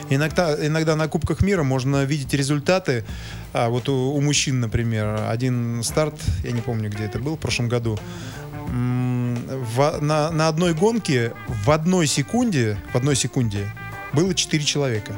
иногда, 0.09 0.53
иногда 0.65 0.95
на 0.95 1.07
Кубках 1.07 1.41
мира 1.41 1.63
можно 1.63 2.03
видеть 2.05 2.33
результаты. 2.33 3.03
А, 3.53 3.69
вот 3.69 3.89
у, 3.89 3.93
у 4.13 4.21
мужчин, 4.21 4.59
например, 4.59 5.25
один 5.29 5.81
старт, 5.83 6.15
я 6.43 6.51
не 6.51 6.61
помню, 6.61 6.89
где 6.89 7.05
это 7.05 7.19
был, 7.19 7.35
в 7.35 7.39
прошлом 7.39 7.69
году. 7.69 7.97
В- 8.67 9.99
на, 10.01 10.31
на 10.31 10.47
одной 10.47 10.73
гонке 10.73 11.33
в 11.63 11.71
одной 11.71 12.07
секунде, 12.07 12.77
в 12.93 12.97
одной 12.97 13.15
секунде 13.15 13.65
было 14.13 14.33
4 14.33 14.63
человека. 14.63 15.17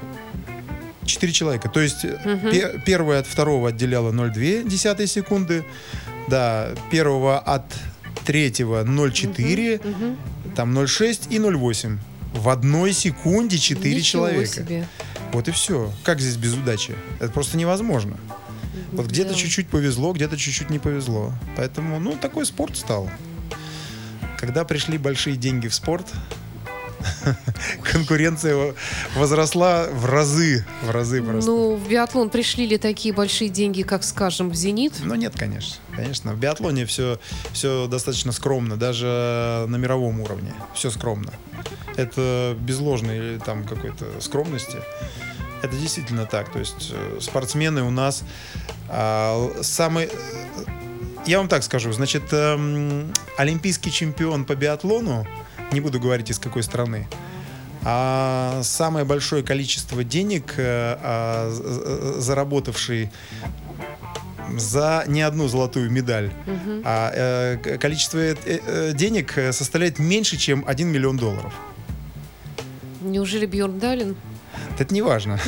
4 1.05 1.31
человека. 1.33 1.69
То 1.69 1.79
есть 1.79 2.03
Мгм. 2.03 2.51
пе- 2.51 2.81
первое 2.85 3.19
от 3.19 3.27
второго 3.27 3.69
отделяло 3.69 4.11
0,2 4.11 4.67
десятые 4.67 5.07
секунды. 5.07 5.63
Да, 6.29 6.69
первого 6.91 7.39
от 7.39 7.63
третьего 8.25 8.83
0,4, 8.83 9.81
Мгм. 9.83 10.17
там 10.55 10.73
0,6 10.73 11.27
и 11.29 11.39
0,8. 11.39 11.99
В 12.33 12.49
одной 12.49 12.93
секунде 12.93 13.57
4 13.57 13.95
Ничего 13.95 14.27
человека. 14.27 14.53
себе. 14.53 14.87
Вот 15.31 15.47
и 15.47 15.51
все. 15.51 15.91
Как 16.03 16.19
здесь 16.19 16.35
без 16.35 16.53
удачи? 16.53 16.95
Это 17.19 17.31
просто 17.31 17.57
невозможно. 17.57 18.17
Вот 18.91 19.07
где-то 19.07 19.29
Да. 19.31 19.35
чуть-чуть 19.35 19.67
повезло, 19.69 20.13
где-то 20.13 20.37
чуть-чуть 20.37 20.69
не 20.69 20.79
повезло. 20.79 21.33
Поэтому, 21.55 21.99
ну, 21.99 22.15
такой 22.15 22.45
спорт 22.45 22.77
стал. 22.77 23.09
Когда 24.37 24.63
пришли 24.65 24.97
большие 24.97 25.35
деньги 25.35 25.67
в 25.67 25.73
спорт, 25.73 26.07
конкуренция 27.83 28.73
возросла 29.15 29.87
в 29.91 30.05
разы, 30.05 30.65
в 30.83 30.91
разы 30.91 31.21
просто. 31.21 31.49
Ну, 31.49 31.75
в 31.75 31.89
биатлон 31.89 32.29
пришли 32.29 32.65
ли 32.65 32.77
такие 32.77 33.13
большие 33.13 33.49
деньги, 33.49 33.83
как, 33.83 34.03
скажем, 34.03 34.49
в 34.49 34.55
«Зенит»? 34.55 34.93
Ну 35.03 35.15
нет, 35.15 35.33
конечно. 35.35 35.75
Конечно, 35.95 36.33
в 36.33 36.39
биатлоне 36.39 36.85
все, 36.85 37.19
все 37.53 37.87
достаточно 37.87 38.31
скромно, 38.31 38.77
даже 38.77 39.65
на 39.67 39.75
мировом 39.77 40.21
уровне. 40.21 40.53
Все 40.73 40.89
скромно. 40.89 41.31
Это 41.95 42.55
без 42.59 42.79
ложной 42.79 43.39
там 43.39 43.63
какой-то 43.63 44.05
скромности. 44.21 44.77
Это 45.61 45.75
действительно 45.75 46.25
так. 46.25 46.51
То 46.51 46.59
есть 46.59 46.91
э, 46.91 47.17
спортсмены 47.19 47.81
у 47.81 47.89
нас 47.89 48.23
а, 48.89 49.51
самые... 49.61 50.09
Я 51.25 51.39
вам 51.39 51.49
так 51.49 51.63
скажу. 51.63 51.91
Значит, 51.91 52.31
эм, 52.31 53.11
олимпийский 53.37 53.91
чемпион 53.91 54.45
по 54.45 54.55
биатлону, 54.55 55.27
не 55.71 55.81
буду 55.81 55.99
говорить 55.99 56.29
из 56.29 56.39
какой 56.39 56.63
страны, 56.63 57.07
а 57.83 58.61
самое 58.63 59.05
большое 59.05 59.43
количество 59.43 60.03
денег, 60.03 60.53
э, 60.57 60.97
а, 61.01 61.49
заработавший 62.19 63.09
за 64.57 65.03
не 65.07 65.21
одну 65.21 65.47
золотую 65.47 65.91
медаль, 65.91 66.31
Мгм. 66.45 66.81
а 66.85 67.11
э, 67.13 67.77
количество 67.77 68.17
э, 68.19 68.35
э, 68.45 68.93
денег 68.93 69.33
составляет 69.51 69.99
меньше, 69.99 70.37
чем 70.37 70.63
1 70.65 70.87
миллион 70.87 71.17
долларов. 71.17 71.53
Неужели 73.01 73.45
Бьорн 73.45 73.77
Далин? 73.79 74.15
Это 74.79 74.93
не 74.93 75.01
важно. 75.01 75.39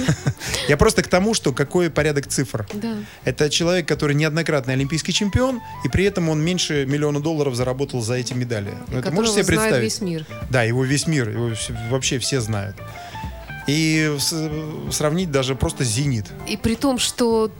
Я 0.67 0.77
просто 0.77 1.03
к 1.03 1.07
тому, 1.07 1.33
что 1.33 1.53
какой 1.53 1.89
порядок 1.89 2.27
цифр. 2.27 2.67
Да. 2.73 2.95
Это 3.23 3.49
человек, 3.49 3.87
который 3.87 4.15
неоднократный 4.15 4.73
олимпийский 4.73 5.13
чемпион, 5.13 5.61
и 5.83 5.89
при 5.89 6.05
этом 6.05 6.29
он 6.29 6.41
меньше 6.41 6.85
миллиона 6.85 7.19
долларов 7.19 7.55
заработал 7.55 8.01
за 8.01 8.15
эти 8.15 8.33
медали. 8.33 8.73
Ну, 8.87 8.99
это 8.99 9.11
можете 9.11 9.43
себе 9.43 9.45
представить? 9.45 9.83
весь 9.83 10.01
мир. 10.01 10.25
Да, 10.49 10.63
его 10.63 10.83
весь 10.83 11.07
мир, 11.07 11.29
его 11.29 11.51
вообще 11.89 12.19
все 12.19 12.41
знают. 12.41 12.75
И 13.67 14.15
сравнить 14.89 15.31
даже 15.31 15.53
просто 15.53 15.83
«Зенит». 15.83 16.25
И 16.47 16.57
при 16.57 16.73
том, 16.75 16.97
что 16.97 17.51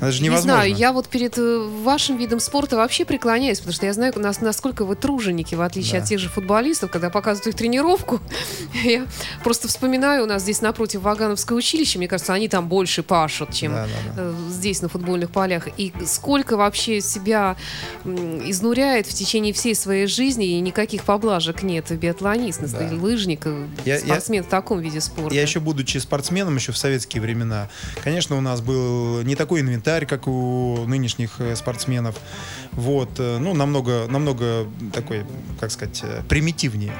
Это 0.00 0.12
же 0.12 0.22
Не 0.22 0.26
невозможно. 0.28 0.52
знаю, 0.54 0.74
я 0.74 0.92
вот 0.92 1.08
перед 1.08 1.36
э, 1.38 1.58
вашим 1.82 2.16
видом 2.16 2.40
спорта 2.40 2.76
вообще 2.76 3.04
преклоняюсь, 3.04 3.58
потому 3.58 3.74
что 3.74 3.86
я 3.86 3.92
знаю, 3.92 4.12
нас, 4.18 4.40
насколько 4.40 4.84
вы 4.84 4.96
труженики, 4.96 5.54
в 5.54 5.60
отличие 5.62 5.94
Да. 5.94 5.98
от 6.02 6.04
тех 6.08 6.18
же 6.18 6.28
футболистов, 6.28 6.90
когда 6.90 7.10
показывают 7.10 7.48
их 7.48 7.54
тренировку. 7.58 8.20
Я 8.84 9.06
просто 9.44 9.68
вспоминаю, 9.68 10.24
у 10.24 10.26
нас 10.26 10.42
здесь 10.42 10.60
напротив 10.60 11.02
Вагановское 11.02 11.56
училище, 11.58 11.98
мне 11.98 12.08
кажется, 12.08 12.32
они 12.32 12.48
там 12.48 12.68
больше 12.68 13.02
пашут, 13.02 13.52
чем 13.52 13.72
Да, 13.72 13.86
да, 13.86 14.12
да. 14.16 14.22
э, 14.22 14.34
здесь 14.50 14.82
на 14.82 14.88
футбольных 14.88 15.30
полях. 15.30 15.68
И 15.76 15.92
сколько 16.06 16.56
вообще 16.56 17.00
себя 17.00 17.56
изнуряет 18.04 19.06
в 19.06 19.14
течение 19.14 19.52
всей 19.52 19.74
своей 19.74 20.06
жизни, 20.06 20.46
и 20.46 20.60
никаких 20.60 21.04
поблажек 21.04 21.62
нет. 21.62 21.86
Биатлонист, 21.98 22.60
Да. 22.72 22.88
лыжник, 22.92 23.40
э, 23.46 23.66
Я- 23.84 23.94
я- 23.94 24.00
спортсмен 24.00 24.44
в 24.44 24.48
таком 24.48 24.80
виде 24.80 25.00
спорта. 25.00 25.34
Я 25.34 25.42
еще 25.42 25.60
будучи 25.60 25.98
спортсменом 25.98 26.56
еще 26.56 26.72
в 26.72 26.78
советские 26.78 27.22
времена, 27.22 27.68
конечно, 28.02 28.36
у 28.36 28.40
нас 28.40 28.60
был 28.60 29.22
не 29.22 29.34
такой 29.36 29.60
инвентарь, 29.60 29.87
как 30.06 30.26
у 30.28 30.84
нынешних 30.86 31.40
э, 31.40 31.56
спортсменов. 31.56 32.14
Вот, 32.72 33.10
э, 33.18 33.38
ну, 33.38 33.54
намного, 33.54 34.06
намного 34.08 34.66
такой, 34.92 35.24
как 35.58 35.70
сказать, 35.70 36.00
э, 36.02 36.22
примитивнее. 36.28 36.92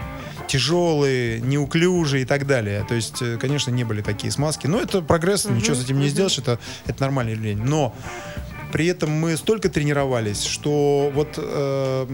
Тяжелые, 0.47 1.41
неуклюжие 1.41 2.23
и 2.23 2.25
так 2.25 2.47
далее. 2.47 2.85
То 2.89 2.95
есть, 2.95 3.23
конечно, 3.39 3.71
не 3.71 3.85
были 3.85 4.01
такие 4.01 4.31
смазки. 4.31 4.67
Но 4.67 4.81
это 4.81 5.03
прогресс, 5.03 5.45
ничего 5.45 5.75
с 5.75 5.85
этим 5.85 6.01
не 6.01 6.09
сделаешь, 6.09 6.39
это, 6.39 6.59
это 6.87 7.03
нормальное 7.03 7.35
явление. 7.35 7.65
Но 7.65 7.95
при 8.73 8.87
этом 8.87 9.11
мы 9.11 9.37
столько 9.37 9.69
тренировались, 9.69 10.45
что 10.45 11.11
вот, 11.15 11.35
э, 11.37 12.07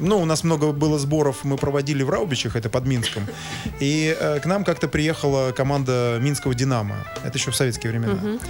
ну, 0.00 0.18
у 0.20 0.24
нас 0.24 0.44
много 0.44 0.72
было 0.72 0.98
сборов, 0.98 1.44
мы 1.44 1.56
проводили 1.56 2.02
в 2.02 2.10
Раубичах, 2.10 2.56
это 2.56 2.68
под 2.68 2.86
Минском, 2.86 3.26
и 3.80 4.16
э, 4.18 4.40
к 4.40 4.46
нам 4.46 4.64
как-то 4.64 4.88
приехала 4.88 5.52
команда 5.52 6.18
Минского 6.20 6.54
«Динамо», 6.54 6.96
это 7.24 7.38
еще 7.38 7.50
в 7.50 7.56
советские 7.56 7.92
времена. 7.92 8.14
Мгм. 8.14 8.40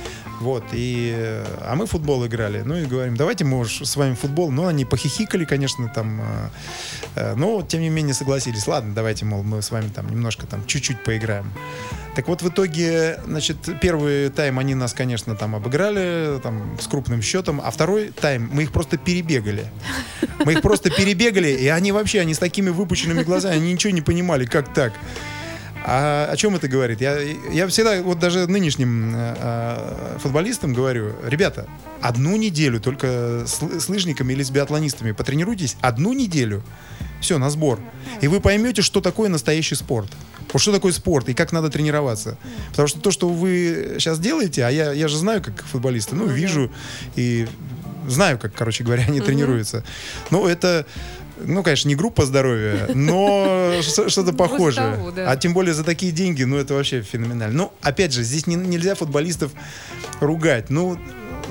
Вот, 0.42 0.64
и, 0.72 1.14
э, 1.16 1.44
а 1.60 1.76
мы 1.76 1.86
футбол 1.86 2.26
играли, 2.26 2.62
ну 2.62 2.74
и 2.74 2.84
говорим, 2.84 3.16
давайте 3.16 3.44
мы 3.44 3.60
уж 3.60 3.82
с 3.82 3.94
вами 3.94 4.14
футбол, 4.14 4.50
ну, 4.50 4.66
они 4.66 4.84
похихикали, 4.84 5.44
конечно, 5.44 5.88
там, 5.88 6.20
э, 6.20 6.24
э, 7.14 7.34
но, 7.36 7.62
тем 7.62 7.80
не 7.80 7.90
менее, 7.90 8.12
согласились, 8.12 8.66
ладно, 8.66 8.92
давайте, 8.92 9.24
мол, 9.24 9.44
мы 9.44 9.62
с 9.62 9.70
вами 9.70 9.88
там 9.94 10.10
немножко 10.10 10.48
там 10.48 10.66
чуть-чуть 10.66 11.04
поиграем. 11.04 11.46
Так 12.16 12.26
вот, 12.26 12.42
в 12.42 12.48
итоге, 12.48 13.20
значит, 13.24 13.56
первый 13.80 14.30
тайм 14.30 14.58
они 14.58 14.74
нас, 14.74 14.94
конечно, 14.94 15.36
там 15.36 15.54
обыграли, 15.54 16.40
там, 16.42 16.76
с 16.80 16.88
крупным 16.88 17.22
счетом, 17.22 17.60
а 17.64 17.70
второй 17.70 18.08
тайм 18.08 18.50
мы 18.52 18.64
их 18.64 18.72
просто 18.72 18.96
перебегали. 18.96 19.66
Мы 20.44 20.54
их 20.54 20.62
просто 20.62 20.90
перебегали, 20.90 21.50
и 21.50 21.68
они 21.68 21.92
вообще, 21.92 22.18
они 22.18 22.34
с 22.34 22.38
такими 22.38 22.70
выпученными 22.70 23.22
глазами, 23.22 23.58
они 23.58 23.72
ничего 23.72 23.92
не 23.92 24.02
понимали, 24.02 24.44
как 24.44 24.74
так. 24.74 24.92
А 25.84 26.28
о 26.30 26.36
чем 26.36 26.54
это 26.54 26.68
говорит? 26.68 27.00
Я, 27.00 27.18
я 27.50 27.66
всегда, 27.66 28.02
вот 28.02 28.18
даже 28.18 28.46
нынешним 28.46 29.14
э, 29.14 29.34
э, 29.36 30.18
футболистам 30.18 30.74
говорю, 30.74 31.12
ребята, 31.26 31.66
одну 32.00 32.36
неделю 32.36 32.80
только 32.80 33.44
с, 33.46 33.60
с 33.60 33.88
лыжниками 33.88 34.32
или 34.32 34.42
с 34.42 34.50
биатлонистами 34.50 35.12
потренируйтесь, 35.12 35.76
одну 35.80 36.12
неделю, 36.12 36.62
все, 37.20 37.38
на 37.38 37.50
сбор. 37.50 37.80
И 38.20 38.28
вы 38.28 38.40
поймете, 38.40 38.82
что 38.82 39.00
такое 39.00 39.28
настоящий 39.28 39.74
спорт. 39.74 40.10
Вот 40.52 40.60
что 40.60 40.72
такое 40.72 40.92
спорт 40.92 41.28
и 41.28 41.34
как 41.34 41.52
надо 41.52 41.70
тренироваться. 41.70 42.36
Потому 42.70 42.88
что 42.88 43.00
то, 43.00 43.10
что 43.10 43.28
вы 43.28 43.96
сейчас 43.98 44.18
делаете, 44.18 44.64
а 44.64 44.70
я, 44.70 44.92
я 44.92 45.08
же 45.08 45.16
знаю, 45.16 45.42
как 45.42 45.64
футболисты, 45.64 46.14
ну, 46.14 46.26
вижу 46.26 46.70
и 47.16 47.48
знаю, 48.06 48.38
как, 48.38 48.54
короче 48.54 48.84
говоря, 48.84 49.04
они 49.08 49.20
тренируются. 49.20 49.84
Ну, 50.30 50.46
это, 50.46 50.86
ну, 51.46 51.62
конечно, 51.62 51.88
не 51.88 51.94
группа 51.94 52.24
здоровья, 52.26 52.88
но 52.94 53.72
что-то 53.82 54.32
похожее. 54.32 54.94
того, 54.96 55.10
да. 55.10 55.30
А 55.30 55.36
тем 55.36 55.54
более 55.54 55.74
за 55.74 55.84
такие 55.84 56.12
деньги, 56.12 56.42
ну, 56.44 56.56
это 56.56 56.74
вообще 56.74 57.02
феноменально. 57.02 57.56
Ну, 57.56 57.72
опять 57.82 58.12
же, 58.12 58.22
здесь 58.22 58.46
не- 58.46 58.54
нельзя 58.56 58.94
футболистов 58.94 59.52
ругать. 60.20 60.70
Ну, 60.70 60.98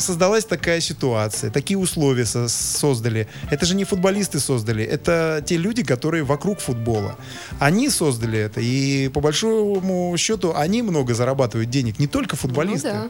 создалась 0.02 0.46
такая 0.46 0.82
ситуация, 0.82 1.50
такие 1.52 1.78
условия 1.78 2.26
со- 2.26 2.48
создали. 2.50 3.28
Это 3.50 3.66
же 3.66 3.76
не 3.76 3.84
футболисты 3.86 4.40
создали, 4.40 4.84
это 4.84 5.44
те 5.46 5.58
люди, 5.58 5.84
которые 5.84 6.24
вокруг 6.24 6.60
футбола. 6.60 7.16
Они 7.60 7.90
создали 7.90 8.40
это, 8.40 8.60
и 8.62 9.08
по 9.10 9.22
большому 9.22 10.16
счету 10.18 10.54
они 10.56 10.82
много 10.82 11.14
зарабатывают 11.14 11.70
денег, 11.70 12.00
не 12.00 12.08
только 12.08 12.36
футболисты. 12.36 12.94
Ну 12.94 13.10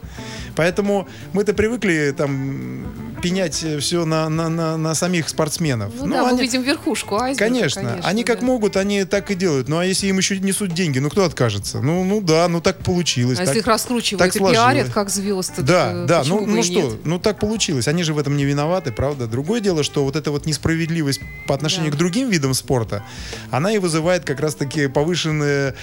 Поэтому 0.56 1.08
мы-то 1.32 1.54
привыкли 1.54 2.14
там 2.16 3.16
пенять 3.22 3.64
все 3.80 4.04
на, 4.04 4.28
на, 4.28 4.48
на, 4.48 4.76
на 4.76 4.94
самих 4.94 5.28
спортсменов. 5.28 5.92
Ну, 5.98 6.06
да, 6.12 6.22
мы 6.24 6.28
они- 6.30 6.42
видим 6.42 6.62
верхушку 6.62 7.16
айсберга, 7.18 7.52
Конечно, 7.54 8.00
они 8.04 8.24
как 8.24 8.40
да. 8.40 8.46
могут, 8.46 8.76
они 8.76 9.04
так 9.04 9.30
и 9.30 9.34
делают. 9.34 9.68
Ну 9.68 9.78
а 9.78 9.84
если 9.86 10.08
им 10.08 10.18
еще 10.18 10.38
несут 10.38 10.72
деньги, 10.74 10.98
ну 10.98 11.08
кто 11.10 11.24
откажется? 11.24 11.80
Ну, 11.80 12.04
ну 12.04 12.20
да, 12.20 12.48
ну 12.48 12.60
так 12.60 12.78
получилось. 12.78 13.38
А 13.38 13.40
так- 13.42 13.48
если 13.48 13.60
их 13.60 13.66
раскручивают 13.66 14.18
так 14.32 14.36
и 14.36 14.38
пиарят 14.52 14.90
как 14.90 15.08
звезды, 15.08 15.62
Да, 15.62 16.04
да, 16.04 16.22
ну, 16.26 16.44
ну 16.46 16.56
и 16.56 16.62
что, 16.90 16.98
ну 17.04 17.18
так 17.18 17.38
получилось. 17.38 17.88
Они 17.88 18.02
же 18.02 18.14
в 18.14 18.18
этом 18.18 18.36
не 18.36 18.44
виноваты, 18.44 18.92
правда. 18.92 19.26
Другое 19.26 19.60
дело, 19.60 19.82
что 19.82 20.04
вот 20.04 20.16
эта 20.16 20.30
вот 20.30 20.46
несправедливость 20.46 21.20
по 21.46 21.54
отношению 21.54 21.90
Да. 21.90 21.96
к 21.96 21.98
другим 21.98 22.30
видам 22.30 22.54
спорта, 22.54 23.04
она 23.50 23.72
и 23.72 23.78
вызывает 23.78 24.24
как 24.24 24.40
раз-таки 24.40 24.88
повышенную 24.88 25.74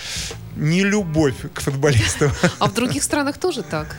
нелюбовь 0.56 1.36
к 1.54 1.62
футболистам. 1.62 2.32
А 2.60 2.68
в 2.68 2.74
других 2.74 3.04
странах 3.04 3.38
тоже 3.38 3.64
так? 3.64 3.96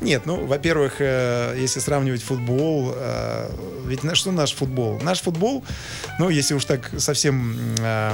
Нет, 0.00 0.22
ну, 0.24 0.46
во-первых, 0.46 0.94
э, 1.00 1.54
если 1.60 1.78
сравнивать 1.80 2.22
футбол, 2.22 2.94
э, 2.96 3.50
ведь 3.86 4.02
на 4.02 4.14
что 4.14 4.32
наш 4.32 4.54
футбол? 4.54 4.98
Наш 5.02 5.20
футбол, 5.20 5.62
ну, 6.18 6.30
если 6.30 6.54
уж 6.54 6.64
так 6.64 6.90
совсем 6.96 7.54
э, 7.80 8.12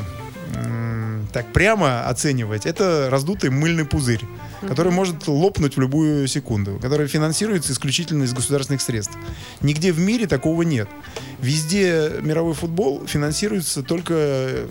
так 1.33 1.53
прямо 1.53 2.09
оценивать, 2.09 2.67
это 2.67 3.09
раздутый 3.11 3.51
мыльный 3.51 3.85
пузырь, 3.85 4.23
который 4.67 4.93
может 4.93 5.29
лопнуть 5.29 5.77
в 5.77 5.81
любую 5.81 6.27
секунду, 6.29 6.79
который 6.81 7.09
финансируется 7.09 7.73
исключительно 7.73 8.25
из 8.25 8.33
государственных 8.33 8.81
средств. 8.81 9.17
Нигде 9.61 9.93
в 9.93 9.99
мире 9.99 10.27
такого 10.27 10.63
нет. 10.63 10.89
Везде 11.41 12.13
мировой 12.23 12.55
футбол 12.55 13.07
финансируется 13.07 13.83
только 13.83 14.15
э, 14.17 14.67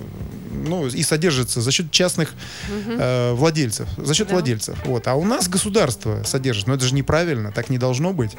ну, 0.67 0.87
и 0.87 1.03
содержится 1.03 1.61
за 1.61 1.71
счет 1.71 1.91
частных 1.91 2.33
э, 2.69 3.33
владельцев, 3.33 3.87
за 3.97 4.13
счет 4.13 4.27
Да. 4.27 4.33
владельцев. 4.35 4.77
Вот. 4.85 5.07
А 5.07 5.15
у 5.15 5.25
нас 5.25 5.47
государство 5.47 6.23
содержит. 6.23 6.67
Но 6.67 6.75
это 6.75 6.85
же 6.85 6.93
неправильно, 6.95 7.51
так 7.51 7.69
не 7.69 7.77
должно 7.77 8.13
быть. 8.13 8.31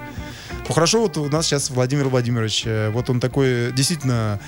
Ну 0.68 0.74
хорошо, 0.74 1.00
вот 1.02 1.16
у 1.16 1.28
нас 1.28 1.46
сейчас 1.46 1.70
Владимир 1.70 2.08
Владимирович, 2.08 2.62
э, 2.66 2.90
вот 2.90 3.08
он 3.10 3.20
такой, 3.20 3.72
действительно, 3.72 4.40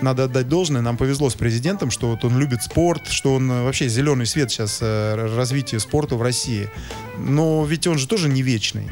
надо 0.00 0.24
отдать 0.24 0.48
должное, 0.48 0.82
нам 0.82 0.96
повезло 0.96 1.30
с 1.30 1.34
президентом, 1.34 1.90
что 1.90 2.10
вот 2.10 2.24
он 2.24 2.38
любит 2.38 2.62
спорт, 2.62 3.08
что 3.08 3.34
он 3.34 3.50
э, 3.50 3.62
вообще 3.64 3.88
зеленый 3.88 4.26
свет 4.26 4.50
сейчас 4.50 4.78
э, 4.80 5.34
развития 5.36 5.80
спорта 5.80 6.16
в 6.16 6.22
России. 6.22 6.68
Но 7.18 7.64
ведь 7.64 7.86
он 7.86 7.98
же 7.98 8.06
тоже 8.06 8.28
не 8.28 8.42
вечный. 8.42 8.88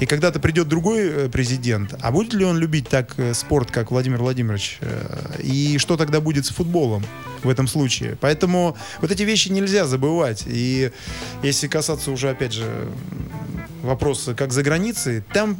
И 0.00 0.06
когда-то 0.06 0.40
придет 0.40 0.66
другой 0.66 1.00
э, 1.00 1.28
президент, 1.28 1.94
а 2.00 2.10
будет 2.10 2.32
ли 2.32 2.42
он 2.42 2.56
любить 2.56 2.88
так 2.88 3.12
э, 3.18 3.34
спорт, 3.34 3.70
как 3.70 3.90
Владимир 3.90 4.18
Владимирович? 4.18 4.78
Э, 4.80 5.38
И 5.42 5.76
что 5.76 5.98
тогда 5.98 6.22
будет 6.22 6.46
с 6.46 6.48
футболом 6.48 7.04
в 7.42 7.48
этом 7.50 7.68
случае? 7.68 8.16
Поэтому 8.18 8.78
вот 9.02 9.10
эти 9.10 9.24
вещи 9.24 9.50
нельзя 9.50 9.86
забывать. 9.86 10.44
И 10.46 10.90
если 11.42 11.68
касаться 11.68 12.10
уже, 12.10 12.30
опять 12.30 12.52
же, 12.52 12.88
вопроса, 13.82 14.34
как 14.34 14.54
за 14.54 14.62
границей, 14.62 15.22
там, 15.34 15.58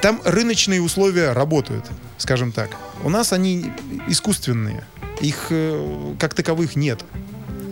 там 0.00 0.20
рыночные 0.24 0.82
условия 0.82 1.32
работают, 1.32 1.88
скажем 2.18 2.50
так. 2.50 2.70
У 3.04 3.10
нас 3.10 3.32
они 3.32 3.66
искусственные. 4.08 4.84
Их 5.20 5.52
как 6.18 6.34
таковых 6.34 6.74
нет. 6.74 7.04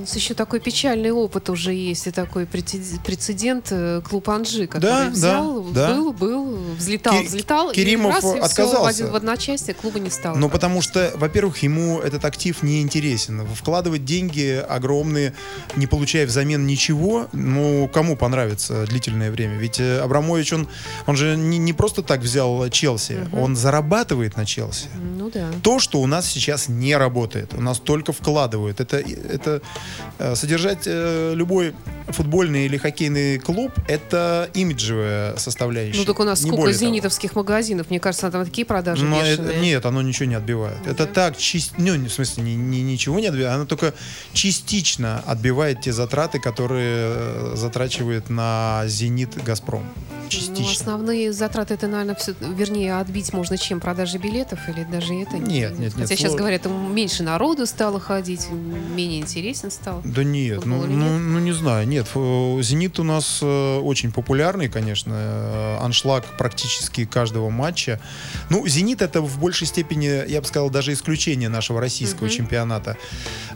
У 0.01 0.03
нас 0.05 0.17
еще 0.17 0.33
такой 0.33 0.61
печальный 0.61 1.11
опыт 1.11 1.51
уже 1.51 1.75
есть, 1.75 2.07
и 2.07 2.11
такой 2.11 2.45
прецед- 2.47 3.03
прецедент 3.05 3.67
э, 3.71 4.01
клуб 4.03 4.31
Анжи, 4.31 4.67
который 4.67 4.81
Да, 5.05 5.11
взял, 5.11 5.63
да, 5.65 5.89
да. 5.89 5.95
был, 5.95 6.13
был, 6.15 6.57
взлетал, 6.79 7.21
взлетал, 7.23 7.71
Керимов 7.73 8.13
и 8.13 8.15
раз, 8.15 8.35
и 8.35 8.39
отказался. 8.39 8.81
в, 8.81 8.87
один- 8.87 9.11
в 9.11 9.15
одночасье 9.17 9.75
клуба 9.75 9.99
не 10.01 10.09
стало. 10.09 10.37
Ну, 10.37 10.49
потому 10.49 10.81
что, 10.81 11.13
во-первых, 11.17 11.59
ему 11.63 12.01
этот 12.01 12.25
актив 12.25 12.63
не 12.63 12.81
интересен. 12.81 13.47
Вкладывать 13.55 14.07
деньги 14.07 14.65
огромные, 14.67 15.35
не 15.77 15.87
получая 15.87 16.27
взамен 16.27 16.67
ничего, 16.67 17.29
ну, 17.33 17.87
кому 17.93 18.17
понравится 18.17 18.87
длительное 18.87 19.31
время? 19.31 19.59
Ведь 19.59 19.81
э, 19.81 19.99
Абрамович, 20.01 20.55
он, 20.55 20.69
он 21.07 21.17
же 21.17 21.37
не, 21.37 21.59
не 21.59 21.75
просто 21.75 22.03
так 22.03 22.21
взял 22.21 22.71
Челси, 22.71 23.29
он 23.35 23.55
зарабатывает 23.55 24.39
на 24.39 24.47
Челси. 24.47 24.87
Ну 25.19 25.29
да. 25.31 25.51
То, 25.63 25.79
что 25.79 26.01
у 26.01 26.07
нас 26.07 26.25
сейчас 26.27 26.69
не 26.69 26.97
работает, 26.97 27.53
у 27.53 27.61
нас 27.61 27.79
только 27.79 28.15
вкладывают. 28.15 28.81
Это, 28.81 28.97
это 28.97 29.61
содержать 30.35 30.83
э, 30.87 31.33
любой 31.35 31.75
футбольный 32.09 32.67
или 32.67 32.77
хоккейный 32.77 33.39
клуб, 33.39 33.73
это 33.89 34.51
имиджевая 34.55 35.37
составляющая. 35.37 35.99
Ну 35.99 36.05
так 36.05 36.19
у 36.21 36.25
нас 36.25 36.41
не 36.43 36.49
сколько 36.49 36.63
более 36.63 36.77
того. 36.79 36.89
зенитовских 36.91 37.35
магазинов, 37.37 37.89
мне 37.91 38.01
кажется, 38.01 38.31
там 38.31 38.45
такие 38.45 38.65
продажи 38.67 39.05
Но 39.05 39.21
это- 39.23 39.55
нет, 39.59 39.87
оно 39.87 40.03
ничего 40.03 40.27
не 40.27 40.35
отбивает. 40.35 40.79
Это 40.87 41.07
так, 41.07 41.37
чис- 41.37 41.73
ну, 41.79 41.95
в 41.95 42.09
смысле, 42.11 42.43
ни- 42.43 42.51
ни- 42.57 42.81
ничего 42.81 43.21
не 43.21 43.29
отбивает, 43.29 43.55
оно 43.55 43.67
только 43.67 43.95
частично 44.33 45.23
отбивает 45.27 45.83
те 45.83 45.93
затраты, 45.93 46.41
которые 46.41 46.97
э, 47.15 47.53
затрачивает 47.57 48.31
на 48.31 48.83
«Зенит» 48.87 49.43
«Газпром». 49.45 49.85
Ну, 50.25 50.29
Частично. 50.31 50.71
основные 50.73 51.33
затраты 51.33 51.75
это, 51.75 51.89
наверное, 51.89 52.15
все, 52.15 52.35
вернее, 52.41 52.99
отбить 52.99 53.33
можно 53.33 53.59
чем? 53.59 53.81
Продажи 53.81 54.19
билетов 54.19 54.61
или 54.69 54.85
даже 54.85 55.15
это? 55.15 55.39
Нет, 55.39 55.73
нет, 55.73 55.81
нет, 55.81 55.93
Хотя 55.95 56.17
сейчас 56.17 56.33
сло- 56.35 56.39
говорят, 56.39 56.67
меньше 56.67 57.23
народу 57.25 57.67
стало 57.67 57.99
ходить, 57.99 58.47
менее 58.95 59.21
интересен 59.21 59.71
стал. 59.81 60.03
Да 60.05 60.25
нет, 60.25 60.65
ну, 60.65 60.81
Футбол 60.81 60.97
ну, 60.97 61.11
нет? 61.19 61.21
ну, 61.21 61.39
не 61.39 61.53
знаю, 61.53 61.89
нет. 61.89 62.07
ф- 62.13 62.65
«Зенит» 62.65 62.99
у 62.99 63.05
нас 63.05 63.41
э, 63.43 63.79
очень 63.79 64.13
популярный, 64.13 64.69
конечно. 64.69 65.13
э, 65.15 65.77
аншлаг 65.81 66.25
практически 66.39 67.05
каждого 67.05 67.51
матча. 67.51 68.01
Ну, 68.51 68.67
«Зенит» 68.67 69.03
это 69.03 69.21
в 69.21 69.39
большей 69.39 69.67
степени, 69.67 70.29
я 70.31 70.41
бы 70.41 70.47
сказал, 70.47 70.71
даже 70.71 70.93
исключение 70.93 71.49
нашего 71.49 71.81
российского 71.81 72.29
чемпионата. 72.29 72.97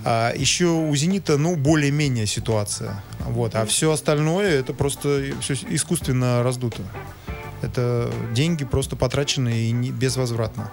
А, 0.04 0.32
еще 0.34 0.66
у 0.66 0.94
«Зенита», 0.96 1.36
ну, 1.36 1.56
более-менее 1.56 2.26
ситуация. 2.26 3.02
Вот. 3.20 3.54
А 3.54 3.64
все 3.66 3.90
остальное, 3.90 4.50
это 4.60 4.72
просто 4.74 5.22
все 5.40 5.54
искусственно 5.54 6.42
раздуто. 6.42 6.82
Это 7.62 8.12
деньги 8.34 8.64
просто 8.64 8.96
потраченные 8.96 9.68
и 9.68 9.72
не, 9.72 9.90
безвозвратно. 9.90 10.70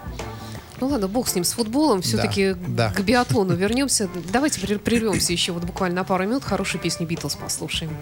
Ну 0.82 0.88
ладно, 0.88 1.06
бог 1.06 1.28
с 1.28 1.34
ним, 1.36 1.44
с 1.44 1.52
футболом. 1.52 2.02
Все-таки 2.02 2.56
да. 2.66 2.90
к 2.90 3.00
биатлону 3.02 3.54
вернемся. 3.54 4.08
Давайте 4.32 4.60
прер- 4.60 4.80
прервемся 4.80 5.32
еще 5.32 5.52
вот 5.52 5.62
буквально 5.62 5.94
на 5.98 6.04
пару 6.04 6.24
минут. 6.24 6.42
Хорошую 6.42 6.82
песню 6.82 7.06
Битлз 7.06 7.36
послушаем. 7.36 7.96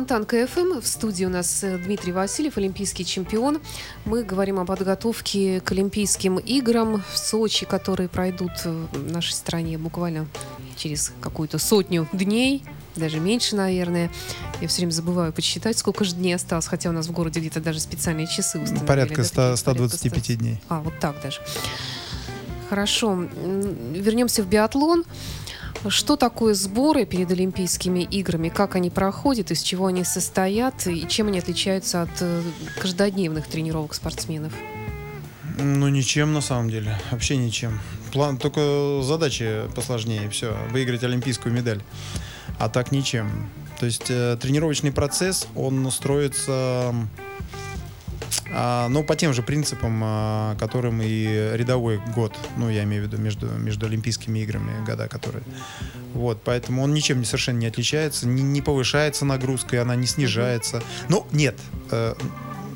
Фонтанка 0.00 0.24
FM. 0.24 0.80
В 0.80 0.86
студии 0.86 1.26
у 1.26 1.28
нас 1.28 1.62
э, 1.62 1.76
Дмитрий 1.76 2.12
Васильев, 2.12 2.56
олимпийский 2.56 3.04
чемпион. 3.04 3.60
Мы 4.06 4.22
говорим 4.22 4.58
о 4.58 4.64
подготовке 4.64 5.60
к 5.60 5.72
Олимпийским 5.72 6.38
играм 6.38 7.04
в 7.12 7.18
Сочи, 7.18 7.66
которые 7.66 8.08
пройдут 8.08 8.52
в 8.64 9.12
нашей 9.12 9.34
стране 9.34 9.76
буквально 9.76 10.26
через 10.78 11.12
какую-то 11.20 11.58
сотню 11.58 12.08
дней, 12.14 12.64
даже 12.96 13.20
меньше, 13.20 13.56
наверное. 13.56 14.10
Я 14.62 14.68
все 14.68 14.78
время 14.78 14.92
забываю 14.92 15.34
подсчитать, 15.34 15.76
сколько 15.76 16.02
же 16.04 16.14
дней 16.14 16.32
осталось, 16.32 16.66
хотя 16.66 16.88
у 16.88 16.92
нас 16.92 17.06
в 17.06 17.12
городе 17.12 17.40
где-то 17.40 17.60
даже 17.60 17.78
специальные 17.78 18.26
часы 18.26 18.58
установили. 18.58 18.86
Порядка 18.86 19.16
да, 19.16 19.24
100, 19.24 19.34
такие, 19.34 19.56
125 19.58 20.12
порядка 20.12 20.32
100. 20.32 20.34
дней. 20.40 20.60
А, 20.70 20.80
вот 20.80 20.94
так 20.98 21.20
даже. 21.22 21.40
Хорошо. 22.70 23.26
Вернемся 23.92 24.42
в 24.42 24.46
биатлон. 24.46 25.04
Что 25.88 26.16
такое 26.16 26.54
сборы 26.54 27.06
перед 27.06 27.30
Олимпийскими 27.30 28.00
играми? 28.00 28.48
Как 28.48 28.76
они 28.76 28.90
проходят, 28.90 29.50
из 29.50 29.62
чего 29.62 29.86
они 29.86 30.04
состоят 30.04 30.86
и 30.86 31.08
чем 31.08 31.28
они 31.28 31.38
отличаются 31.38 32.02
от 32.02 32.10
э, 32.20 32.42
каждодневных 32.78 33.46
тренировок 33.46 33.94
спортсменов? 33.94 34.52
Ну, 35.58 35.88
ничем 35.88 36.32
на 36.32 36.40
самом 36.40 36.70
деле. 36.70 36.98
Вообще 37.10 37.36
ничем. 37.36 37.80
План, 38.12 38.38
только 38.38 39.00
задачи 39.02 39.62
посложнее. 39.74 40.28
Все, 40.30 40.56
выиграть 40.70 41.04
олимпийскую 41.04 41.54
медаль. 41.54 41.82
А 42.58 42.68
так 42.68 42.92
ничем. 42.92 43.48
То 43.78 43.86
есть 43.86 44.10
э, 44.10 44.36
тренировочный 44.40 44.92
процесс, 44.92 45.48
он 45.54 45.90
строится 45.90 46.94
а, 48.52 48.88
ну, 48.88 49.02
по 49.04 49.16
тем 49.16 49.32
же 49.32 49.42
принципам, 49.42 50.00
а, 50.04 50.56
которым 50.56 51.00
и 51.02 51.50
рядовой 51.54 52.00
год, 52.14 52.36
ну, 52.56 52.68
я 52.68 52.84
имею 52.84 53.02
в 53.02 53.06
виду 53.06 53.18
между, 53.18 53.46
между 53.46 53.86
Олимпийскими 53.86 54.40
играми 54.40 54.84
года, 54.84 55.08
которые... 55.08 55.42
Вот, 56.14 56.42
поэтому 56.44 56.82
он 56.82 56.92
ничем 56.92 57.24
совершенно 57.24 57.58
не 57.58 57.66
отличается, 57.66 58.26
не, 58.26 58.42
не 58.42 58.62
повышается 58.62 59.24
нагрузка, 59.24 59.76
и 59.76 59.78
она 59.78 59.94
не 59.94 60.06
снижается. 60.06 60.82
Ну, 61.08 61.26
нет, 61.30 61.58
э, 61.90 62.14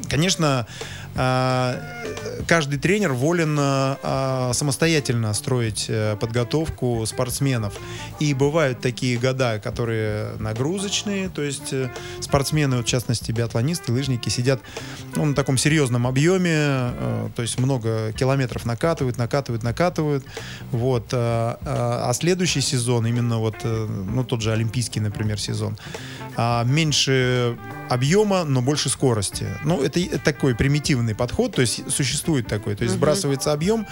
конечно, 0.09 0.67
каждый 1.15 2.79
тренер 2.79 3.13
волен 3.13 3.57
а, 3.59 4.51
самостоятельно 4.53 5.33
строить 5.35 5.87
э, 5.89 6.17
подготовку 6.17 7.05
спортсменов. 7.07 7.75
И 8.21 8.35
бывают 8.35 8.81
такие 8.81 9.19
года, 9.19 9.61
которые 9.63 10.37
нагрузочные, 10.39 11.29
то 11.29 11.43
есть 11.43 11.73
э, 11.73 11.91
спортсмены, 12.21 12.83
в 12.83 12.85
частности 12.85 13.33
биатлонисты, 13.33 13.93
лыжники, 13.93 14.29
сидят 14.29 14.61
ну, 15.17 15.25
на 15.25 15.35
таком 15.35 15.59
серьезном 15.59 16.07
объеме, 16.07 16.53
э, 16.55 17.29
то 17.35 17.43
есть 17.43 17.59
много 17.59 18.13
километров 18.13 18.65
накатывают, 18.65 19.19
накатывают, 19.19 19.63
накатывают. 19.63 20.25
Вот. 20.71 21.09
а, 21.13 21.59
а, 21.63 22.11
а 22.11 22.15
следующий 22.15 22.61
сезон, 22.61 23.07
именно 23.07 23.39
вот, 23.39 23.57
ну, 23.65 24.25
тот 24.25 24.43
же 24.43 24.53
олимпийский, 24.53 25.01
например, 25.01 25.41
сезон, 25.41 25.77
а, 26.37 26.65
меньше 26.65 27.57
объема, 27.89 28.45
но 28.45 28.63
больше 28.63 28.89
скорости. 28.89 29.47
Ну, 29.65 29.83
это 29.83 30.19
такой 30.19 30.55
примитивный 30.55 31.04
подход, 31.13 31.55
то 31.57 31.61
есть 31.61 31.91
существует 31.91 32.47
такой. 32.47 32.75
То 32.75 32.85
есть 32.85 32.95
Мгм. 32.95 33.01
сбрасывается 33.01 33.53
объем, 33.53 33.87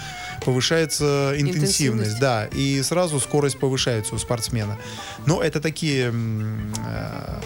повышается 0.45 1.33
интенсивность, 1.37 1.79
Интенсивность. 1.81 2.19
да, 2.19 2.45
и 2.45 2.81
сразу 2.81 3.19
скорость 3.19 3.59
повышается 3.59 4.15
у 4.15 4.17
спортсмена. 4.17 4.77
Но 5.25 5.41
это 5.43 5.59
такие... 5.61 6.11
э, 6.13 7.41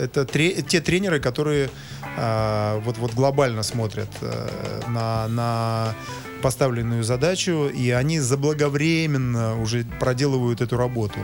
Это 0.00 0.24
тре- 0.24 0.62
те 0.62 0.80
тренеры, 0.80 1.20
которые 1.20 1.68
э, 2.16 2.80
вот, 2.84 2.96
вот 2.98 3.12
глобально 3.14 3.62
смотрят 3.62 4.08
э, 4.22 4.80
на, 4.88 5.28
на 5.28 5.94
поставленную 6.42 7.04
задачу, 7.04 7.68
и 7.68 7.90
они 7.90 8.18
заблаговременно 8.20 9.60
уже 9.60 9.84
проделывают 9.98 10.60
эту 10.62 10.76
работу. 10.78 11.18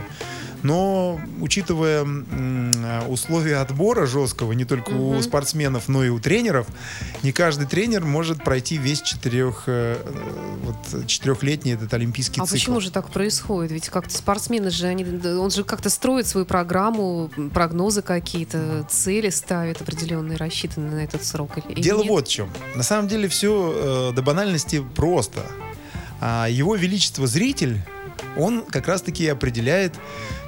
Но, 0.67 1.21
учитывая 1.39 2.05
э, 2.05 3.01
условия 3.07 3.57
отбора 3.57 4.05
жесткого 4.05 4.51
не 4.51 4.65
только 4.65 4.89
у 4.89 5.13
Мгм. 5.13 5.21
спортсменов, 5.23 5.87
но 5.87 6.03
и 6.03 6.09
у 6.09 6.19
тренеров, 6.19 6.67
не 7.23 7.31
каждый 7.31 7.67
тренер 7.67 8.03
может 8.03 8.43
пройти 8.43 8.75
весь 8.77 9.01
четырех, 9.01 9.63
э, 9.67 9.95
э, 10.03 10.57
вот, 10.63 11.07
четырехлетний 11.07 11.73
этот 11.75 11.93
олимпийский 11.93 12.41
а 12.41 12.45
цикл. 12.45 12.55
почему 12.55 12.79
же 12.81 12.91
так 12.91 13.09
происходит? 13.11 13.71
Ведь 13.71 13.87
как-то 13.87 14.13
спортсмены 14.13 14.69
же, 14.69 14.87
они, 14.87 15.05
он 15.05 15.51
же 15.51 15.63
как-то 15.63 15.89
строит 15.89 16.27
свою 16.27 16.45
программу, 16.45 17.31
прогнозы 17.53 18.01
какие-то, 18.01 18.85
цели 18.89 19.29
ставит 19.29 19.81
определенные, 19.81 20.37
рассчитанные 20.37 20.91
на 20.91 20.99
этот 21.05 21.23
срок. 21.23 21.51
Или, 21.69 21.81
Дело 21.81 22.01
нет? 22.01 22.09
вот 22.09 22.27
в 22.27 22.31
чем. 22.31 22.49
На 22.75 22.83
самом 22.83 23.07
деле 23.07 23.29
все 23.29 24.11
до 24.13 24.21
банальности 24.21 24.83
просто. 24.95 25.43
А, 26.19 26.47
его 26.49 26.75
величество 26.75 27.25
зритель, 27.25 27.77
он 28.35 28.63
как 28.63 28.87
раз-таки 28.87 29.27
определяет, 29.27 29.93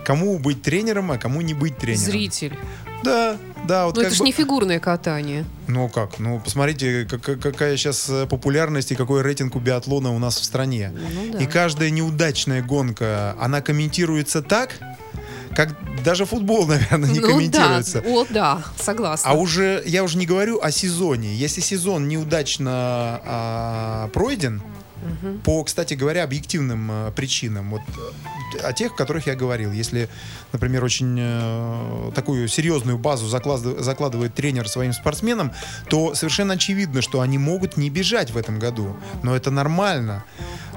кому 0.05 0.39
быть 0.39 0.61
тренером, 0.61 1.11
а 1.11 1.17
кому 1.17 1.41
не 1.41 1.53
быть 1.53 1.77
тренером. 1.77 2.03
Зритель. 2.05 2.57
Да, 3.03 3.37
да. 3.67 3.85
Вот 3.85 3.95
Но 3.95 4.01
как 4.01 4.07
это 4.07 4.15
же 4.15 4.19
бы- 4.23 4.25
не 4.27 4.31
фигурное 4.33 4.79
катание. 4.79 5.45
Ну 5.67 5.87
как? 5.89 6.19
Ну 6.19 6.39
посмотрите, 6.39 7.05
как- 7.09 7.21
как- 7.21 7.39
какая 7.39 7.77
сейчас 7.77 8.09
популярность 8.29 8.91
и 8.91 8.95
какой 8.95 9.21
рейтинг 9.21 9.55
у 9.55 9.59
биатлона 9.59 10.13
у 10.13 10.19
нас 10.19 10.37
в 10.39 10.43
стране. 10.43 10.91
Ну 10.93 11.33
да. 11.33 11.39
И 11.39 11.45
каждая 11.45 11.89
неудачная 11.91 12.61
гонка, 12.61 13.35
она 13.39 13.61
комментируется 13.61 14.41
так, 14.41 14.71
как 15.55 15.75
даже 16.03 16.25
футбол, 16.25 16.65
наверное, 16.67 17.09
не 17.09 17.19
ну 17.19 17.27
комментируется. 17.29 18.01
да, 18.01 18.09
о, 18.09 18.25
да, 18.29 18.63
согласна. 18.77 19.29
А 19.31 19.33
уже 19.33 19.81
я 19.85 20.03
уже 20.03 20.17
не 20.17 20.25
говорю 20.25 20.59
о 20.61 20.69
сезоне. 20.71 21.35
Если 21.35 21.61
сезон 21.61 22.07
неудачно 22.09 23.21
а, 23.23 24.07
пройден, 24.13 24.61
Мгм. 25.01 25.39
по, 25.39 25.63
кстати 25.63 25.93
говоря, 25.93 26.23
объективным 26.25 26.89
а, 26.91 27.11
причинам, 27.11 27.71
вот 27.71 27.81
э, 27.87 27.91
о 28.55 28.73
тех, 28.73 28.93
о 28.93 28.95
которых 28.95 29.27
я 29.27 29.35
говорил. 29.35 29.71
Если, 29.71 30.09
например, 30.51 30.83
очень 30.83 31.17
э, 31.19 32.11
такую 32.15 32.47
серьезную 32.47 32.97
базу 32.97 33.25
заклад- 33.27 33.81
закладывает 33.81 34.33
тренер 34.35 34.67
своим 34.69 34.93
спортсменам, 34.93 35.51
то 35.89 36.15
совершенно 36.15 36.53
очевидно, 36.55 37.01
что 37.01 37.21
они 37.21 37.37
могут 37.37 37.77
не 37.77 37.89
бежать 37.89 38.31
в 38.31 38.37
этом 38.37 38.59
году. 38.59 38.95
Но 39.23 39.35
это 39.35 39.51
нормально. 39.51 40.23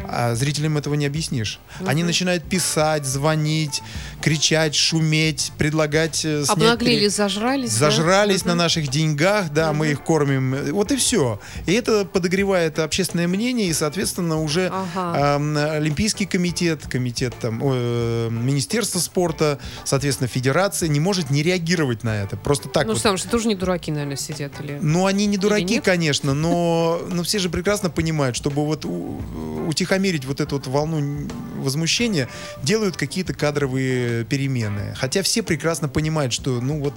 А 0.09 0.35
зрителям 0.35 0.77
этого 0.79 0.95
не 0.95 1.07
объяснишь. 1.07 1.61
Они 1.87 2.03
начинают 2.03 2.45
писать, 2.45 3.05
звонить, 3.07 3.83
кричать, 4.21 4.75
шуметь, 4.75 5.53
предлагать 5.59 6.25
э, 6.25 6.45
снять 6.45 6.51
Обнаглели, 6.51 6.99
тре- 7.01 7.11
зажрались. 7.11 7.71
да? 7.79 7.91
Зажрались 7.91 8.45
на 8.45 8.53
Мгм. 8.53 8.59
наших 8.59 8.89
деньгах, 8.89 9.51
да, 9.53 9.73
мы 9.73 9.89
их 9.93 10.03
кормим. 10.03 10.57
Вот 10.73 10.93
и 10.93 10.97
все. 10.97 11.41
И 11.67 11.73
это 11.73 12.05
подогревает 12.05 12.79
общественное 12.79 13.29
мнение, 13.29 13.69
и, 13.69 13.73
соответственно, 13.73 14.41
уже 14.41 14.71
Ага. 14.73 15.37
эм, 15.37 15.57
Олимпийский 15.57 16.27
комитет, 16.27 16.87
комитет 16.89 17.35
там, 17.41 17.62
э, 17.63 18.29
Министерство 18.31 18.99
спорта, 18.99 19.59
соответственно, 19.85 20.29
Федерация 20.29 20.89
не 20.89 21.01
может 21.01 21.31
не 21.31 21.43
реагировать 21.43 22.03
на 22.05 22.23
это. 22.23 22.37
Просто 22.37 22.69
так 22.69 22.87
Ну, 22.87 22.95
вот. 22.95 23.03
там 23.03 23.17
же 23.17 23.25
тоже 23.25 23.49
не 23.49 23.55
дураки, 23.55 23.91
наверное, 23.91 24.17
сидят. 24.17 24.53
Или... 24.61 24.79
Ну, 24.81 25.07
они 25.07 25.27
не 25.27 25.39
дураки, 25.39 25.81
конечно, 25.81 26.35
но, 26.35 27.01
но 27.11 27.23
все 27.23 27.39
же 27.39 27.49
прекрасно 27.49 27.91
понимают, 27.91 28.37
чтобы 28.37 28.65
вот 28.67 28.85
у- 28.85 29.21
утихомирить 29.69 30.25
вот 30.25 30.41
эту 30.41 30.57
вот 30.57 30.67
волну 30.67 31.29
возмущения, 31.59 32.29
делают 32.63 32.97
какие-то 32.97 33.35
кадровые 33.35 34.25
перемены. 34.25 34.95
Хотя 34.97 35.23
все 35.23 35.43
прекрасно 35.43 35.89
понимают, 35.89 36.33
что, 36.33 36.61
ну 36.61 36.81
вот, 36.81 36.95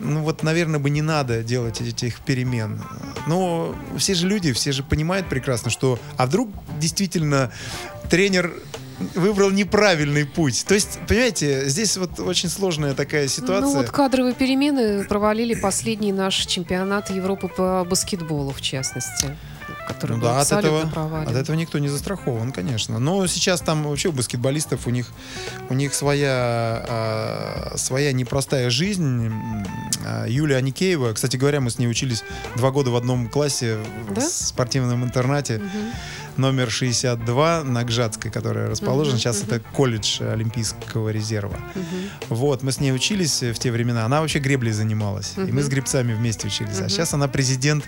ну 0.00 0.22
вот, 0.22 0.42
наверное, 0.42 0.80
бы 0.80 0.90
не 0.90 1.02
надо 1.02 1.42
делать 1.42 1.80
этих 1.80 2.20
перемен. 2.20 2.82
Но 3.26 3.74
все 3.98 4.14
же 4.14 4.26
люди, 4.26 4.52
все 4.52 4.72
же 4.72 4.82
понимают 4.82 5.28
прекрасно, 5.28 5.70
что, 5.70 5.98
а 6.16 6.26
вдруг 6.26 6.50
действительно 6.80 7.52
тренер 8.10 8.52
выбрал 9.14 9.50
неправильный 9.50 10.24
путь. 10.24 10.64
То 10.66 10.74
есть, 10.74 10.98
понимаете, 11.06 11.68
здесь 11.68 11.96
вот 11.96 12.18
очень 12.20 12.48
сложная 12.48 12.94
такая 12.94 13.28
ситуация. 13.28 13.60
Ну 13.68 13.74
вот 13.76 13.90
кадровые 13.90 14.34
перемены 14.34 15.04
провалили 15.04 15.54
последний 15.54 16.12
наш 16.12 16.36
чемпионат 16.46 17.10
Европы 17.10 17.48
по 17.48 17.84
баскетболу, 17.88 18.52
в 18.52 18.60
частности. 18.60 19.36
Который 19.88 20.16
Ну 20.16 20.22
да, 20.22 20.40
от 20.40 20.50
этого, 20.50 20.86
провален. 20.88 21.28
от 21.28 21.36
этого 21.36 21.54
никто 21.54 21.78
не 21.78 21.88
застрахован, 21.88 22.50
конечно. 22.50 22.98
Но 22.98 23.24
сейчас 23.28 23.60
там 23.60 23.84
вообще 23.84 24.08
у 24.08 24.12
баскетболистов 24.12 24.86
у 24.88 24.90
них 24.90 25.12
у 25.70 25.74
них 25.74 25.94
своя 25.94 26.84
а, 26.88 27.72
своя 27.76 28.12
непростая 28.12 28.68
жизнь. 28.70 29.32
А, 30.04 30.26
Юлия 30.26 30.56
Аникеева, 30.56 31.12
кстати 31.12 31.36
говоря, 31.36 31.60
мы 31.60 31.70
с 31.70 31.78
ней 31.78 31.86
учились 31.88 32.24
два 32.56 32.70
года 32.72 32.90
в 32.90 32.96
одном 32.96 33.28
классе 33.28 33.78
в 34.08 34.14
Да? 34.14 34.20
спортивном 34.22 35.04
интернате 35.04 35.58
Мгм. 35.58 35.92
Номер 36.38 36.70
62 36.70 37.64
на 37.64 37.84
Гжатской, 37.84 38.30
которая 38.30 38.68
расположена. 38.68 39.18
Сейчас 39.18 39.42
это 39.42 39.60
колледж 39.60 40.22
Олимпийского 40.22 41.10
резерва. 41.10 41.56
Вот, 42.28 42.62
мы 42.62 42.72
с 42.72 42.80
ней 42.80 42.92
учились 42.92 43.42
в 43.42 43.54
те 43.54 43.70
времена. 43.70 44.04
Она 44.04 44.20
вообще 44.20 44.38
греблей 44.38 44.72
занималась. 44.72 45.34
И 45.36 45.52
мы 45.52 45.62
с 45.62 45.68
гребцами 45.68 46.14
вместе 46.14 46.48
учились. 46.48 46.80
А 46.80 46.88
сейчас 46.88 47.14
она 47.14 47.28
президент 47.28 47.84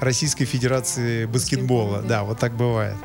Российской 0.00 0.44
Федерации 0.44 1.26
баскетбола. 1.26 2.02
Да. 2.02 2.24
Вот 2.24 2.38
так 2.38 2.56
бывает. 2.56 2.96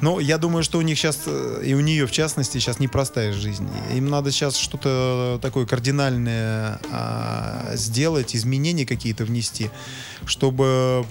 Но 0.00 0.20
я 0.20 0.38
думаю, 0.38 0.62
что 0.62 0.78
у 0.78 0.82
них 0.82 0.98
сейчас, 0.98 1.22
э, 1.26 1.62
и 1.64 1.74
у 1.74 1.80
нее 1.80 2.06
в 2.06 2.10
частности, 2.10 2.58
сейчас 2.58 2.78
непростая 2.78 3.32
жизнь. 3.32 3.68
Им 3.94 4.10
надо 4.10 4.30
сейчас 4.30 4.56
что-то 4.56 5.38
такое 5.40 5.64
кардинальное 5.66 6.80
а, 6.90 7.72
сделать, 7.74 8.36
изменения 8.36 8.84
какие-то 8.84 9.24
внести, 9.24 9.70
чтобы 10.26 11.06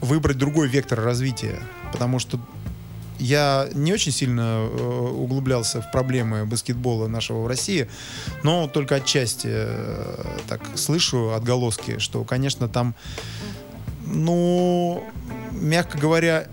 выбрать 0.00 0.38
другой 0.38 0.68
вектор 0.68 1.00
развития. 1.00 1.60
Потому 1.92 2.18
что 2.18 2.38
я 3.18 3.68
не 3.74 3.92
очень 3.92 4.12
сильно 4.12 4.66
э, 4.70 5.10
углублялся 5.14 5.82
в 5.82 5.90
проблемы 5.92 6.46
баскетбола 6.46 7.06
нашего 7.08 7.42
в 7.42 7.46
России, 7.46 7.88
но 8.42 8.66
только 8.66 8.94
отчасти 8.96 9.48
э, 9.50 10.24
так 10.48 10.62
слышу 10.74 11.34
отголоски, 11.34 11.98
что, 11.98 12.24
конечно, 12.24 12.68
там, 12.68 12.94
ну, 14.06 15.04
мягко 15.52 15.98
говоря, 15.98 16.46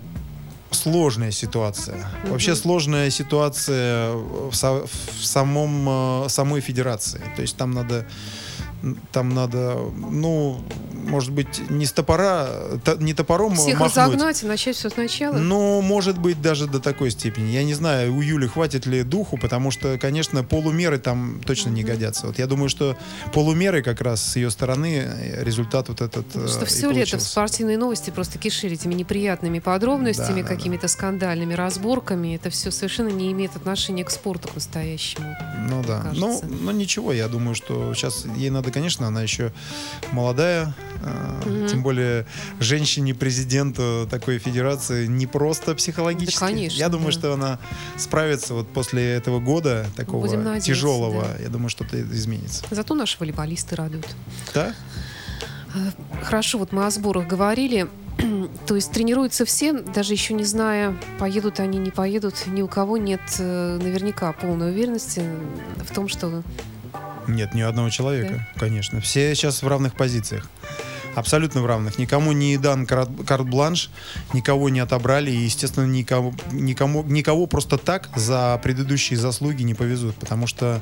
сложная 0.70 1.30
ситуация. 1.30 2.06
Вообще 2.26 2.54
сложная 2.54 3.10
ситуация 3.10 4.12
в, 4.12 4.52
со- 4.54 4.86
в 4.86 5.24
самом, 5.24 6.24
э, 6.24 6.28
самой 6.28 6.60
федерации. 6.60 7.22
То 7.36 7.42
есть 7.42 7.56
там 7.56 7.70
надо 7.72 8.06
там 9.12 9.30
надо, 9.30 9.76
ну, 9.96 10.60
может 10.92 11.32
быть, 11.32 11.68
не 11.70 11.86
с 11.86 11.92
топора, 11.92 12.46
то- 12.84 12.96
не 12.96 13.14
топором 13.14 13.54
Всех 13.56 13.80
махнуть. 13.80 13.96
разогнать 13.96 14.42
и 14.42 14.46
начать 14.46 14.76
все 14.76 14.88
сначала. 14.90 15.36
Ну, 15.36 15.80
может 15.80 16.18
быть, 16.18 16.40
даже 16.42 16.66
до 16.66 16.80
такой 16.80 17.10
степени. 17.10 17.50
Я 17.50 17.64
не 17.64 17.74
знаю, 17.74 18.14
у 18.14 18.20
Юли 18.20 18.46
хватит 18.46 18.86
ли 18.86 19.02
духу, 19.02 19.38
потому 19.38 19.70
что, 19.70 19.98
конечно, 19.98 20.44
полумеры 20.44 20.98
там 20.98 21.40
точно 21.44 21.70
не 21.70 21.82
годятся. 21.82 22.26
Вот 22.26 22.38
я 22.38 22.46
думаю, 22.46 22.68
что 22.68 22.96
полумеры 23.32 23.82
как 23.82 24.00
раз 24.00 24.22
с 24.22 24.36
ее 24.36 24.50
стороны 24.50 25.02
э, 25.04 25.44
результат 25.44 25.88
вот 25.88 26.00
этот 26.00 26.26
э, 26.34 26.46
что 26.48 26.66
все 26.66 26.90
лето 26.90 27.18
в 27.18 27.22
спортивные 27.22 27.78
новости 27.78 28.10
просто 28.10 28.38
кишили 28.38 28.74
этими 28.74 28.94
неприятными 28.94 29.58
подробностями, 29.58 30.42
Да, 30.42 30.48
да, 30.48 30.54
какими-то 30.54 30.88
скандальными 30.88 31.54
разборками. 31.54 32.34
Это 32.34 32.50
все 32.50 32.70
совершенно 32.70 33.08
не 33.08 33.32
имеет 33.32 33.56
отношения 33.56 34.04
к 34.04 34.10
спорту 34.10 34.48
к 34.48 34.54
настоящему. 34.54 35.34
Ну 35.68 35.82
да. 35.86 36.12
Ну, 36.14 36.40
ну 36.42 36.70
ничего, 36.70 37.12
я 37.12 37.28
думаю, 37.28 37.54
что 37.54 37.92
сейчас 37.94 38.24
ей 38.36 38.50
надо, 38.50 38.67
конечно, 38.70 39.06
она 39.06 39.22
еще 39.22 39.52
молодая, 40.12 40.74
э, 41.02 41.68
тем 41.70 41.82
более 41.82 42.26
женщине-президенту 42.60 44.06
такой 44.10 44.38
федерации 44.38 45.06
не 45.06 45.26
просто 45.26 45.74
психологически. 45.74 46.40
Да, 46.40 46.46
конечно, 46.46 46.78
я 46.78 46.88
думаю, 46.88 47.12
да. 47.12 47.18
что 47.18 47.32
она 47.32 47.58
справится 47.96 48.54
вот 48.54 48.68
после 48.68 49.14
этого 49.14 49.40
года 49.40 49.86
такого 49.96 50.28
тяжелого. 50.60 51.22
да. 51.22 51.42
Я 51.42 51.48
думаю, 51.48 51.68
что-то 51.68 52.00
изменится. 52.00 52.64
Зато 52.70 52.94
наши 52.94 53.16
волейболисты 53.18 53.76
радуют. 53.76 54.06
Да? 54.54 54.74
Хорошо, 56.22 56.58
вот 56.58 56.72
мы 56.72 56.86
о 56.86 56.90
сборах 56.90 57.26
говорили. 57.26 57.88
То 58.66 58.74
есть 58.74 58.90
тренируются 58.92 59.44
все, 59.44 59.72
даже 59.72 60.12
еще 60.12 60.34
не 60.34 60.44
зная, 60.44 60.96
поедут 61.18 61.60
они, 61.60 61.78
не 61.78 61.90
поедут. 61.90 62.46
Ни 62.46 62.62
у 62.62 62.68
кого 62.68 62.96
нет 62.96 63.20
э, 63.38 63.78
наверняка 63.80 64.32
полной 64.32 64.70
уверенности 64.70 65.22
в 65.76 65.94
том, 65.94 66.08
что 66.08 66.42
Нет, 67.28 67.54
ни 67.54 67.60
одного 67.60 67.90
человека, 67.90 68.48
конечно. 68.56 69.00
Все 69.00 69.34
сейчас 69.34 69.62
в 69.62 69.68
равных 69.68 69.94
позициях. 69.94 70.48
Абсолютно 71.14 71.62
в 71.62 71.66
равных. 71.66 71.98
Никому 71.98 72.32
не 72.32 72.56
дан 72.58 72.86
карт- 72.86 73.10
карт-бланш, 73.26 73.90
никого 74.32 74.68
не 74.68 74.80
отобрали, 74.80 75.30
и, 75.30 75.36
естественно, 75.36 75.84
никому, 75.84 76.34
никому, 76.52 77.02
никого 77.02 77.46
просто 77.46 77.76
так 77.76 78.08
за 78.14 78.58
предыдущие 78.62 79.18
заслуги 79.18 79.62
не 79.62 79.74
повезут, 79.74 80.14
потому 80.16 80.46
что 80.46 80.80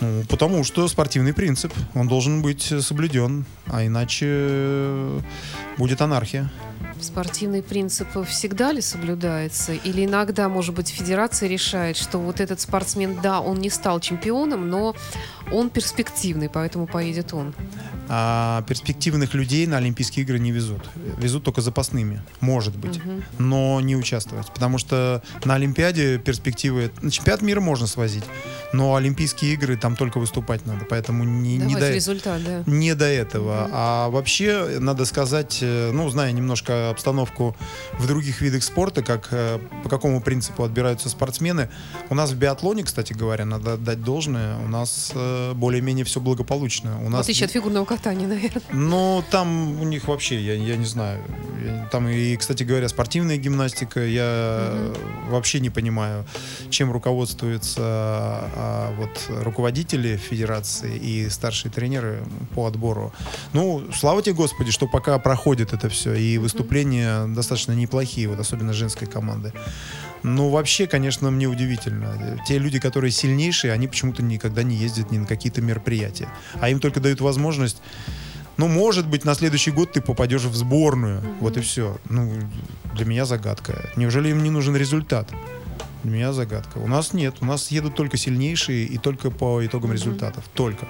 ну, 0.00 0.24
потому 0.28 0.64
что 0.64 0.88
спортивный 0.88 1.32
принцип, 1.32 1.72
он 1.94 2.08
должен 2.08 2.42
быть 2.42 2.62
соблюден, 2.80 3.44
а 3.66 3.86
иначе 3.86 5.22
будет 5.78 6.00
анархия. 6.00 6.50
Спортивный 7.02 7.62
принцип 7.62 8.08
всегда 8.26 8.72
ли 8.72 8.80
соблюдается? 8.80 9.72
Или 9.72 10.04
иногда, 10.04 10.48
может 10.48 10.74
быть, 10.74 10.88
федерация 10.88 11.48
решает, 11.48 11.96
что 11.96 12.18
вот 12.18 12.40
этот 12.40 12.60
спортсмен, 12.60 13.18
да, 13.22 13.40
он 13.40 13.58
не 13.60 13.70
стал 13.70 14.00
чемпионом, 14.00 14.68
но 14.68 14.94
он 15.50 15.70
перспективный, 15.70 16.48
поэтому 16.48 16.86
поедет 16.86 17.34
он. 17.34 17.54
А 18.08 18.62
перспективных 18.68 19.32
людей 19.34 19.66
на 19.66 19.78
Олимпийские 19.78 20.24
игры 20.24 20.38
не 20.38 20.50
везут. 20.50 20.82
Везут 21.18 21.44
только 21.44 21.60
запасными, 21.60 22.20
может 22.40 22.76
быть, 22.76 23.00
но 23.38 23.80
не 23.80 23.96
участвовать. 23.96 24.48
Потому 24.52 24.78
что 24.78 25.22
на 25.44 25.54
Олимпиаде 25.54 26.18
перспективы... 26.18 26.90
На 27.00 27.10
чемпионат 27.10 27.42
мира 27.42 27.60
можно 27.60 27.86
свозить, 27.86 28.24
но 28.72 28.96
Олимпийские 28.96 29.54
игры 29.54 29.76
там 29.76 29.96
только 29.96 30.18
выступать 30.18 30.66
надо. 30.66 30.84
Поэтому 30.84 31.24
не, 31.24 31.56
не 31.56 31.74
до... 31.74 31.90
результат, 31.90 32.42
да. 32.44 32.62
Не 32.66 32.94
до 32.94 33.06
этого. 33.06 33.68
А 33.72 34.08
вообще, 34.10 34.78
надо 34.78 35.04
сказать, 35.04 35.58
э, 35.62 35.90
ну, 35.92 36.08
зная 36.10 36.32
немножко 36.32 36.91
обстановку 36.92 37.56
в 37.98 38.06
других 38.06 38.40
видах 38.40 38.62
спорта, 38.62 39.02
как, 39.02 39.28
э, 39.32 39.58
по 39.82 39.88
какому 39.88 40.20
принципу 40.20 40.62
отбираются 40.64 41.08
спортсмены, 41.08 41.68
у 42.10 42.14
нас 42.14 42.30
в 42.30 42.36
биатлоне, 42.36 42.84
кстати 42.84 43.12
говоря, 43.12 43.44
надо 43.44 43.74
отдать 43.74 44.02
должное, 44.02 44.56
у 44.58 44.68
нас 44.68 45.10
э, 45.14 45.52
более-менее 45.54 46.04
все 46.04 46.20
благополучно. 46.20 47.00
У 47.02 47.06
В 47.06 47.10
нас 47.10 47.22
отличие 47.22 47.46
от 47.46 47.52
фигурного 47.52 47.84
катания, 47.84 48.26
наверное. 48.28 48.62
ну, 48.72 49.24
там 49.30 49.80
у 49.80 49.84
них 49.84 50.08
вообще, 50.08 50.40
я, 50.40 50.54
я 50.54 50.76
не 50.76 50.86
знаю. 50.86 51.22
Там 51.90 52.08
и, 52.08 52.36
кстати 52.36 52.62
говоря, 52.64 52.88
спортивная 52.88 53.36
гимнастика. 53.36 54.04
Я 54.04 54.92
вообще 55.28 55.60
не 55.60 55.70
понимаю, 55.70 56.24
чем 56.70 56.90
руководствуются 56.92 57.80
а, 57.80 58.94
вот 58.96 59.10
руководители 59.44 60.16
федерации 60.16 60.96
и 60.96 61.28
старшие 61.28 61.70
тренеры 61.70 62.22
по 62.54 62.66
отбору. 62.66 63.12
Ну, 63.52 63.82
слава 63.94 64.22
тебе, 64.22 64.34
Господи, 64.34 64.70
что 64.70 64.86
пока 64.86 65.18
проходит 65.18 65.72
это 65.72 65.88
все. 65.88 66.14
И 66.14 66.38
выступления 66.82 67.26
достаточно 67.34 67.72
неплохие, 67.72 68.28
вот 68.28 68.38
особенно 68.40 68.72
женской 68.72 69.06
команды. 69.06 69.52
Ну, 70.22 70.50
вообще, 70.50 70.86
конечно, 70.86 71.30
мне 71.30 71.46
удивительно. 71.46 72.38
Те 72.46 72.58
люди, 72.58 72.78
которые 72.78 73.10
сильнейшие, 73.10 73.72
они 73.72 73.88
почему-то 73.88 74.22
никогда 74.22 74.62
не 74.62 74.76
ездят 74.76 75.10
ни 75.10 75.18
на 75.18 75.26
какие-то 75.26 75.60
мероприятия. 75.60 76.28
А 76.60 76.68
им 76.68 76.80
только 76.80 77.00
дают 77.00 77.20
возможность 77.20 77.82
ну, 78.58 78.68
может 78.68 79.08
быть, 79.08 79.24
на 79.24 79.34
следующий 79.34 79.70
год 79.70 79.92
ты 79.92 80.02
попадешь 80.02 80.44
в 80.44 80.54
сборную. 80.54 81.22
Вот 81.40 81.56
и 81.56 81.60
все. 81.62 81.96
Ну, 82.10 82.30
для 82.94 83.06
меня 83.06 83.24
загадка. 83.24 83.88
Неужели 83.96 84.28
им 84.28 84.42
не 84.42 84.50
нужен 84.50 84.76
результат? 84.76 85.26
Для 86.02 86.12
меня 86.12 86.32
загадка. 86.32 86.78
У 86.78 86.88
нас 86.88 87.12
нет. 87.12 87.36
У 87.40 87.44
нас 87.44 87.70
едут 87.70 87.94
только 87.94 88.16
сильнейшие 88.16 88.86
и 88.86 88.98
только 88.98 89.30
по 89.30 89.64
итогам 89.64 89.92
результатов. 89.92 90.44
Только. 90.54 90.88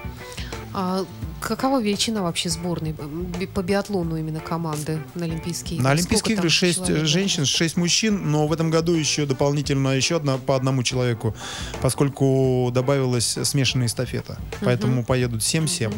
А 0.75 1.05
какова 1.41 1.83
величина 1.83 2.23
вообще 2.23 2.49
сборной 2.49 2.95
по 3.55 3.63
биатлону 3.63 4.17
именно 4.17 4.41
команды 4.41 5.01
на 5.15 5.27
Олимпийские 5.27 5.75
игры? 5.75 5.85
На 5.85 5.91
Олимпийские 5.91 6.35
игры 6.35 6.49
там 6.49 6.51
6 6.51 6.87
человек? 6.87 7.07
женщин, 7.07 7.45
6 7.45 7.77
мужчин, 7.77 8.31
но 8.31 8.47
в 8.47 8.53
этом 8.53 8.71
году 8.71 8.95
еще 8.95 9.27
дополнительно 9.27 9.89
еще 9.89 10.17
одна 10.17 10.39
по 10.39 10.57
одному 10.57 10.83
человеку, 10.83 11.37
поскольку 11.83 12.71
добавилась 12.73 13.39
смешанная 13.43 13.89
эстафета. 13.89 14.39
Поэтому 14.61 15.05
поедут 15.05 15.43
7-7. 15.43 15.93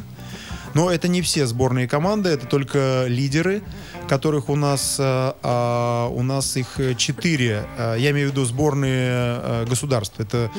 Но 0.75 0.91
это 0.91 1.07
не 1.07 1.23
все 1.23 1.47
сборные 1.47 1.87
команды, 1.87 2.31
это 2.31 2.47
только 2.47 3.05
лидеры, 3.07 3.63
которых 4.07 4.49
у 4.49 4.57
нас, 4.57 4.97
э, 4.99 5.03
а, 5.43 6.09
у 6.09 6.23
нас 6.23 6.57
их 6.57 6.79
э, 6.81 6.95
четыре. 6.95 7.67
Э, 7.77 7.97
Я 7.99 8.11
имею 8.11 8.29
в 8.29 8.33
виду 8.33 8.45
сборные 8.45 9.65
государств. 9.67 10.19
Это 10.19 10.51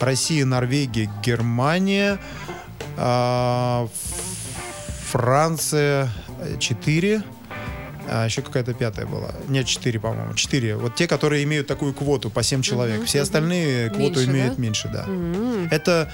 Россия, 0.00 0.44
Норвегия, 0.44 1.10
Германия, 1.22 2.18
а, 2.96 3.88
Франция 5.10 6.10
четыре. 6.58 7.22
А 8.10 8.24
еще 8.24 8.42
какая-то 8.42 8.74
пятая 8.74 9.06
была. 9.06 9.30
Нет, 9.48 9.66
четыре, 9.66 10.00
по-моему. 10.00 10.34
Четыре. 10.34 10.76
Вот 10.76 10.94
те, 10.94 11.06
которые 11.06 11.44
имеют 11.44 11.66
такую 11.66 11.92
квоту 11.92 12.30
по 12.30 12.42
7 12.42 12.62
человек. 12.62 13.04
Все 13.04 13.22
остальные 13.22 13.90
квоту 13.90 14.20
Меньше, 14.20 14.30
имеют 14.30 14.56
да? 14.56 14.62
меньше, 14.62 14.90
да. 14.92 15.06
Это 15.70 16.12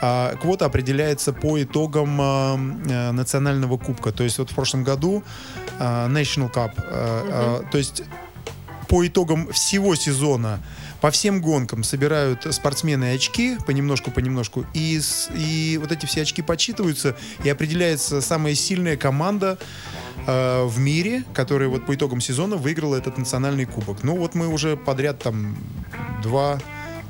а, 0.00 0.34
квота 0.36 0.66
определяется 0.66 1.32
по 1.32 1.62
итогам 1.62 2.18
а, 2.20 2.56
э, 2.56 3.10
национального 3.12 3.78
кубка. 3.78 4.12
То 4.12 4.24
есть 4.24 4.38
вот 4.38 4.50
в 4.50 4.54
прошлом 4.54 4.84
году 4.84 5.22
а, 5.78 6.08
National 6.08 6.52
Cup, 6.52 6.72
а, 6.78 7.62
а, 7.62 7.70
то 7.70 7.78
есть 7.78 8.02
по 8.88 9.06
итогам 9.06 9.52
всего 9.52 9.94
сезона 9.94 10.60
по 11.04 11.10
всем 11.10 11.42
гонкам 11.42 11.84
собирают 11.84 12.46
спортсмены 12.54 13.12
очки 13.12 13.58
понемножку-понемножку, 13.66 14.64
и, 14.72 14.98
и 15.36 15.78
вот 15.78 15.92
эти 15.92 16.06
все 16.06 16.22
очки 16.22 16.40
подсчитываются, 16.40 17.14
и 17.44 17.50
определяется 17.50 18.22
самая 18.22 18.54
сильная 18.54 18.96
команда 18.96 19.58
э, 20.26 20.64
в 20.64 20.78
мире, 20.78 21.22
которая 21.34 21.68
вот 21.68 21.84
по 21.84 21.94
итогам 21.94 22.22
сезона 22.22 22.56
выиграла 22.56 22.96
этот 22.96 23.18
национальный 23.18 23.66
кубок. 23.66 24.02
Ну 24.02 24.16
вот 24.16 24.34
мы 24.34 24.48
уже 24.48 24.78
подряд 24.78 25.18
там 25.18 25.54
два, 26.22 26.58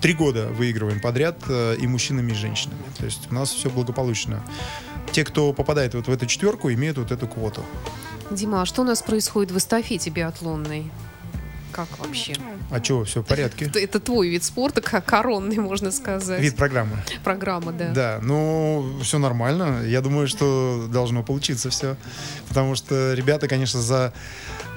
три 0.01 0.12
года 0.12 0.49
выигрываем 0.49 0.99
подряд 0.99 1.38
э, 1.49 1.76
и 1.80 1.86
мужчинами, 1.86 2.32
и 2.32 2.34
женщинами. 2.34 2.82
То 2.99 3.05
есть 3.05 3.30
у 3.30 3.34
нас 3.34 3.53
все 3.53 3.70
благополучно. 3.70 4.45
Те, 5.12 5.24
кто 5.24 5.53
попадает 5.53 5.95
вот 5.95 6.09
в 6.09 6.11
эту 6.11 6.26
четверку, 6.26 6.68
имеют 6.72 6.99
вот 6.99 7.12
эту 7.12 7.28
квоту. 7.28 7.62
Дима, 8.32 8.62
а 8.62 8.66
что 8.66 8.82
у 8.82 8.84
нас 8.84 9.03
происходит 9.03 9.53
в 9.53 9.59
эстафете 9.59 10.11
биатлонной? 10.11 10.90
Как 11.75 11.89
вообще? 11.99 12.35
А 12.70 12.79
чего, 12.81 13.03
все 13.05 13.20
в 13.22 13.27
порядке? 13.27 13.64
Это, 13.64 13.81
это 13.81 13.99
твой 13.99 14.29
вид 14.29 14.45
спорта, 14.45 14.81
как 14.81 15.05
коронный, 15.05 15.57
можно 15.59 15.91
сказать. 15.91 16.41
Вид 16.41 16.55
программы. 16.55 16.97
Программа, 17.25 17.72
да. 17.72 17.89
Да, 17.91 18.18
ну, 18.22 18.97
все 19.03 19.18
нормально. 19.18 19.83
Я 19.85 20.01
думаю, 20.01 20.29
что 20.29 20.87
должно 20.93 21.25
получиться 21.25 21.70
все. 21.70 21.97
Потому 22.49 22.77
что 22.77 23.12
ребята, 23.14 23.49
конечно, 23.49 23.81
за, 23.83 24.12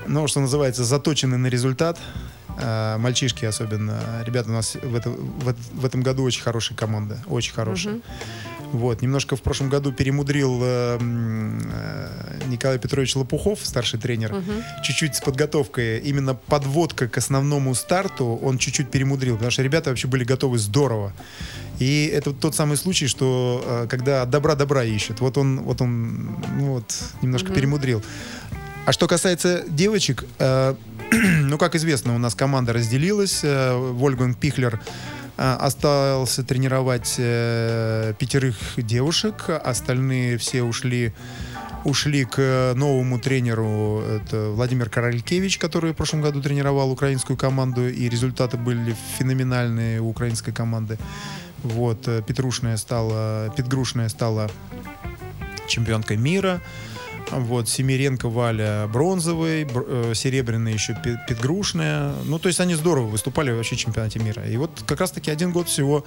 ну, 0.08 0.28
что 0.28 0.40
называется, 0.40 0.84
заточены 0.84 1.38
на 1.38 1.48
результат. 1.48 2.00
А, 2.60 2.98
мальчишки 2.98 3.46
особенно. 3.46 4.00
Ребята 4.26 4.50
у 4.50 4.54
нас 4.54 4.74
в, 4.74 4.96
это- 4.96 5.12
в, 5.12 5.54
в 5.74 5.86
этом 5.86 6.02
году 6.02 6.24
очень 6.24 6.42
хорошая 6.42 6.76
команда. 6.76 7.20
Очень 7.28 7.54
хорошая. 7.54 8.00
Вот, 8.72 9.02
немножко 9.02 9.36
в 9.36 9.42
прошлом 9.42 9.70
году 9.70 9.92
перемудрил 9.92 10.60
э, 10.62 10.98
э, 11.00 12.40
Николай 12.48 12.80
Петрович 12.80 13.16
Лопухов, 13.16 13.60
старший 13.64 14.00
тренер, 14.00 14.36
чуть-чуть 14.84 15.16
с 15.16 15.22
подготовкой. 15.22 16.00
Именно 16.00 16.36
подводка 16.36 17.08
к 17.08 17.18
основному 17.18 17.74
старту 17.76 18.40
он 18.42 18.58
чуть-чуть 18.58 18.90
перемудрил, 18.90 19.36
потому 19.36 19.52
что 19.52 19.64
ребята 19.64 19.90
вообще 19.90 20.08
были 20.08 20.24
готовы 20.24 20.58
здорово. 20.58 21.14
И 21.80 22.12
это 22.14 22.34
тот 22.34 22.56
самый 22.56 22.76
случай, 22.78 23.08
что 23.08 23.64
э, 23.66 23.88
когда 23.90 24.26
добра 24.26 24.56
добра 24.56 24.84
ищут. 24.84 25.22
Вот 25.22 25.38
он, 25.38 25.62
вот 25.62 25.82
он, 25.82 26.38
ну 26.58 26.74
вот, 26.74 26.94
немножко 27.22 27.54
перемудрил. 27.54 28.04
А 28.86 28.92
что 28.92 29.08
касается 29.08 29.64
девочек, 29.68 30.26
э, 30.40 30.76
ну, 31.12 31.58
как 31.58 31.76
известно, 31.76 32.16
у 32.16 32.18
нас 32.18 32.36
команда 32.36 32.74
разделилась. 32.74 33.42
Э, 33.44 33.76
Вольфганг 33.76 34.38
Пихлер 34.38 34.80
остался 35.38 36.44
тренировать 36.44 37.16
э, 37.18 38.14
пятерых 38.18 38.56
девушек, 38.78 39.50
остальные 39.50 40.38
все 40.38 40.64
ушли 40.64 41.14
ушли 41.84 42.26
к 42.26 42.74
новому 42.76 43.18
тренеру, 43.18 44.02
это 44.02 44.50
Владимир 44.50 44.90
Королькевич, 44.90 45.58
который 45.58 45.94
в 45.94 45.96
прошлом 45.96 46.22
году 46.22 46.42
тренировал 46.42 46.92
украинскую 46.92 47.38
команду, 47.38 47.88
и 47.88 48.10
результаты 48.10 48.58
были 48.58 48.96
феноменальные 49.18 50.02
у 50.02 50.10
украинской 50.10 50.52
команды. 50.52 50.98
Вот, 51.64 52.08
э, 52.08 52.22
Петрушная 52.26 52.78
стала, 52.78 53.54
Петгрушная 53.56 54.10
стала 54.10 54.50
чемпионкой 55.68 56.18
мира. 56.18 56.62
Вот, 57.32 57.68
Семиренко 57.68 58.30
Валя 58.30 58.88
бронзовый, 58.92 59.66
бр- 59.66 59.86
э, 59.88 60.14
серебряный 60.16 60.74
еще 60.74 60.94
Пе- 61.04 61.20
Петгрушная. 61.28 62.14
Ну, 62.24 62.40
то 62.40 62.48
есть 62.48 62.60
они 62.62 62.74
здорово 62.76 63.08
выступали 63.08 63.52
вообще 63.52 63.76
в 63.76 63.80
чемпионате 63.80 64.20
мира. 64.20 64.44
И 64.48 64.56
вот 64.56 64.84
как 64.86 65.02
раз-таки 65.02 65.30
один 65.30 65.52
год 65.52 65.68
всего 65.68 66.06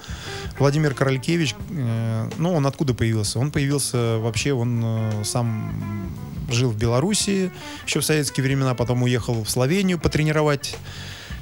Владимир 0.59 0.95
Королькевич, 0.95 1.55
э, 1.71 2.31
ну, 2.39 2.55
он 2.55 2.67
откуда 2.67 2.95
появился? 2.95 3.39
Он 3.39 3.51
появился 3.51 4.19
вообще, 4.19 4.53
он 4.55 4.81
э, 4.83 5.25
сам 5.25 6.11
жил 6.51 6.71
в 6.71 6.77
Белоруссии 6.77 7.51
еще 7.87 8.01
в 8.01 8.05
советские 8.05 8.45
времена, 8.45 8.75
потом 8.75 9.03
уехал 9.03 9.45
в 9.45 9.51
Словению 9.51 9.99
потренировать 9.99 10.77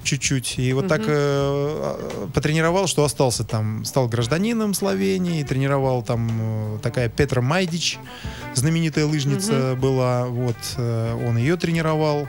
чуть-чуть. 0.02 0.58
И 0.58 0.72
вот 0.72 0.88
так 0.88 1.02
э, 1.06 2.28
потренировал, 2.34 2.86
что 2.86 3.04
остался 3.04 3.44
там. 3.44 3.84
Стал 3.84 4.08
гражданином 4.08 4.74
Словении, 4.74 5.42
тренировал 5.42 6.02
там 6.02 6.28
э, 6.76 6.78
такая 6.82 7.08
Петра 7.08 7.42
Майдич, 7.42 7.98
знаменитая 8.54 9.06
лыжница 9.06 9.76
была. 9.80 10.26
Вот, 10.26 10.56
э, 10.76 11.26
он 11.28 11.36
ее 11.36 11.56
тренировал. 11.56 12.28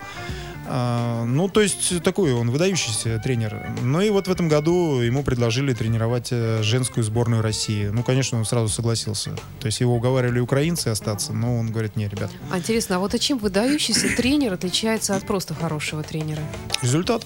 А, 0.72 1.26
ну, 1.26 1.50
то 1.50 1.62
есть 1.62 2.04
такой 2.04 2.32
он 2.32 2.52
выдающийся 2.52 3.20
тренер. 3.24 3.76
Ну 3.82 4.02
и 4.02 4.12
вот 4.12 4.28
в 4.28 4.32
этом 4.32 4.48
году 4.48 5.00
ему 5.00 5.24
предложили 5.24 5.74
тренировать 5.74 6.28
э, 6.30 6.62
женскую 6.62 7.04
сборную 7.04 7.42
России. 7.42 7.88
Ну, 7.88 8.04
конечно, 8.04 8.38
он 8.38 8.46
сразу 8.46 8.70
согласился. 8.70 9.32
То 9.60 9.66
есть 9.66 9.80
его 9.80 9.96
уговаривали 9.96 10.40
украинцы 10.40 10.90
остаться, 10.90 11.34
но 11.34 11.58
он 11.58 11.72
говорит, 11.72 11.96
не, 11.96 12.08
ребят, 12.08 12.30
А 12.52 12.60
интересно, 12.60 12.98
а 12.98 13.00
вот 13.00 13.16
а 13.16 13.20
чем 13.20 13.40
выдающийся 13.40 14.16
тренер 14.16 14.54
отличается 14.54 15.16
от 15.16 15.26
просто 15.26 15.56
хорошего 15.56 16.04
тренера? 16.04 16.42
результат. 16.84 17.26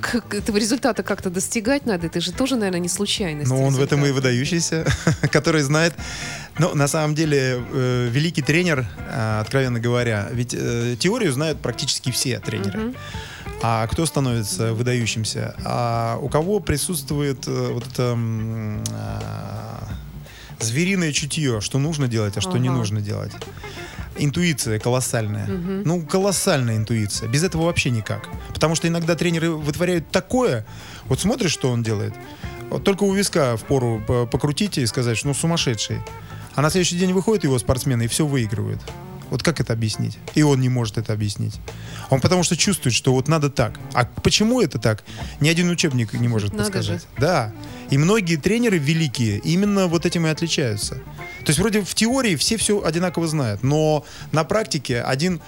Как 0.00 0.34
этого 0.34 0.56
результата 0.56 1.02
как-то 1.02 1.30
достигать 1.30 1.86
надо, 1.86 2.06
это 2.06 2.20
же 2.20 2.32
тоже, 2.32 2.56
наверное, 2.56 2.80
не 2.80 2.88
случайность. 2.88 3.50
Ну, 3.50 3.62
он 3.62 3.74
в 3.74 3.80
этом 3.80 4.04
и 4.04 4.10
выдающийся, 4.10 4.86
который 5.32 5.62
знает. 5.62 5.94
Ну, 6.58 6.74
на 6.74 6.88
самом 6.88 7.14
деле, 7.14 7.64
э, 7.72 8.08
великий 8.10 8.42
тренер, 8.42 8.86
э, 9.08 9.40
откровенно 9.40 9.80
говоря, 9.80 10.28
ведь 10.32 10.54
э, 10.54 10.96
теорию 10.98 11.32
знают 11.32 11.60
практически 11.60 12.10
все 12.10 12.38
тренеры. 12.38 12.94
А 13.62 13.86
кто 13.86 14.04
становится 14.06 14.74
выдающимся? 14.74 15.54
А 15.64 16.18
у 16.20 16.28
кого 16.28 16.60
присутствует 16.60 17.46
вот 17.46 17.86
это 17.86 18.18
звериное 20.60 21.12
чутье, 21.12 21.60
что 21.60 21.78
нужно 21.78 22.08
делать, 22.08 22.36
а 22.36 22.40
что 22.40 22.58
не 22.58 22.68
нужно 22.68 23.00
делать? 23.00 23.32
Интуиция 24.16 24.78
колоссальная. 24.78 25.46
Ну, 25.84 26.02
колоссальная 26.06 26.76
интуиция. 26.76 27.28
Без 27.28 27.42
этого 27.42 27.64
вообще 27.66 27.90
никак. 27.90 28.28
Потому 28.52 28.74
что 28.74 28.86
иногда 28.88 29.14
тренеры 29.16 29.50
вытворяют 29.50 30.10
такое. 30.10 30.64
Вот 31.08 31.20
смотришь, 31.20 31.50
что 31.52 31.70
он 31.70 31.82
делает. 31.82 32.14
Вот 32.70 32.84
только 32.84 33.04
у 33.04 33.12
виска 33.12 33.56
в 33.56 33.64
пору 33.64 34.02
по- 34.06 34.26
покрутите 34.26 34.82
и 34.82 34.86
сказать, 34.86 35.16
что 35.18 35.28
ну 35.28 35.34
сумасшедший. 35.34 35.98
А 36.54 36.62
на 36.62 36.70
следующий 36.70 36.96
день 36.98 37.12
выходит 37.12 37.44
его 37.44 37.58
спортсмен 37.58 38.00
и 38.02 38.06
все 38.06 38.24
выигрывает. 38.26 38.78
Вот 39.34 39.42
как 39.42 39.58
это 39.58 39.72
объяснить? 39.72 40.16
И 40.36 40.44
он 40.44 40.60
не 40.60 40.68
может 40.68 40.96
это 40.96 41.12
объяснить. 41.12 41.56
Он 42.08 42.20
потому 42.20 42.44
что 42.44 42.56
чувствует, 42.56 42.94
что 42.94 43.12
вот 43.12 43.26
надо 43.26 43.50
так. 43.50 43.80
А 43.92 44.04
почему 44.22 44.60
это 44.60 44.78
так? 44.78 45.02
Ни 45.40 45.48
один 45.48 45.68
учебник 45.70 46.12
не 46.12 46.28
может 46.28 46.52
Надо 46.52 46.66
подсказать. 46.66 47.00
же. 47.00 47.06
Да. 47.18 47.52
И 47.90 47.98
многие 47.98 48.36
тренеры 48.36 48.78
великие 48.78 49.38
именно 49.38 49.88
вот 49.88 50.06
этим 50.06 50.24
и 50.24 50.30
отличаются. 50.30 50.94
То 51.40 51.48
есть 51.48 51.58
вроде 51.58 51.80
в 51.82 51.92
теории 51.96 52.36
все 52.36 52.56
все 52.56 52.80
одинаково 52.80 53.26
знают, 53.26 53.64
но 53.64 54.04
на 54.30 54.44
практике 54.44 55.00
один 55.00 55.40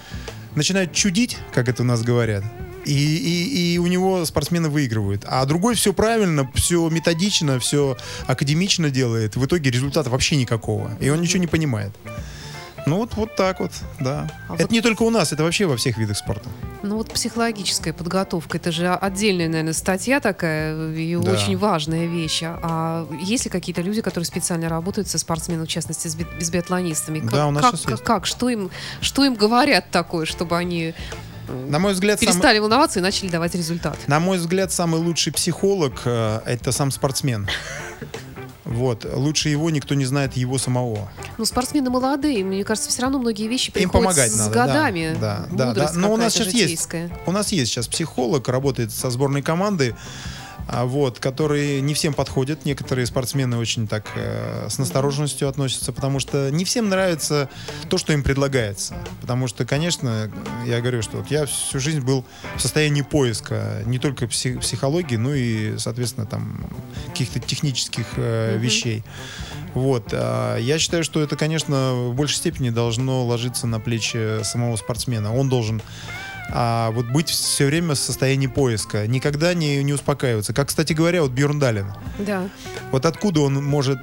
начинает 0.57 0.93
чудить, 0.93 1.39
как 1.55 1.69
это 1.69 1.85
у 1.85 1.87
нас 1.87 2.03
говорят, 2.03 2.43
и, 2.85 2.93
и, 2.93 3.75
и 3.75 3.79
у 3.79 3.87
него 3.87 4.25
спортсмены 4.25 4.69
выигрывают. 4.69 5.23
А 5.29 5.45
другой 5.47 5.77
все 5.77 5.93
правильно, 5.93 6.51
все 6.57 6.89
методично, 6.89 7.61
все 7.61 7.97
академично 8.27 8.91
делает. 8.91 9.37
В 9.37 9.47
итоге 9.47 9.71
результата 9.71 10.11
вообще 10.11 10.35
никакого. 10.35 10.91
И 10.99 11.09
он 11.09 11.21
ничего 11.21 11.39
не 11.39 11.47
понимает. 11.47 11.93
Ну 12.87 12.99
вот, 12.99 13.15
вот 13.17 13.35
так 13.35 13.59
вот, 13.59 13.73
да. 13.99 14.31
А 14.49 14.55
это 14.55 14.63
вот- 14.63 14.71
не 14.71 14.81
только 14.81 15.03
у 15.03 15.11
нас, 15.11 15.33
это 15.33 15.43
вообще 15.43 15.67
во 15.67 15.77
всех 15.77 15.99
видах 15.99 16.17
спорта. 16.17 16.49
Ну 16.85 16.97
вот 16.99 17.13
психологическая 17.13 17.93
подготовка, 17.93 18.59
это 18.59 18.71
же 18.71 18.89
отдельная, 18.95 19.49
наверное, 19.49 19.73
статья 19.73 20.21
такая 20.21 20.93
и 20.93 21.17
Да. 21.17 21.33
очень 21.33 21.57
важная 21.59 22.07
вещь. 22.07 22.43
А 22.45 23.09
есть 23.21 23.45
ли 23.45 23.51
какие-то 23.51 23.83
люди, 23.83 24.03
которые 24.03 24.27
специально 24.27 24.69
работают 24.69 25.09
со 25.09 25.19
спортсменами, 25.19 25.65
в 25.65 25.69
частности, 25.69 26.07
с, 26.07 26.15
би- 26.15 26.27
с 26.41 26.49
биатлонистами? 26.49 27.19
Как, 27.19 27.31
Да, 27.33 27.47
у 27.49 27.51
нас 27.51 27.65
как, 27.65 27.73
есть. 27.91 28.05
как? 28.05 28.25
Что, 28.27 28.49
им, 28.51 28.71
что 29.01 29.25
им 29.25 29.35
говорят 29.35 29.91
такое, 29.91 30.25
чтобы 30.25 30.57
они 30.57 30.95
На 31.69 31.81
мой 31.81 31.93
взгляд, 31.93 32.21
перестали 32.21 32.61
волноваться 32.61 33.01
и 33.01 33.03
начали 33.03 33.29
давать 33.31 33.57
результат? 33.57 33.99
На 34.07 34.21
мой 34.21 34.39
взгляд, 34.39 34.71
самый 34.73 35.01
лучший 35.01 35.33
психолог 35.33 36.03
э, 36.05 36.41
это 36.47 36.71
сам 36.71 36.93
спортсмен. 36.93 37.49
Вот. 38.67 39.07
Лучше 39.11 39.49
его 39.49 39.71
никто 39.71 39.95
не 39.95 40.05
знает 40.05 40.37
его 40.37 40.59
самого. 40.59 41.09
Ну, 41.39 41.45
спортсмены 41.45 41.89
молодые, 41.89 42.45
мне 42.45 42.65
кажется, 42.65 42.91
все 42.91 43.03
равно 43.03 43.19
многие 43.19 43.47
вещи 43.47 43.69
Им 43.69 43.73
приходят 43.75 43.93
помогать 44.03 44.33
с 44.33 44.39
надо. 44.39 44.55
да. 44.55 44.67
годами. 44.67 45.17
Да, 45.21 45.47
да, 45.51 45.57
да. 45.57 45.67
Мудрость 45.67 45.95
Но 45.97 46.13
у 46.13 46.17
нас 46.17 46.35
сейчас 46.35 46.53
есть. 46.53 46.89
У 47.27 47.33
нас 47.33 47.53
есть 47.53 47.71
сейчас 47.71 47.87
психолог, 47.89 48.49
работает 48.49 48.93
со 48.93 49.11
сборной 49.11 49.43
команды. 49.43 49.95
А, 50.69 50.85
Вот, 50.85 51.19
которые 51.19 51.81
не 51.81 51.95
всем 51.95 52.15
подходят. 52.15 52.65
Некоторые 52.65 53.07
спортсмены 53.07 53.57
очень 53.57 53.87
так 53.87 54.07
э, 54.17 54.67
с 54.69 54.79
настороженностью 54.79 55.49
относятся, 55.49 55.93
потому 55.93 56.21
что 56.21 56.51
не 56.51 56.65
всем 56.65 56.89
нравится 56.89 57.49
то, 57.89 57.99
что 57.99 58.13
им 58.13 58.23
предлагается. 58.23 58.95
Потому 59.21 59.49
что, 59.49 59.65
конечно, 59.65 60.31
я 60.67 60.81
говорю, 60.81 61.03
что 61.03 61.19
вот 61.19 61.31
я 61.31 61.47
всю 61.47 61.79
жизнь 61.81 62.01
был 62.01 62.25
в 62.57 62.61
состоянии 62.61 63.03
поиска 63.03 63.83
не 63.87 63.99
только 63.99 64.25
пси- 64.27 64.59
психологии, 64.59 65.17
но 65.17 65.35
и, 65.35 65.79
соответственно, 65.79 66.27
там 66.27 66.67
каких-то 67.09 67.39
технических 67.41 68.07
э, 68.17 68.57
вещей. 68.59 69.05
Вот. 69.75 70.09
а, 70.13 70.57
Я 70.57 70.79
считаю, 70.79 71.05
что 71.05 71.21
это, 71.21 71.37
конечно, 71.37 71.93
в 71.95 72.15
большей 72.15 72.37
степени 72.37 72.71
должно 72.71 73.25
ложиться 73.27 73.67
на 73.67 73.79
плечи 73.79 74.43
самого 74.43 74.77
спортсмена. 74.77 75.35
Он 75.37 75.49
должен 75.51 75.83
а, 76.51 76.91
вот 76.93 77.07
быть 77.07 77.29
все 77.29 77.67
время 77.67 77.95
в 77.95 77.99
состоянии 77.99 78.47
поиска, 78.47 79.07
никогда 79.07 79.55
не, 79.55 79.83
не 79.83 79.93
успокаиваться. 79.93 80.53
Как, 80.53 80.69
кстати 80.69 80.93
говоря, 80.93 81.23
вот 81.23 81.33
Бьерн 81.33 81.59
Далин. 81.59 81.87
Да. 82.19 82.49
Вот 82.93 83.05
откуда 83.07 83.41
он 83.41 83.63
может... 83.65 83.99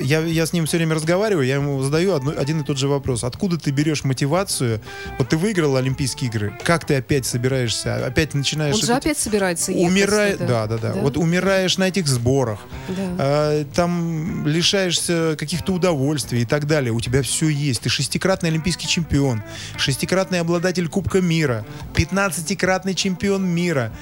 Я, 0.00 0.20
я 0.20 0.46
с 0.46 0.52
ним 0.52 0.66
все 0.66 0.78
время 0.78 0.94
разговариваю, 0.96 1.46
я 1.46 1.56
ему 1.56 1.80
задаю 1.82 2.14
одно- 2.14 2.34
один 2.36 2.60
и 2.60 2.64
тот 2.64 2.78
же 2.78 2.88
вопрос. 2.88 3.24
Откуда 3.24 3.58
ты 3.58 3.70
берешь 3.70 4.04
мотивацию? 4.04 4.80
Вот 5.18 5.28
ты 5.28 5.36
выиграл 5.36 5.76
Олимпийские 5.76 6.30
игры, 6.30 6.58
как 6.64 6.84
ты 6.86 6.96
опять 6.96 7.26
собираешься? 7.26 8.04
Опять 8.06 8.34
начинаешь... 8.34 8.74
Он 8.74 8.80
же 8.80 8.92
опять 8.94 9.18
собирается 9.18 9.70
ехать 9.72 9.86
Умирает, 9.92 10.38
сюда. 10.38 10.66
да, 10.66 10.78
да, 10.78 10.92
да, 10.94 11.00
Вот 11.00 11.16
умираешь 11.16 11.78
на 11.78 11.84
этих 11.88 12.08
сборах, 12.08 12.58
Да. 12.88 12.94
а, 13.18 13.64
там 13.74 14.46
лишаешься 14.46 15.36
каких-то 15.38 15.72
удовольствий 15.72 16.42
и 16.42 16.44
так 16.46 16.66
далее. 16.66 16.92
У 16.92 17.00
тебя 17.00 17.22
все 17.22 17.48
есть. 17.48 17.82
Ты 17.82 17.88
шестикратный 17.88 18.48
олимпийский 18.50 18.88
чемпион, 18.88 19.42
шестикратный 19.76 20.40
обладатель 20.40 20.88
Кубка 20.88 21.20
мира, 21.20 21.64
15-кратный 21.94 22.94
чемпион 22.94 23.46
мира. 23.46 23.92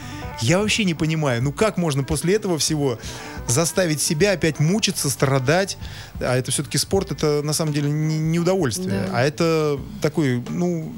Я 0.41 0.59
вообще 0.59 0.85
не 0.85 0.95
понимаю, 0.95 1.43
ну 1.43 1.53
как 1.53 1.76
можно 1.76 2.03
после 2.03 2.35
этого 2.35 2.59
всего 2.59 2.99
заставить 3.47 4.01
себя 4.01 4.33
опять 4.33 4.59
мучиться, 4.61 5.11
страдать? 5.11 5.76
А 6.20 6.37
это 6.37 6.51
все-таки 6.51 6.78
спорт, 6.78 7.12
это 7.12 7.43
на 7.43 7.53
самом 7.53 7.72
деле 7.72 7.91
не, 7.91 8.18
не 8.18 8.39
удовольствие, 8.39 9.05
Да. 9.07 9.18
а 9.18 9.22
это 9.22 9.78
такой, 10.01 10.43
ну, 10.49 10.93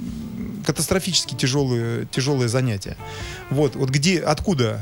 катастрофически 0.64 1.35
тяжелые, 1.35 2.07
тяжелые 2.07 2.49
занятия. 2.49 2.97
Вот, 3.51 3.74
вот 3.74 3.91
где, 3.91 4.20
откуда? 4.20 4.80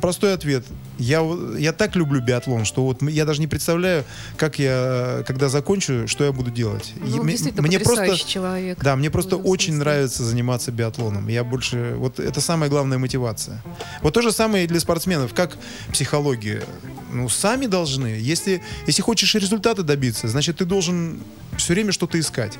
Простой 0.00 0.34
ответ. 0.34 0.64
Я, 0.98 1.22
я 1.58 1.72
так 1.72 1.96
люблю 1.96 2.20
биатлон, 2.20 2.64
что 2.64 2.84
вот 2.84 3.02
я 3.02 3.24
даже 3.24 3.40
не 3.40 3.46
представляю, 3.46 4.04
как 4.36 4.58
я, 4.58 5.24
когда 5.26 5.48
закончу, 5.48 6.06
что 6.06 6.24
я 6.24 6.32
буду 6.32 6.50
делать. 6.50 6.92
Ну, 7.00 7.20
м- 7.22 7.26
действительно 7.28 7.62
мне 7.66 7.78
просто, 7.80 8.16
человек. 8.16 8.78
да, 8.82 8.94
мне 8.96 9.10
просто 9.10 9.36
очень 9.36 9.74
нравится 9.74 10.22
заниматься 10.24 10.70
биатлоном. 10.70 11.28
Я 11.28 11.44
больше, 11.44 11.94
вот 11.96 12.20
это 12.20 12.40
самая 12.40 12.68
главная 12.70 12.98
мотивация. 12.98 13.62
Вот 14.02 14.14
то 14.14 14.22
же 14.22 14.32
самое 14.32 14.64
и 14.64 14.66
для 14.68 14.80
спортсменов, 14.80 15.34
как 15.34 15.56
психология. 15.92 16.62
Ну, 17.12 17.28
сами 17.28 17.66
должны. 17.66 18.18
Если, 18.20 18.62
если 18.86 19.02
хочешь 19.02 19.34
результата 19.34 19.82
добиться, 19.82 20.28
значит, 20.28 20.58
ты 20.58 20.64
должен 20.64 21.20
все 21.56 21.74
время 21.74 21.92
что-то 21.92 22.18
искать. 22.18 22.58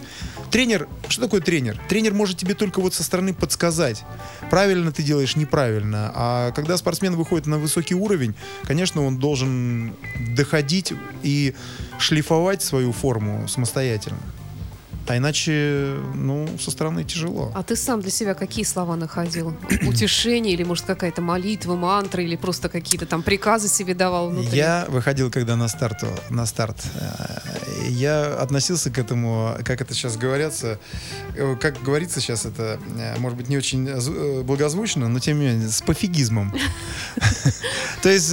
Тренер, 0.50 0.88
что 1.08 1.22
такое 1.22 1.40
тренер? 1.40 1.80
Тренер 1.88 2.14
может 2.14 2.36
тебе 2.36 2.54
только 2.54 2.80
вот 2.80 2.94
со 2.94 3.02
стороны 3.02 3.34
подсказать, 3.34 4.04
правильно 4.50 4.92
ты 4.92 5.02
делаешь, 5.02 5.36
неправильно. 5.36 6.12
А 6.14 6.52
когда 6.52 6.76
спортсмен 6.76 7.16
выходит 7.16 7.46
на 7.46 7.58
высокий 7.58 7.94
уровень, 7.94 8.34
конечно, 8.64 9.04
он 9.04 9.18
должен 9.18 9.94
доходить 10.36 10.92
и 11.22 11.54
шлифовать 11.98 12.62
свою 12.62 12.92
форму 12.92 13.48
самостоятельно. 13.48 14.18
А 15.08 15.16
иначе, 15.16 15.96
ну, 16.14 16.48
со 16.60 16.70
стороны 16.70 17.04
тяжело. 17.04 17.50
А 17.54 17.62
ты 17.62 17.74
сам 17.76 18.00
для 18.00 18.10
себя 18.10 18.34
какие 18.34 18.64
слова 18.64 18.96
находил? 18.96 19.54
Утешение 19.86 20.54
или, 20.54 20.62
может, 20.62 20.84
какая-то 20.84 21.20
молитва, 21.22 21.74
мантра, 21.74 22.22
или 22.22 22.36
просто 22.36 22.68
какие-то 22.68 23.04
там 23.06 23.22
приказы 23.22 23.68
себе 23.68 23.94
давал 23.94 24.30
внутри? 24.30 24.56
Я 24.56 24.86
выходил, 24.88 25.30
когда 25.30 25.56
на 25.56 25.68
старт, 25.68 26.04
на 26.30 26.46
старт. 26.46 26.76
э, 26.94 27.88
Я 27.88 28.26
относился 28.36 28.90
к 28.90 28.98
этому, 28.98 29.56
как 29.64 29.80
это 29.80 29.92
сейчас 29.94 30.16
говорится, 30.16 30.78
э, 31.36 31.56
как 31.60 31.82
говорится 31.82 32.20
сейчас, 32.20 32.46
это, 32.46 32.78
э, 32.96 33.18
может 33.18 33.36
быть, 33.36 33.48
не 33.48 33.56
очень 33.56 33.88
зв- 33.88 34.42
благозвучно, 34.44 35.08
но 35.08 35.18
тем 35.18 35.40
не 35.40 35.46
менее, 35.46 35.68
с 35.68 35.82
пофигизмом. 35.82 36.54
То 38.02 38.08
есть 38.08 38.32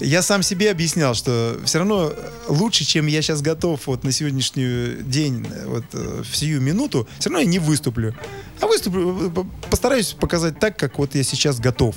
я 0.00 0.22
сам 0.22 0.42
себе 0.42 0.70
объяснял, 0.70 1.14
что 1.14 1.58
все 1.64 1.78
равно 1.78 2.12
лучше, 2.48 2.84
чем 2.84 3.06
я 3.06 3.22
сейчас 3.22 3.42
готов 3.42 3.86
вот 3.86 4.04
на 4.04 4.12
сегодняшний 4.12 5.02
день, 5.02 5.46
вот 5.66 5.84
в 6.22 6.36
сию 6.36 6.60
минуту, 6.60 7.08
все 7.18 7.28
равно 7.30 7.40
я 7.40 7.46
не 7.46 7.58
выступлю. 7.58 8.14
А 8.60 8.66
выступлю, 8.66 9.28
э, 9.28 9.30
по- 9.30 9.46
постараюсь 9.68 10.12
показать 10.12 10.58
так, 10.58 10.76
как 10.76 10.98
вот 10.98 11.14
я 11.14 11.22
сейчас 11.22 11.60
готов. 11.60 11.96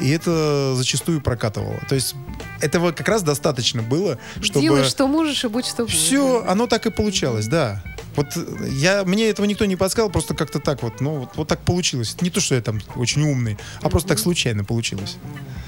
И 0.00 0.10
это 0.10 0.74
зачастую 0.76 1.20
прокатывало. 1.20 1.80
То 1.88 1.94
есть 1.94 2.14
этого 2.60 2.92
как 2.92 3.08
раз 3.08 3.22
достаточно 3.22 3.82
было, 3.82 4.18
чтобы... 4.40 4.60
Делай, 4.60 4.84
что 4.84 5.06
можешь, 5.08 5.44
и 5.44 5.48
будь 5.48 5.66
что 5.66 5.84
будет. 5.84 5.94
Все, 5.94 6.44
оно 6.46 6.66
так 6.66 6.86
и 6.86 6.90
получалось, 6.90 7.46
да. 7.46 7.82
Вот 8.16 8.26
э, 8.36 8.68
я, 8.70 9.04
мне 9.04 9.28
этого 9.28 9.46
никто 9.46 9.64
не 9.64 9.76
подсказал, 9.76 10.10
просто 10.10 10.34
как-то 10.34 10.58
так 10.60 10.82
вот, 10.82 11.00
ну, 11.00 11.20
вот, 11.20 11.30
вот 11.36 11.48
так 11.48 11.60
получилось. 11.60 12.16
Не 12.20 12.30
то, 12.30 12.40
что 12.40 12.54
я 12.54 12.60
там 12.62 12.80
очень 12.96 13.22
умный, 13.22 13.58
а 13.80 13.88
просто 13.88 14.08
так 14.10 14.18
случайно 14.18 14.64
получилось. 14.64 15.16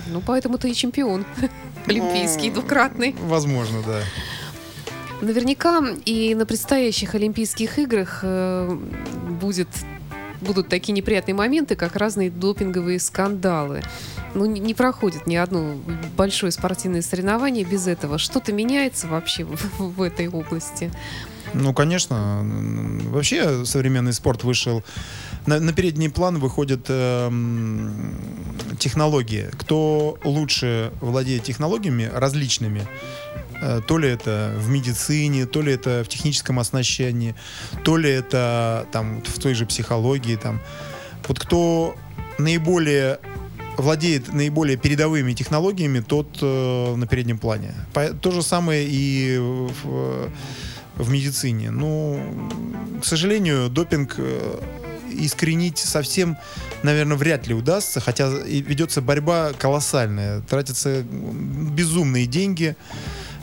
Ну, 0.09 0.21
поэтому 0.21 0.59
ты 0.59 0.71
и 0.71 0.75
чемпион. 0.75 1.25
Олимпийский, 1.87 2.51
двукратный. 2.51 3.15
Возможно, 3.21 3.83
да. 3.87 4.01
Наверняка 5.21 5.83
и 6.05 6.35
на 6.35 6.47
предстоящих 6.47 7.15
Олимпийских 7.15 7.79
играх 7.79 8.21
э, 8.23 8.79
будет, 9.41 9.69
будут 10.41 10.69
такие 10.69 10.93
неприятные 10.93 11.35
моменты, 11.35 11.77
как 11.77 11.97
разные 11.97 12.31
допинговые 12.31 12.99
скандалы. 12.99 13.83
Ну, 14.35 14.47
не, 14.47 14.61
не 14.61 14.75
проходит 14.75 15.27
ни 15.27 15.37
одно 15.37 15.77
большое 16.17 16.53
спортивное 16.53 17.03
соревнование 17.03 17.65
без 17.65 17.87
этого. 17.87 18.19
Что-то 18.19 18.53
меняется 18.53 19.09
вообще 19.09 19.45
в, 19.45 19.79
в 19.79 20.03
этой 20.03 20.29
области. 20.29 20.91
Ну, 21.53 21.75
конечно. 21.75 22.43
Вообще 23.11 23.65
современный 23.65 24.13
спорт 24.13 24.45
вышел... 24.45 24.83
На, 25.47 25.59
на 25.59 25.73
передний 25.73 26.11
план 26.11 26.39
выходят 26.39 26.85
эм, 26.89 28.15
технологии. 28.79 29.49
Кто 29.59 30.19
лучше 30.23 30.93
владеет 31.01 31.45
технологиями 31.45 32.11
различными, 32.13 32.81
э, 32.81 33.50
то 33.87 33.99
ли 33.99 34.09
это 34.09 34.55
в 34.57 34.69
медицине, 34.69 35.47
то 35.47 35.63
ли 35.63 35.73
это 35.73 36.03
в 36.05 36.09
техническом 36.09 36.59
оснащении, 36.59 37.35
то 37.85 37.97
ли 37.97 38.11
это 38.11 38.87
там 38.93 39.23
в 39.23 39.39
той 39.39 39.55
же 39.55 39.67
психологии. 39.67 40.37
Там. 40.37 40.61
Вот 41.29 41.39
кто 41.39 41.97
наиболее 42.39 43.19
владеет 43.77 44.33
наиболее 44.33 44.77
передовыми 44.77 45.33
технологиями, 45.33 46.01
тот 46.01 46.39
э, 46.41 46.95
на 46.95 47.07
переднем 47.07 47.39
плане. 47.39 47.75
По- 47.93 48.13
то 48.13 48.31
же 48.31 48.43
самое 48.43 48.87
и 48.89 49.39
в, 49.39 50.31
в 50.97 51.11
медицине. 51.11 51.71
Ну, 51.71 52.21
к 53.01 53.05
сожалению, 53.05 53.69
допинг 53.69 54.17
э, 54.19 54.61
искоренить 55.13 55.79
совсем, 55.79 56.37
наверное, 56.83 57.17
вряд 57.17 57.47
ли 57.47 57.55
удастся, 57.55 58.01
хотя 58.01 58.29
ведется 58.29 59.01
борьба 59.01 59.53
колоссальная. 59.59 60.41
Тратятся 60.43 61.03
безумные 61.03 62.27
деньги 62.27 62.77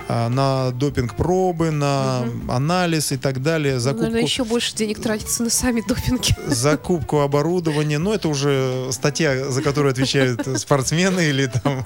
на 0.07 0.71
допинг-пробы, 0.71 1.71
на 1.71 2.23
анализ 2.47 3.11
и 3.11 3.17
так 3.17 3.41
далее, 3.41 3.75
Ну, 3.75 3.79
закупку, 3.79 4.03
Наверное, 4.03 4.23
еще 4.27 4.43
больше 4.43 4.73
денег 4.75 5.01
тратится 5.01 5.43
на 5.43 5.49
сами 5.49 5.83
допинги. 5.87 6.35
закупку 6.47 7.19
оборудования. 7.19 7.97
Ну, 7.97 8.13
это 8.13 8.27
уже 8.29 8.87
статья, 8.91 9.49
за 9.49 9.61
которую 9.61 9.91
отвечают 9.91 10.47
спортсмены 10.59 11.21
или 11.25 11.47
там 11.47 11.83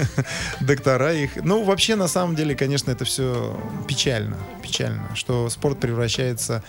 доктора 0.60 1.12
их. 1.14 1.30
Ну, 1.42 1.64
вообще, 1.64 1.96
на 1.96 2.08
самом 2.08 2.34
деле, 2.36 2.54
конечно, 2.54 2.90
это 2.90 3.04
все 3.04 3.58
печально. 3.88 4.36
Печально, 4.62 5.08
что 5.14 5.48
спорт 5.50 5.78
превращается 5.80 6.62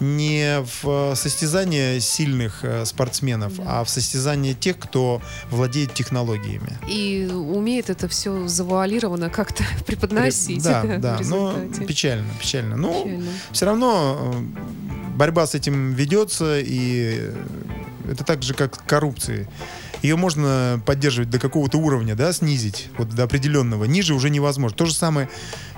не 0.00 0.64
в 0.82 1.14
состязание 1.14 2.00
сильных 2.00 2.64
э, 2.64 2.84
спортсменов, 2.84 3.52
а 3.64 3.84
в 3.84 3.90
состязание 3.90 4.54
тех, 4.54 4.78
кто 4.78 5.20
владеет 5.50 5.94
технологиями. 5.94 6.78
И 6.88 7.28
умеет 7.30 7.90
это 7.90 8.08
все 8.08 8.48
завуалированно 8.48 9.30
как-то 9.30 9.64
преподносить. 9.86 10.62
Да, 10.62 10.82
в 10.84 11.00
да, 11.00 11.18
но 11.24 11.52
результате. 11.52 11.86
печально, 11.86 12.28
печально. 12.40 12.76
Ну, 12.76 13.04
Печально. 13.04 13.30
все 13.52 13.66
равно 13.66 14.34
э, 14.34 15.16
борьба 15.16 15.46
с 15.46 15.54
этим 15.54 15.92
ведется, 15.92 16.58
и 16.58 17.30
это 18.10 18.24
так 18.24 18.42
же, 18.42 18.54
как 18.54 18.76
с 18.76 18.78
коррупцией. 18.78 19.46
Ее 20.02 20.16
можно 20.16 20.80
поддерживать 20.86 21.30
до 21.30 21.38
какого-то 21.38 21.78
уровня, 21.78 22.14
да, 22.14 22.32
снизить, 22.32 22.88
вот 22.96 23.10
до 23.10 23.24
определенного. 23.24 23.84
Ниже 23.84 24.14
уже 24.14 24.30
невозможно. 24.30 24.76
То 24.76 24.86
же 24.86 24.94
самое 24.94 25.28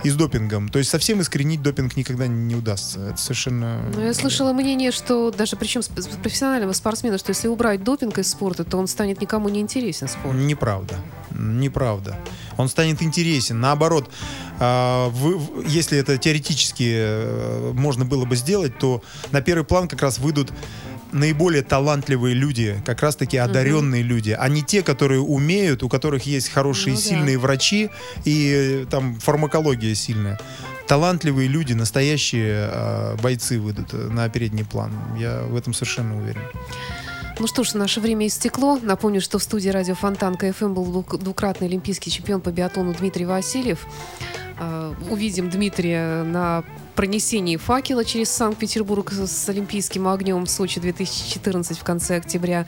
и 0.04 0.10
с 0.10 0.14
допингом. 0.14 0.68
То 0.68 0.78
есть 0.78 0.90
совсем 0.90 1.20
искоренить 1.20 1.62
допинг 1.62 1.96
никогда 1.96 2.26
не 2.26 2.54
удастся. 2.54 3.00
Это 3.10 3.18
совершенно... 3.18 3.82
Ну, 3.94 4.04
я 4.04 4.14
слышала 4.14 4.52
мнение, 4.52 4.92
что 4.92 5.30
даже 5.30 5.56
причем 5.56 5.82
с 5.82 5.88
профессионального 5.88 6.72
спортсмена, 6.72 7.18
что 7.18 7.30
если 7.30 7.48
убрать 7.48 7.82
допинг 7.82 8.18
из 8.18 8.30
спорта, 8.30 8.64
то 8.64 8.78
он 8.78 8.86
станет 8.86 9.20
никому 9.20 9.48
не 9.48 9.60
интересен 9.60 10.08
спорт. 10.08 10.36
Неправда. 10.36 10.96
Неправда. 11.30 12.18
Он 12.56 12.68
станет 12.68 13.02
интересен. 13.02 13.60
Наоборот, 13.60 14.10
а, 14.60 15.08
вы- 15.08 15.40
если 15.66 15.98
это 15.98 16.18
теоретически 16.18 16.92
э, 16.94 17.72
можно 17.74 18.04
было 18.04 18.24
бы 18.24 18.36
сделать, 18.36 18.78
то 18.78 19.02
на 19.30 19.40
первый 19.40 19.64
план 19.64 19.88
как 19.88 20.02
раз 20.02 20.18
выйдут 20.18 20.52
наиболее 21.12 21.62
талантливые 21.62 22.34
люди, 22.34 22.80
как 22.84 23.02
раз 23.02 23.16
таки 23.16 23.36
одаренные 23.36 24.02
люди, 24.02 24.36
а 24.38 24.48
не 24.48 24.62
те, 24.62 24.82
которые 24.82 25.20
умеют, 25.20 25.82
у 25.82 25.88
которых 25.88 26.24
есть 26.24 26.48
хорошие, 26.50 26.94
Ну 26.94 26.98
да. 26.98 27.02
сильные 27.08 27.38
врачи 27.38 27.90
и 28.24 28.82
э, 28.82 28.86
там 28.90 29.18
фармакология 29.20 29.94
сильная. 29.94 30.38
Талантливые 30.88 31.48
люди, 31.48 31.72
настоящие 31.74 32.68
э, 32.72 33.16
бойцы 33.22 33.58
выйдут 33.60 33.92
э, 33.94 33.96
на 34.08 34.28
передний 34.28 34.64
план. 34.64 34.90
Я 35.18 35.42
в 35.42 35.56
этом 35.56 35.74
совершенно 35.74 36.16
уверен. 36.18 36.42
Ну 37.38 37.46
что 37.46 37.64
ж, 37.64 37.74
наше 37.74 38.00
время 38.00 38.26
истекло. 38.26 38.78
Напомню, 38.82 39.20
что 39.20 39.38
в 39.38 39.42
студии 39.42 39.68
радио 39.70 39.94
Фонтанка 39.94 40.36
FM 40.36 40.74
был 40.74 40.84
двук- 40.84 41.18
двукратный 41.18 41.66
олимпийский 41.66 42.10
чемпион 42.10 42.40
по 42.40 42.50
биатлону 42.50 42.94
Дмитрий 42.94 43.24
Васильев. 43.26 43.86
Э, 44.58 44.92
Увидим 45.08 45.48
Дмитрия 45.50 46.22
на 46.24 46.62
пронесении 46.94 47.56
факела 47.56 48.04
через 48.04 48.30
Санкт-Петербург 48.30 49.12
с 49.12 49.48
олимпийским 49.48 50.08
огнем 50.08 50.44
в 50.44 50.50
Сочи 50.50 50.80
2014 50.80 51.78
в 51.78 51.84
конце 51.84 52.16
октября. 52.16 52.66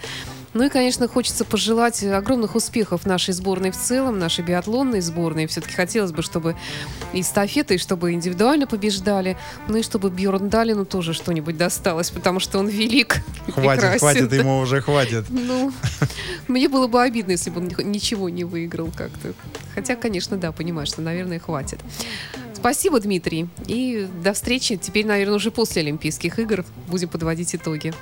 Ну 0.55 0.63
и, 0.63 0.69
конечно, 0.69 1.09
хочется 1.09 1.45
пожелать 1.45 2.01
огромных 2.05 2.55
успехов 2.55 3.07
нашей 3.07 3.35
сборной 3.35 3.73
в 3.73 3.77
целом, 3.77 4.21
нашей 4.21 4.45
биатлонной 4.45 5.01
сборной. 5.01 5.47
Все-таки 5.49 5.75
хотелось 5.75 6.13
бы, 6.13 6.23
чтобы 6.23 6.55
и 7.13 7.23
эстафеты, 7.23 7.75
и 7.75 7.79
чтобы 7.79 8.13
индивидуально 8.13 8.69
побеждали, 8.69 9.37
ну 9.67 9.79
и 9.79 9.83
чтобы 9.83 10.11
Бьорн 10.11 10.49
Далину 10.49 10.85
тоже 10.85 11.13
что-нибудь 11.13 11.57
досталось, 11.57 12.11
потому 12.11 12.39
что 12.39 12.61
он 12.61 12.69
велик. 12.69 13.17
Хватит, 13.53 13.81
прекрасен. 13.83 13.99
хватит, 13.99 14.33
ему 14.33 14.59
уже 14.61 14.81
хватит. 14.81 15.25
Ну, 15.29 15.73
мне 16.47 16.69
было 16.69 16.87
бы 16.87 17.03
обидно, 17.03 17.33
если 17.33 17.51
бы 17.51 17.61
он 17.61 17.67
ни- 17.67 17.83
ничего 17.83 18.29
не 18.29 18.45
выиграл 18.45 18.93
как-то. 18.97 19.35
Хотя, 19.75 19.97
конечно, 19.97 20.37
да, 20.37 20.53
понимаю, 20.53 20.87
что, 20.87 21.03
наверное, 21.03 21.41
хватит. 21.41 21.81
Спасибо, 22.65 22.99
Дмитрий. 22.99 23.47
И 23.67 24.09
до 24.23 24.33
встречи. 24.33 24.79
Теперь, 24.79 25.05
наверное, 25.05 25.35
уже 25.35 25.51
после 25.51 25.83
Олимпийских 25.83 26.39
игр 26.39 26.65
будем 26.89 27.11
подводить 27.11 27.55
итоги. 27.55 27.93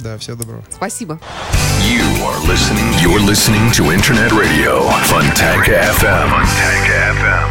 Да, 0.00 0.16
всего 0.16 0.38
доброго. 0.38 0.64
Спасибо. 0.70 1.20
You 1.82 2.00
are 2.24 2.40
listening. 2.46 2.90
You're 3.02 3.20
listening 3.20 3.70
to 3.72 3.90
Internet 3.94 4.32
Radio, 4.32 4.88
Funtank 5.04 5.68
FM. 5.68 6.30
FM. 7.20 7.50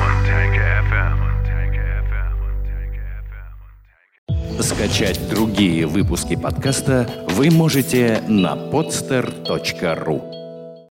Скачать 4.60 5.20
другие 5.30 5.86
выпуски 5.86 6.36
подкаста 6.36 7.28
вы 7.30 7.52
можете 7.52 8.24
на 8.28 8.56
podster.ru 8.56 10.35